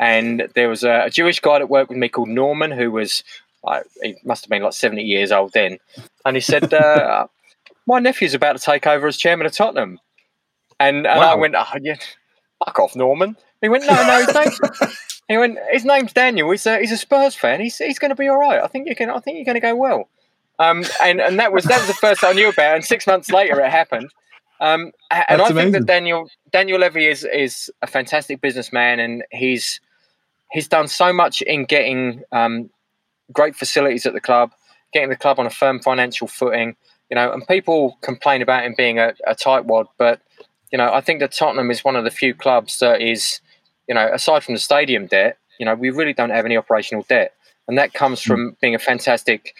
and 0.00 0.48
there 0.54 0.68
was 0.68 0.82
a, 0.82 1.04
a, 1.04 1.10
Jewish 1.10 1.38
guy 1.38 1.60
that 1.60 1.68
worked 1.68 1.88
with 1.88 1.98
me 1.98 2.08
called 2.08 2.28
Norman, 2.28 2.72
who 2.72 2.90
was 2.90 3.22
uh, 3.62 3.80
he 4.02 4.16
must 4.24 4.44
have 4.44 4.50
been 4.50 4.62
like 4.62 4.72
seventy 4.72 5.04
years 5.04 5.30
old 5.30 5.52
then, 5.52 5.78
and 6.24 6.36
he 6.36 6.40
said, 6.40 6.74
uh, 6.74 7.28
"My 7.86 7.98
nephew's 7.98 8.34
about 8.34 8.56
to 8.56 8.62
take 8.62 8.86
over 8.86 9.06
as 9.06 9.16
chairman 9.16 9.46
of 9.46 9.52
Tottenham," 9.52 9.98
and 10.80 11.06
and 11.06 11.18
wow. 11.18 11.32
I 11.32 11.34
went, 11.34 11.54
"Oh 11.56 11.64
yeah, 11.80 11.96
fuck 12.64 12.78
off, 12.78 12.96
Norman." 12.96 13.36
He 13.60 13.68
went, 13.68 13.84
"No, 13.84 13.94
no, 13.94 14.24
his 14.24 14.34
name's, 14.34 14.60
he 15.28 15.36
went, 15.36 15.58
his 15.70 15.84
name's 15.84 16.12
Daniel. 16.12 16.50
He's 16.50 16.66
a, 16.66 16.78
he's 16.78 16.92
a 16.92 16.98
Spurs 16.98 17.34
fan. 17.34 17.60
He's 17.60 17.78
he's 17.78 17.98
going 17.98 18.10
to 18.10 18.16
be 18.16 18.28
all 18.28 18.38
right. 18.38 18.60
I 18.60 18.66
think 18.66 18.88
you 18.88 18.96
can. 18.96 19.10
I 19.10 19.18
think 19.20 19.36
you're 19.36 19.44
going 19.44 19.54
to 19.54 19.60
go 19.60 19.74
well." 19.74 20.08
Um, 20.58 20.84
and 21.02 21.20
and 21.20 21.38
that 21.38 21.52
was 21.52 21.64
that 21.64 21.78
was 21.78 21.88
the 21.88 21.94
first 21.94 22.24
I 22.24 22.32
knew 22.32 22.48
about. 22.48 22.76
And 22.76 22.84
six 22.84 23.06
months 23.06 23.30
later, 23.30 23.60
it 23.60 23.70
happened. 23.70 24.10
Um, 24.60 24.92
and 25.10 25.40
That's 25.40 25.50
I 25.50 25.52
amazing. 25.52 25.56
think 25.56 25.72
that 25.72 25.92
Daniel 25.92 26.30
Daniel 26.52 26.78
Levy 26.78 27.06
is 27.06 27.24
is 27.24 27.70
a 27.82 27.86
fantastic 27.86 28.40
businessman, 28.40 29.00
and 29.00 29.24
he's 29.32 29.80
he's 30.52 30.68
done 30.68 30.86
so 30.86 31.12
much 31.12 31.42
in 31.42 31.64
getting 31.64 32.22
um, 32.30 32.70
great 33.32 33.56
facilities 33.56 34.06
at 34.06 34.12
the 34.12 34.20
club, 34.20 34.52
getting 34.92 35.08
the 35.08 35.16
club 35.16 35.40
on 35.40 35.46
a 35.46 35.50
firm 35.50 35.80
financial 35.80 36.28
footing. 36.28 36.76
You 37.12 37.16
know, 37.16 37.30
and 37.30 37.46
people 37.46 37.98
complain 38.00 38.40
about 38.40 38.64
him 38.64 38.74
being 38.74 38.98
a, 38.98 39.12
a 39.26 39.34
tightwad, 39.34 39.84
but 39.98 40.22
you 40.72 40.78
know, 40.78 40.90
I 40.90 41.02
think 41.02 41.20
that 41.20 41.32
Tottenham 41.32 41.70
is 41.70 41.84
one 41.84 41.94
of 41.94 42.04
the 42.04 42.10
few 42.10 42.32
clubs 42.32 42.78
that 42.78 43.02
is, 43.02 43.40
you 43.86 43.94
know, 43.94 44.08
aside 44.10 44.42
from 44.42 44.54
the 44.54 44.60
stadium 44.60 45.06
debt, 45.06 45.36
you 45.60 45.66
know, 45.66 45.74
we 45.74 45.90
really 45.90 46.14
don't 46.14 46.30
have 46.30 46.46
any 46.46 46.56
operational 46.56 47.04
debt, 47.08 47.34
and 47.68 47.76
that 47.76 47.92
comes 47.92 48.24
hmm. 48.24 48.30
from 48.30 48.56
being 48.60 48.74
a 48.74 48.78
fantastic 48.78 49.54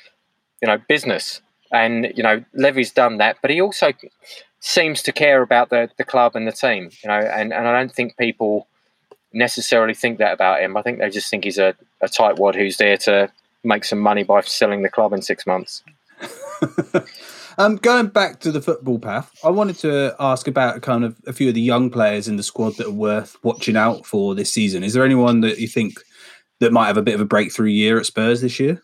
you 0.63 0.69
know, 0.69 0.79
business. 0.89 1.43
And, 1.73 2.13
you 2.15 2.23
know, 2.23 2.45
Levy's 2.55 2.93
done 2.93 3.19
that, 3.19 3.37
but 3.43 3.51
he 3.51 3.61
also 3.61 3.93
seems 4.61 5.03
to 5.03 5.13
care 5.13 5.43
about 5.43 5.71
the, 5.71 5.91
the 5.99 6.05
club 6.05 6.37
and 6.37 6.47
the 6.47 6.53
team, 6.53 6.91
you 7.03 7.09
know, 7.09 7.19
and, 7.19 7.53
and 7.53 7.67
I 7.67 7.73
don't 7.73 7.93
think 7.93 8.17
people 8.17 8.69
necessarily 9.33 9.95
think 9.95 10.19
that 10.19 10.33
about 10.33 10.63
him. 10.63 10.77
I 10.77 10.83
think 10.83 10.99
they 10.99 11.11
just 11.11 11.29
think 11.29 11.45
he's 11.45 11.59
a, 11.59 11.75
a 12.01 12.07
tightwad 12.07 12.55
who's 12.55 12.77
there 12.77 12.97
to 12.99 13.33
make 13.65 13.85
some 13.85 13.99
money 13.99 14.23
by 14.23 14.43
selling 14.43 14.83
the 14.83 14.89
club 14.89 15.13
in 15.13 15.23
six 15.23 15.47
months. 15.47 15.83
um, 17.59 17.77
going 17.77 18.09
back 18.09 18.41
to 18.41 18.53
the 18.53 18.61
football 18.61 18.99
Paf, 18.99 19.33
I 19.45 19.51
wanted 19.51 19.77
to 19.79 20.15
ask 20.19 20.47
about 20.47 20.83
kind 20.83 21.05
of 21.05 21.17
a 21.27 21.33
few 21.33 21.49
of 21.49 21.55
the 21.55 21.61
young 21.61 21.91
players 21.91 22.29
in 22.29 22.37
the 22.37 22.43
squad 22.43 22.77
that 22.77 22.87
are 22.87 22.93
worth 22.93 23.37
watching 23.43 23.77
out 23.77 24.07
for 24.07 24.35
this 24.35 24.53
season. 24.53 24.83
Is 24.85 24.93
there 24.93 25.05
anyone 25.05 25.41
that 25.41 25.59
you 25.59 25.69
think 25.69 25.95
that 26.61 26.73
might 26.73 26.87
have 26.87 26.97
a 26.97 27.03
bit 27.03 27.15
of 27.15 27.21
a 27.21 27.25
breakthrough 27.25 27.69
year 27.69 27.99
at 27.99 28.07
Spurs 28.07 28.41
this 28.41 28.59
year? 28.61 28.83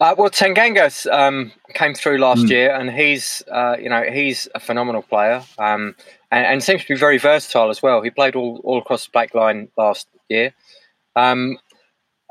Uh, 0.00 0.14
well, 0.16 0.30
Tanganga 0.30 1.12
um, 1.12 1.50
came 1.74 1.92
through 1.92 2.18
last 2.18 2.44
mm. 2.44 2.50
year, 2.50 2.72
and 2.72 2.88
he's 2.88 3.42
uh, 3.50 3.76
you 3.80 3.88
know 3.88 4.04
he's 4.04 4.46
a 4.54 4.60
phenomenal 4.60 5.02
player, 5.02 5.42
um, 5.58 5.96
and, 6.30 6.46
and, 6.46 6.62
seems 6.62 6.82
to 6.82 6.88
be 6.88 6.96
very 6.96 7.18
versatile 7.18 7.68
as 7.68 7.82
well. 7.82 8.00
He 8.00 8.10
played 8.10 8.36
all, 8.36 8.60
all 8.62 8.78
across 8.78 9.06
the 9.06 9.10
back 9.10 9.34
line 9.34 9.68
last 9.76 10.06
year. 10.28 10.54
Um, 11.16 11.58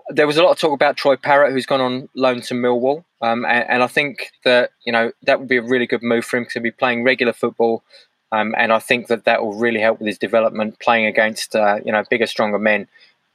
there 0.09 0.27
was 0.27 0.37
a 0.37 0.43
lot 0.43 0.51
of 0.51 0.59
talk 0.59 0.73
about 0.73 0.97
Troy 0.97 1.15
Parrott, 1.15 1.51
who's 1.51 1.65
gone 1.65 1.81
on 1.81 2.09
loan 2.15 2.41
to 2.41 2.53
Millwall, 2.53 3.03
um, 3.21 3.45
and, 3.45 3.69
and, 3.69 3.83
I 3.83 3.87
think 3.87 4.31
that 4.45 4.71
you 4.85 4.91
know 4.91 5.11
that 5.23 5.39
would 5.39 5.49
be 5.49 5.57
a 5.57 5.61
really 5.61 5.85
good 5.85 6.03
move 6.03 6.25
for 6.25 6.37
him 6.37 6.43
because 6.43 6.53
he'll 6.53 6.63
be 6.63 6.71
playing 6.71 7.03
regular 7.03 7.33
football, 7.33 7.83
um, 8.31 8.55
and 8.57 8.71
I 8.71 8.79
think 8.79 9.07
that 9.07 9.25
that 9.25 9.41
will 9.41 9.53
really 9.53 9.79
help 9.79 9.99
with 9.99 10.07
his 10.07 10.17
development, 10.17 10.79
playing 10.79 11.05
against 11.05 11.55
uh, 11.55 11.79
you 11.85 11.91
know 11.91 12.03
bigger, 12.09 12.25
stronger 12.25 12.59
men 12.59 12.87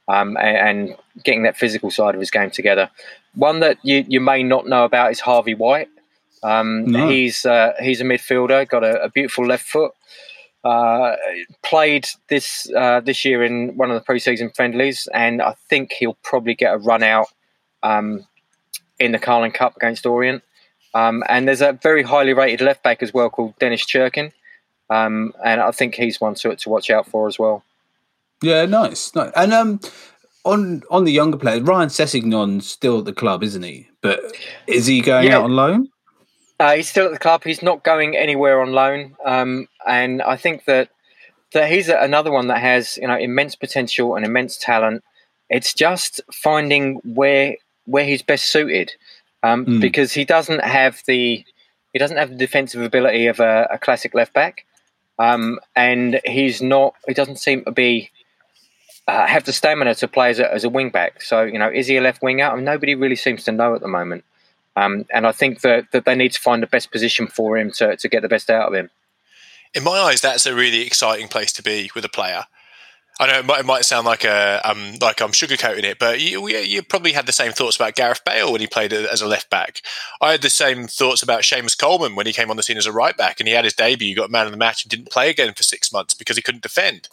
um, 0.07 0.37
and, 0.37 0.89
and, 0.89 0.97
getting 1.23 1.43
that 1.43 1.57
physical 1.57 1.91
side 1.91 2.15
of 2.15 2.19
his 2.19 2.31
game 2.31 2.49
together. 2.49 2.89
One 3.35 3.59
that 3.59 3.77
you, 3.83 4.03
you 4.07 4.19
may 4.19 4.43
not 4.43 4.67
know 4.67 4.83
about 4.83 5.11
is 5.11 5.19
Harvey 5.19 5.53
White. 5.53 5.89
Um, 6.41 6.85
no. 6.91 7.07
He's 7.07 7.45
uh, 7.45 7.73
he's 7.79 8.01
a 8.01 8.03
midfielder, 8.03 8.67
got 8.67 8.83
a, 8.83 9.03
a 9.03 9.09
beautiful 9.09 9.45
left 9.45 9.65
foot. 9.65 9.93
Uh, 10.63 11.17
played 11.61 12.07
this 12.29 12.71
uh, 12.73 13.01
this 13.01 13.25
year 13.25 13.43
in 13.43 13.75
one 13.75 13.91
of 13.91 14.01
the 14.01 14.13
preseason 14.13 14.55
friendlies, 14.55 15.09
and 15.13 15.41
I 15.41 15.55
think 15.69 15.91
he'll 15.91 16.17
probably 16.23 16.55
get 16.55 16.73
a 16.73 16.77
run 16.77 17.03
out 17.03 17.27
um, 17.83 18.25
in 18.97 19.11
the 19.11 19.19
Carling 19.19 19.51
Cup 19.51 19.75
against 19.75 20.05
Orient. 20.05 20.41
Um, 20.93 21.21
and 21.27 21.47
there's 21.47 21.61
a 21.61 21.73
very 21.73 22.03
highly 22.03 22.33
rated 22.33 22.61
left 22.61 22.81
back 22.81 23.03
as 23.03 23.13
well 23.13 23.29
called 23.29 23.57
Dennis 23.59 23.83
Cirkin, 23.83 24.31
um, 24.89 25.33
and 25.43 25.59
I 25.59 25.71
think 25.71 25.95
he's 25.95 26.21
one 26.21 26.35
to 26.35 26.55
to 26.55 26.69
watch 26.69 26.89
out 26.89 27.07
for 27.07 27.27
as 27.27 27.37
well. 27.37 27.63
Yeah, 28.41 28.65
nice, 28.65 29.13
nice. 29.15 29.31
And 29.35 29.53
um, 29.53 29.79
on 30.45 30.83
on 30.89 31.03
the 31.03 31.11
younger 31.11 31.37
players, 31.37 31.61
Ryan 31.61 31.89
Sessegnon's 31.89 32.69
still 32.69 32.99
at 32.99 33.05
the 33.05 33.13
club, 33.13 33.43
isn't 33.43 33.63
he? 33.63 33.87
But 34.01 34.19
is 34.67 34.85
he 34.85 35.01
going 35.01 35.27
yeah. 35.27 35.37
out 35.37 35.43
on 35.43 35.55
loan? 35.55 35.89
Uh, 36.59 36.75
he's 36.75 36.89
still 36.89 37.05
at 37.05 37.11
the 37.11 37.19
club. 37.19 37.43
He's 37.43 37.63
not 37.63 37.83
going 37.83 38.15
anywhere 38.15 38.61
on 38.61 38.71
loan. 38.71 39.15
Um, 39.25 39.67
and 39.87 40.21
I 40.21 40.37
think 40.37 40.65
that 40.65 40.89
that 41.53 41.71
he's 41.71 41.87
another 41.87 42.31
one 42.31 42.47
that 42.47 42.59
has 42.59 42.97
you 42.97 43.07
know 43.07 43.17
immense 43.17 43.55
potential 43.55 44.15
and 44.15 44.25
immense 44.25 44.57
talent. 44.57 45.03
It's 45.49 45.73
just 45.73 46.21
finding 46.31 46.95
where 47.03 47.57
where 47.85 48.05
he's 48.05 48.21
best 48.21 48.45
suited, 48.45 48.93
um, 49.43 49.65
mm. 49.65 49.81
because 49.81 50.13
he 50.13 50.25
doesn't 50.25 50.63
have 50.63 51.01
the 51.05 51.43
he 51.91 51.99
doesn't 51.99 52.17
have 52.17 52.29
the 52.29 52.35
defensive 52.35 52.81
ability 52.81 53.27
of 53.27 53.39
a, 53.39 53.67
a 53.71 53.77
classic 53.77 54.13
left 54.13 54.33
back, 54.33 54.65
um, 55.19 55.59
and 55.75 56.21
he's 56.25 56.61
not. 56.61 56.95
He 57.07 57.13
doesn't 57.13 57.37
seem 57.37 57.65
to 57.65 57.71
be 57.71 58.11
uh, 59.07 59.27
have 59.27 59.43
the 59.43 59.53
stamina 59.53 59.95
to 59.95 60.07
play 60.07 60.29
as 60.29 60.39
a, 60.39 60.53
as 60.53 60.63
a 60.63 60.69
wing 60.69 60.89
back. 60.89 61.21
So, 61.21 61.43
you 61.43 61.59
know, 61.59 61.69
is 61.69 61.87
he 61.87 61.97
a 61.97 62.01
left 62.01 62.21
winger? 62.21 62.45
I 62.45 62.55
mean, 62.55 62.63
nobody 62.63 62.95
really 62.95 63.15
seems 63.15 63.43
to 63.45 63.51
know 63.51 63.75
at 63.75 63.81
the 63.81 63.87
moment. 63.87 64.23
Um, 64.75 65.05
and 65.13 65.27
I 65.27 65.31
think 65.31 65.61
that, 65.61 65.91
that 65.91 66.05
they 66.05 66.15
need 66.15 66.31
to 66.33 66.39
find 66.39 66.63
the 66.63 66.67
best 66.67 66.91
position 66.91 67.27
for 67.27 67.57
him 67.57 67.71
to, 67.73 67.95
to 67.95 68.09
get 68.09 68.21
the 68.21 68.29
best 68.29 68.49
out 68.49 68.67
of 68.67 68.73
him. 68.73 68.89
In 69.73 69.83
my 69.83 69.97
eyes, 69.97 70.21
that's 70.21 70.45
a 70.45 70.55
really 70.55 70.81
exciting 70.81 71.27
place 71.27 71.51
to 71.53 71.63
be 71.63 71.89
with 71.95 72.05
a 72.05 72.09
player. 72.09 72.45
I 73.19 73.27
know 73.27 73.39
it 73.39 73.45
might, 73.45 73.59
it 73.59 73.65
might 73.65 73.85
sound 73.85 74.07
like 74.07 74.23
a 74.23 74.59
um, 74.63 74.95
like 74.99 75.21
I'm 75.21 75.31
sugarcoating 75.31 75.83
it, 75.83 75.99
but 75.99 76.19
you, 76.19 76.47
you 76.49 76.81
probably 76.81 77.11
had 77.11 77.27
the 77.27 77.31
same 77.31 77.51
thoughts 77.51 77.75
about 77.75 77.95
Gareth 77.95 78.23
Bale 78.25 78.51
when 78.51 78.59
he 78.59 78.65
played 78.65 78.91
as 78.91 79.21
a 79.21 79.27
left 79.27 79.51
back. 79.51 79.81
I 80.19 80.31
had 80.31 80.41
the 80.41 80.49
same 80.49 80.87
thoughts 80.87 81.21
about 81.21 81.41
Seamus 81.41 81.77
Coleman 81.77 82.15
when 82.15 82.25
he 82.25 82.33
came 82.33 82.49
on 82.49 82.57
the 82.57 82.63
scene 82.63 82.77
as 82.77 82.87
a 82.87 82.91
right 82.91 83.15
back 83.15 83.39
and 83.39 83.47
he 83.47 83.53
had 83.53 83.65
his 83.65 83.75
debut, 83.75 84.15
got 84.15 84.31
man 84.31 84.47
of 84.47 84.51
the 84.51 84.57
match, 84.57 84.83
and 84.83 84.89
didn't 84.89 85.11
play 85.11 85.29
again 85.29 85.53
for 85.53 85.61
six 85.61 85.93
months 85.93 86.15
because 86.15 86.37
he 86.37 86.41
couldn't 86.41 86.63
defend 86.63 87.07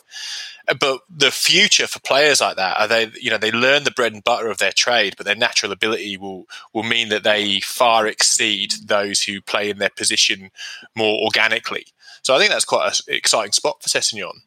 but 0.79 1.01
the 1.09 1.31
future 1.31 1.87
for 1.87 2.01
players 2.01 2.41
like 2.41 2.57
that 2.57 2.79
are 2.79 2.87
they 2.87 3.11
you 3.21 3.31
know 3.31 3.39
they 3.39 3.51
learn 3.51 3.85
the 3.85 3.91
bread 3.91 4.13
and 4.13 4.23
butter 4.25 4.49
of 4.49 4.59
their 4.59 4.73
trade 4.73 5.15
but 5.17 5.27
their 5.27 5.35
natural 5.35 5.73
ability 5.73 6.17
will 6.17 6.47
will 6.73 6.83
mean 6.83 7.09
that 7.09 7.25
they 7.25 7.61
far 7.61 8.07
exceed 8.07 8.75
those 8.85 9.23
who 9.23 9.41
play 9.41 9.71
in 9.71 9.79
their 9.79 9.91
position 9.91 10.51
more 10.95 11.19
organically 11.25 11.87
so 12.23 12.35
i 12.35 12.39
think 12.39 12.51
that's 12.51 12.65
quite 12.65 12.87
an 12.87 13.15
exciting 13.15 13.53
spot 13.53 13.83
for 13.83 13.89
Sessegnon. 13.89 14.43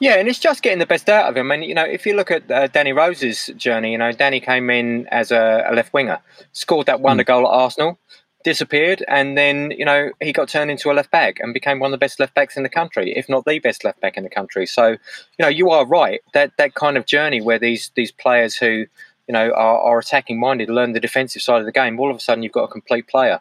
Yeah, 0.00 0.18
and 0.18 0.28
it's 0.28 0.38
just 0.38 0.62
getting 0.62 0.78
the 0.78 0.86
best 0.86 1.08
out 1.08 1.28
of 1.28 1.36
him. 1.36 1.50
And 1.50 1.64
you 1.64 1.74
know, 1.74 1.84
if 1.84 2.04
you 2.06 2.14
look 2.16 2.30
at 2.30 2.50
uh, 2.50 2.66
Danny 2.68 2.92
Rose's 2.92 3.50
journey, 3.56 3.92
you 3.92 3.98
know, 3.98 4.12
Danny 4.12 4.40
came 4.40 4.70
in 4.70 5.06
as 5.08 5.30
a, 5.30 5.64
a 5.68 5.74
left 5.74 5.92
winger, 5.92 6.20
scored 6.52 6.86
that 6.86 7.00
wonder 7.00 7.22
mm. 7.22 7.26
goal 7.26 7.46
at 7.46 7.50
Arsenal, 7.50 7.98
disappeared, 8.44 9.04
and 9.08 9.36
then 9.38 9.72
you 9.72 9.84
know 9.84 10.10
he 10.20 10.32
got 10.32 10.48
turned 10.48 10.70
into 10.70 10.90
a 10.90 10.94
left 10.94 11.10
back 11.10 11.38
and 11.40 11.54
became 11.54 11.78
one 11.78 11.88
of 11.88 11.92
the 11.92 12.04
best 12.04 12.20
left 12.20 12.34
backs 12.34 12.56
in 12.56 12.62
the 12.62 12.68
country, 12.68 13.16
if 13.16 13.28
not 13.28 13.44
the 13.44 13.58
best 13.58 13.84
left 13.84 14.00
back 14.00 14.16
in 14.16 14.24
the 14.24 14.30
country. 14.30 14.66
So 14.66 14.88
you 14.90 14.98
know 15.40 15.48
you 15.48 15.70
are 15.70 15.86
right 15.86 16.20
that 16.34 16.52
that 16.58 16.74
kind 16.74 16.96
of 16.96 17.06
journey 17.06 17.40
where 17.40 17.58
these 17.58 17.90
these 17.94 18.12
players 18.12 18.56
who 18.56 18.86
you 19.26 19.32
know 19.32 19.50
are, 19.52 19.78
are 19.78 19.98
attacking 19.98 20.40
minded 20.40 20.68
learn 20.68 20.92
the 20.92 21.00
defensive 21.00 21.42
side 21.42 21.60
of 21.60 21.66
the 21.66 21.72
game. 21.72 21.98
All 21.98 22.10
of 22.10 22.16
a 22.16 22.20
sudden 22.20 22.42
you've 22.42 22.52
got 22.52 22.64
a 22.64 22.68
complete 22.68 23.06
player, 23.06 23.40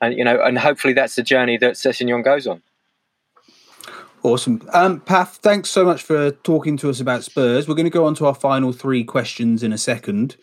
and 0.00 0.16
you 0.16 0.24
know 0.24 0.40
and 0.42 0.58
hopefully 0.58 0.92
that's 0.92 1.16
the 1.16 1.22
journey 1.22 1.56
that 1.58 1.74
Sessegnon 1.74 2.24
goes 2.24 2.46
on. 2.46 2.62
Awesome. 4.24 4.66
Um, 4.72 5.00
Paf, 5.00 5.36
thanks 5.36 5.68
so 5.68 5.84
much 5.84 6.02
for 6.02 6.30
talking 6.30 6.78
to 6.78 6.88
us 6.88 6.98
about 6.98 7.24
Spurs. 7.24 7.68
We're 7.68 7.74
going 7.74 7.84
to 7.84 7.90
go 7.90 8.06
on 8.06 8.14
to 8.14 8.26
our 8.26 8.34
final 8.34 8.72
three 8.72 9.04
questions 9.04 9.62
in 9.62 9.70
a 9.70 9.76
second. 9.76 10.36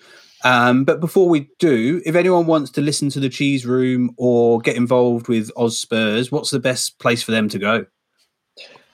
Um, 0.44 0.84
but 0.84 1.00
before 1.00 1.28
we 1.28 1.50
do, 1.58 2.00
if 2.06 2.14
anyone 2.14 2.46
wants 2.46 2.70
to 2.72 2.82
listen 2.82 3.10
to 3.10 3.20
the 3.20 3.28
Cheese 3.28 3.66
Room 3.66 4.14
or 4.18 4.60
get 4.60 4.76
involved 4.76 5.28
with 5.28 5.50
Oz 5.58 5.80
Spurs, 5.80 6.32
what's 6.32 6.52
the 6.52 6.60
best 6.60 7.00
place 7.00 7.24
for 7.24 7.32
them 7.32 7.50
to 7.50 7.58
go? 7.58 7.86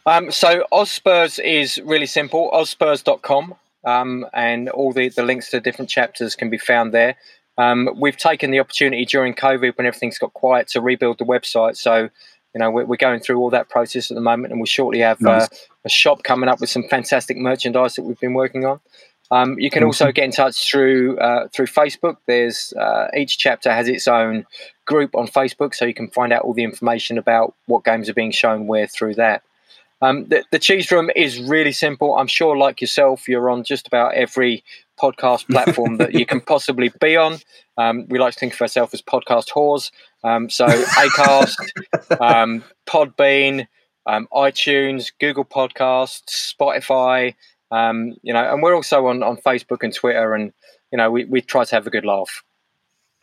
Um, 0.05 0.31
so 0.31 0.65
Oz 0.71 0.89
Spurs 0.89 1.37
is 1.39 1.77
really 1.83 2.05
simple, 2.05 2.49
ozspurs.com, 2.53 3.55
um, 3.83 4.25
and 4.33 4.69
all 4.69 4.93
the, 4.93 5.09
the 5.09 5.23
links 5.23 5.49
to 5.49 5.59
different 5.59 5.89
chapters 5.89 6.33
can 6.33 6.49
be 6.49 6.57
found 6.57 6.93
there. 6.93 7.17
Um, 7.57 7.89
we've 7.97 8.15
taken 8.15 8.51
the 8.51 8.61
opportunity 8.61 9.03
during 9.03 9.33
COVID 9.33 9.77
when 9.77 9.85
everything's 9.85 10.17
got 10.17 10.33
quiet 10.33 10.69
to 10.69 10.79
rebuild 10.79 11.17
the 11.17 11.25
website. 11.25 11.75
So, 11.75 12.09
you 12.57 12.63
know, 12.63 12.71
we're, 12.71 12.85
we're 12.85 12.95
going 12.95 13.19
through 13.19 13.37
all 13.37 13.51
that 13.51 13.69
process 13.69 14.09
at 14.09 14.15
the 14.15 14.21
moment, 14.21 14.51
and 14.51 14.59
we'll 14.59 14.65
shortly 14.65 14.99
have 15.01 15.21
nice. 15.21 15.43
uh, 15.43 15.47
a 15.85 15.89
shop 15.89 16.23
coming 16.23 16.49
up 16.49 16.59
with 16.59 16.71
some 16.71 16.81
fantastic 16.89 17.37
merchandise 17.37 17.93
that 17.93 18.01
we've 18.01 18.19
been 18.19 18.33
working 18.33 18.65
on. 18.65 18.79
Um, 19.29 19.59
you 19.59 19.69
can 19.69 19.83
also 19.83 20.11
get 20.11 20.23
in 20.23 20.31
touch 20.31 20.67
through 20.67 21.19
uh, 21.19 21.49
through 21.49 21.67
Facebook. 21.67 22.17
There's 22.25 22.73
uh, 22.73 23.09
each 23.15 23.37
chapter 23.37 23.71
has 23.71 23.87
its 23.87 24.07
own 24.07 24.43
group 24.87 25.15
on 25.15 25.27
Facebook, 25.27 25.75
so 25.75 25.85
you 25.85 25.93
can 25.93 26.09
find 26.09 26.33
out 26.33 26.41
all 26.41 26.55
the 26.55 26.63
information 26.63 27.19
about 27.19 27.53
what 27.67 27.83
games 27.83 28.09
are 28.09 28.15
being 28.15 28.31
shown 28.31 28.65
where 28.65 28.87
through 28.87 29.13
that. 29.15 29.43
Um, 30.01 30.25
the, 30.25 30.43
the, 30.51 30.59
cheese 30.59 30.91
room 30.91 31.11
is 31.15 31.39
really 31.39 31.71
simple. 31.71 32.15
I'm 32.15 32.27
sure, 32.27 32.57
like 32.57 32.81
yourself, 32.81 33.27
you're 33.27 33.51
on 33.51 33.63
just 33.63 33.85
about 33.85 34.15
every 34.15 34.63
podcast 34.99 35.47
platform 35.49 35.97
that 35.97 36.13
you 36.13 36.25
can 36.25 36.41
possibly 36.41 36.91
be 36.99 37.15
on. 37.15 37.37
Um, 37.77 38.05
we 38.09 38.19
like 38.19 38.33
to 38.33 38.39
think 38.39 38.53
of 38.53 38.61
ourselves 38.61 38.93
as 38.93 39.01
podcast 39.01 39.49
whores. 39.49 39.91
Um, 40.23 40.49
so 40.49 40.65
Acast, 40.65 41.55
um, 42.19 42.63
Podbean, 42.87 43.67
um, 44.05 44.27
iTunes, 44.33 45.11
Google 45.19 45.45
Podcasts, 45.45 46.53
Spotify, 46.59 47.35
um, 47.71 48.15
you 48.23 48.33
know, 48.33 48.51
and 48.51 48.63
we're 48.63 48.75
also 48.75 49.07
on, 49.07 49.23
on 49.23 49.37
Facebook 49.37 49.83
and 49.83 49.93
Twitter, 49.93 50.33
and 50.33 50.53
you 50.91 50.97
know, 50.97 51.11
we, 51.11 51.25
we 51.25 51.41
try 51.41 51.65
to 51.65 51.75
have 51.75 51.85
a 51.85 51.89
good 51.89 52.05
laugh. 52.05 52.43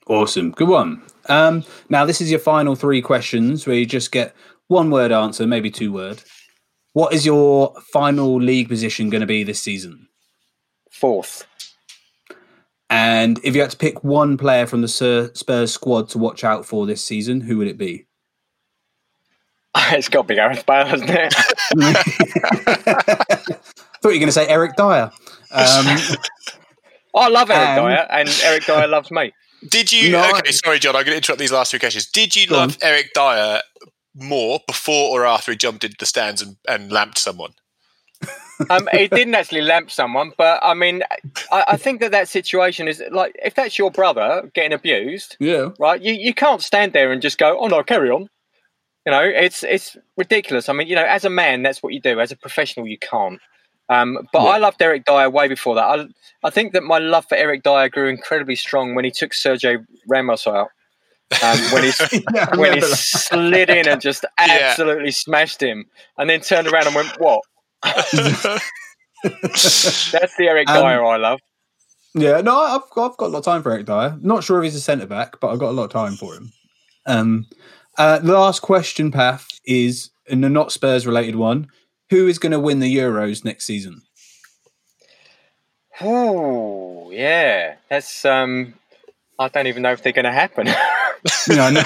Awesome, 0.06 0.50
good 0.50 0.68
one. 0.68 1.02
Um, 1.28 1.64
now, 1.88 2.04
this 2.04 2.20
is 2.20 2.30
your 2.30 2.40
final 2.40 2.74
three 2.74 3.00
questions 3.00 3.66
where 3.66 3.76
you 3.76 3.86
just 3.86 4.12
get 4.12 4.34
one 4.68 4.90
word 4.90 5.12
answer, 5.12 5.46
maybe 5.46 5.70
two 5.70 5.92
word. 5.92 6.22
What 6.92 7.12
is 7.14 7.24
your 7.24 7.74
final 7.92 8.36
league 8.36 8.68
position 8.68 9.10
going 9.10 9.22
to 9.22 9.26
be 9.26 9.42
this 9.42 9.60
season? 9.60 10.08
Fourth. 10.90 11.46
And 12.90 13.40
if 13.42 13.54
you 13.54 13.60
had 13.60 13.70
to 13.70 13.76
pick 13.76 14.04
one 14.04 14.36
player 14.36 14.66
from 14.66 14.82
the 14.82 15.30
Spurs 15.34 15.72
squad 15.72 16.08
to 16.10 16.18
watch 16.18 16.44
out 16.44 16.66
for 16.66 16.86
this 16.86 17.04
season, 17.04 17.40
who 17.40 17.58
would 17.58 17.68
it 17.68 17.78
be? 17.78 18.06
it's 19.76 20.08
got 20.08 20.22
to 20.22 20.28
be 20.28 20.34
Gareth 20.34 20.64
Bale, 20.66 20.86
hasn't 20.86 21.10
it? 21.10 21.34
thought 24.04 24.10
you 24.10 24.16
were 24.16 24.20
going 24.20 24.26
to 24.26 24.32
say 24.32 24.46
Eric 24.46 24.76
Dier. 24.76 25.10
Um, 25.50 25.50
I 27.14 27.28
love 27.28 27.50
Eric 27.50 27.78
um, 27.78 27.86
Dier, 27.86 28.06
and 28.10 28.40
Eric 28.44 28.66
Dier 28.66 28.86
loves 28.86 29.10
me. 29.10 29.32
Did 29.70 29.90
you? 29.90 30.12
No, 30.12 30.30
okay, 30.36 30.52
sorry, 30.52 30.78
Jon. 30.78 30.94
I'm 30.94 31.04
going 31.04 31.12
to 31.12 31.16
interrupt 31.16 31.38
these 31.38 31.52
last 31.52 31.70
three 31.70 31.80
questions. 31.80 32.10
Did 32.10 32.36
you 32.36 32.46
love 32.48 32.76
on. 32.82 32.88
Eric 32.88 33.12
Dier 33.14 33.62
more 34.14 34.60
before 34.66 35.18
or 35.18 35.26
after 35.26 35.52
he 35.52 35.56
jumped 35.56 35.84
into 35.84 35.96
the 35.98 36.06
stands 36.06 36.42
and, 36.42 36.56
and 36.68 36.92
lamped 36.92 37.18
someone? 37.18 37.54
Um, 38.70 38.88
he 38.92 39.08
didn't 39.08 39.34
actually 39.34 39.62
lamp 39.62 39.90
someone, 39.90 40.32
but 40.38 40.60
I 40.62 40.74
mean, 40.74 41.02
I, 41.50 41.64
I, 41.68 41.76
think 41.76 42.00
that 42.00 42.12
that 42.12 42.28
situation 42.28 42.86
is 42.86 43.02
like 43.10 43.34
if 43.44 43.54
that's 43.54 43.78
your 43.78 43.90
brother 43.90 44.48
getting 44.54 44.72
abused, 44.72 45.36
yeah, 45.40 45.70
right. 45.78 46.00
You 46.00 46.12
you 46.12 46.32
can't 46.32 46.62
stand 46.62 46.92
there 46.92 47.10
and 47.10 47.20
just 47.20 47.36
go, 47.36 47.58
oh 47.58 47.66
no, 47.66 47.82
carry 47.82 48.10
on. 48.10 48.28
You 49.04 49.12
know, 49.12 49.22
it's 49.22 49.64
it's 49.64 49.96
ridiculous. 50.16 50.68
I 50.68 50.72
mean, 50.72 50.86
you 50.86 50.94
know, 50.94 51.04
as 51.04 51.24
a 51.24 51.30
man, 51.30 51.62
that's 51.62 51.82
what 51.82 51.92
you 51.92 52.00
do. 52.00 52.20
As 52.20 52.30
a 52.30 52.36
professional, 52.36 52.86
you 52.86 52.98
can't. 52.98 53.40
Um, 53.88 54.18
but 54.32 54.42
yeah. 54.42 54.50
I 54.50 54.58
loved 54.58 54.80
Eric 54.80 55.04
Dier 55.04 55.28
way 55.28 55.48
before 55.48 55.74
that. 55.74 55.84
I, 55.84 56.06
I 56.42 56.50
think 56.50 56.72
that 56.72 56.82
my 56.82 56.98
love 56.98 57.26
for 57.28 57.36
Eric 57.36 57.62
Dier 57.62 57.88
grew 57.88 58.08
incredibly 58.08 58.56
strong 58.56 58.94
when 58.94 59.04
he 59.04 59.10
took 59.10 59.32
Sergio 59.32 59.84
Ramos 60.08 60.46
out. 60.46 60.68
Um, 61.42 61.58
when 61.72 61.84
he 61.84 61.92
yeah, 62.34 62.54
when 62.56 62.74
he 62.74 62.80
slid 62.80 63.68
in 63.68 63.88
and 63.88 64.00
just 64.00 64.24
absolutely 64.38 65.06
yeah. 65.06 65.10
smashed 65.10 65.62
him, 65.62 65.86
and 66.16 66.30
then 66.30 66.40
turned 66.40 66.68
around 66.68 66.86
and 66.86 66.94
went, 66.94 67.18
"What?" 67.18 67.42
That's 69.22 70.36
the 70.36 70.48
Eric 70.48 70.68
um, 70.68 70.84
I 70.84 71.16
love. 71.16 71.40
Yeah, 72.14 72.40
no, 72.40 72.58
I've, 72.58 72.82
I've 72.82 73.16
got 73.16 73.26
a 73.26 73.28
lot 73.28 73.38
of 73.38 73.44
time 73.44 73.62
for 73.62 73.72
Eric 73.72 73.86
Dier. 73.86 74.18
Not 74.20 74.44
sure 74.44 74.58
if 74.58 74.64
he's 74.64 74.76
a 74.76 74.80
centre 74.80 75.06
back, 75.06 75.40
but 75.40 75.48
I've 75.48 75.58
got 75.58 75.70
a 75.70 75.72
lot 75.72 75.84
of 75.84 75.90
time 75.90 76.14
for 76.14 76.34
him. 76.34 76.52
Um, 77.06 77.46
uh, 77.98 78.20
the 78.20 78.32
last 78.32 78.62
question, 78.62 79.10
Paf, 79.10 79.48
is 79.64 80.10
in 80.26 80.40
the 80.40 80.48
not 80.48 80.72
Spurs 80.72 81.06
related 81.06 81.36
one 81.36 81.68
who 82.10 82.26
is 82.26 82.38
going 82.38 82.52
to 82.52 82.60
win 82.60 82.80
the 82.80 82.96
Euros 82.96 83.44
next 83.44 83.64
season? 83.64 84.02
Oh, 86.00 87.10
yeah. 87.10 87.76
That's 87.88 88.24
um 88.24 88.74
I 89.38 89.48
don't 89.48 89.66
even 89.66 89.82
know 89.82 89.92
if 89.92 90.02
they're 90.02 90.12
going 90.12 90.24
to 90.24 90.32
happen. 90.32 90.68
I 91.48 91.70
know. 91.70 91.82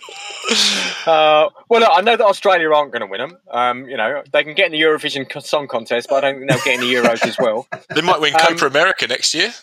uh, 1.06 1.50
well, 1.70 1.82
look, 1.82 1.90
I 1.92 2.02
know 2.02 2.16
that 2.16 2.26
Australia 2.26 2.72
aren't 2.72 2.92
going 2.92 3.02
to 3.02 3.08
win 3.08 3.20
them. 3.20 3.38
Um, 3.52 3.88
you 3.88 3.98
know, 3.98 4.24
they 4.32 4.44
can 4.44 4.54
get 4.54 4.68
in 4.68 4.72
the 4.72 4.82
Eurovision 4.82 5.42
Song 5.44 5.68
Contest, 5.68 6.08
but 6.10 6.24
I 6.24 6.32
don't 6.32 6.40
think 6.40 6.52
they'll 6.52 6.64
get 6.64 6.76
in 6.76 6.82
the 6.82 6.94
Euros 6.94 7.26
as 7.26 7.38
well. 7.38 7.68
They 7.96 8.02
might 8.02 8.22
win 8.22 8.34
Copa 8.34 8.66
um, 8.66 8.72
America 8.72 9.08
next 9.08 9.34
year. 9.34 9.54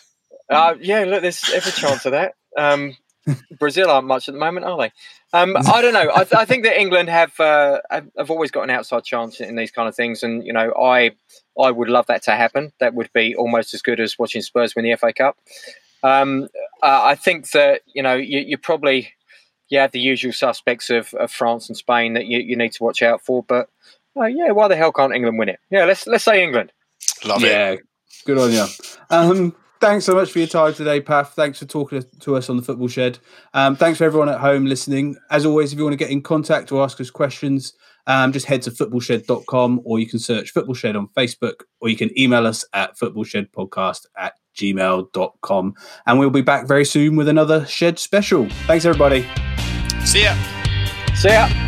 Uh, 0.49 0.75
yeah, 0.79 1.03
look, 1.05 1.21
there's 1.21 1.49
every 1.53 1.71
chance 1.71 2.05
of 2.05 2.11
that. 2.11 2.35
Um, 2.57 2.95
Brazil 3.59 3.89
aren't 3.89 4.07
much 4.07 4.27
at 4.27 4.33
the 4.33 4.39
moment, 4.39 4.65
are 4.65 4.77
they? 4.77 4.91
Um, 5.33 5.57
I 5.57 5.81
don't 5.81 5.93
know. 5.93 6.09
I, 6.09 6.25
I, 6.37 6.45
think 6.45 6.63
that 6.63 6.79
England 6.79 7.09
have 7.09 7.37
uh, 7.39 7.79
have 7.89 8.31
always 8.31 8.51
got 8.51 8.63
an 8.63 8.69
outside 8.69 9.03
chance 9.03 9.41
in 9.41 9.55
these 9.55 9.71
kind 9.71 9.89
of 9.89 9.95
things, 9.95 10.23
and 10.23 10.45
you 10.45 10.53
know, 10.53 10.73
I 10.73 11.11
I 11.59 11.71
would 11.71 11.89
love 11.89 12.07
that 12.07 12.23
to 12.23 12.31
happen. 12.31 12.71
That 12.79 12.93
would 12.93 13.11
be 13.13 13.35
almost 13.35 13.73
as 13.73 13.81
good 13.81 13.99
as 13.99 14.17
watching 14.17 14.41
Spurs 14.41 14.75
win 14.75 14.85
the 14.85 14.95
FA 14.95 15.11
Cup. 15.11 15.37
Um, 16.03 16.47
uh, 16.81 17.01
I 17.03 17.15
think 17.15 17.49
that 17.51 17.81
you 17.93 18.03
know 18.03 18.15
you, 18.15 18.39
you, 18.39 18.57
probably 18.57 19.13
you 19.69 19.79
have 19.79 19.91
the 19.91 19.99
usual 19.99 20.31
suspects 20.31 20.89
of, 20.89 21.13
of 21.15 21.31
France 21.31 21.69
and 21.69 21.77
Spain 21.77 22.13
that 22.13 22.25
you, 22.25 22.39
you 22.39 22.55
need 22.55 22.71
to 22.73 22.83
watch 22.83 23.01
out 23.01 23.21
for, 23.21 23.43
but 23.43 23.69
uh, 24.19 24.25
yeah, 24.25 24.51
why 24.51 24.67
the 24.67 24.75
hell 24.75 24.91
can't 24.91 25.13
England 25.13 25.37
win 25.37 25.49
it? 25.49 25.59
Yeah, 25.69 25.85
let's 25.85 26.07
let's 26.07 26.23
say 26.23 26.43
England. 26.43 26.71
Love 27.25 27.41
yeah, 27.41 27.71
it. 27.71 27.81
good 28.25 28.37
on 28.37 28.51
you. 28.51 28.65
Um, 29.09 29.55
thanks 29.79 30.05
so 30.05 30.15
much 30.15 30.31
for 30.31 30.39
your 30.39 30.47
time 30.47 30.73
today, 30.73 31.01
Paf. 31.01 31.33
Thanks 31.33 31.59
for 31.59 31.65
talking 31.65 32.03
to 32.19 32.35
us 32.35 32.49
on 32.49 32.57
the 32.57 32.63
Football 32.63 32.87
Shed. 32.87 33.19
Um, 33.53 33.75
thanks 33.75 33.97
for 33.97 34.05
everyone 34.05 34.29
at 34.29 34.39
home 34.39 34.65
listening. 34.65 35.15
As 35.29 35.45
always, 35.45 35.71
if 35.71 35.77
you 35.77 35.83
want 35.83 35.93
to 35.93 35.97
get 35.97 36.09
in 36.09 36.21
contact 36.21 36.71
or 36.71 36.83
ask 36.83 36.99
us 36.99 37.09
questions, 37.09 37.73
um, 38.07 38.31
just 38.31 38.45
head 38.45 38.61
to 38.63 38.71
footballshed.com 38.71 39.81
or 39.83 39.99
you 39.99 40.07
can 40.07 40.19
search 40.19 40.51
Football 40.51 40.75
Shed 40.75 40.95
on 40.95 41.09
Facebook 41.09 41.63
or 41.81 41.89
you 41.89 41.97
can 41.97 42.17
email 42.17 42.47
us 42.47 42.65
at 42.73 42.97
footballshedpodcast 42.97 44.05
at 44.17 44.33
gmail.com. 44.57 45.75
And 46.05 46.19
we'll 46.19 46.29
be 46.29 46.41
back 46.41 46.67
very 46.67 46.85
soon 46.85 47.15
with 47.15 47.27
another 47.27 47.65
Shed 47.65 47.99
special. 47.99 48.47
Thanks, 48.67 48.85
everybody. 48.85 49.25
See 50.03 50.23
ya. 50.23 50.35
See 51.15 51.29
ya. 51.29 51.66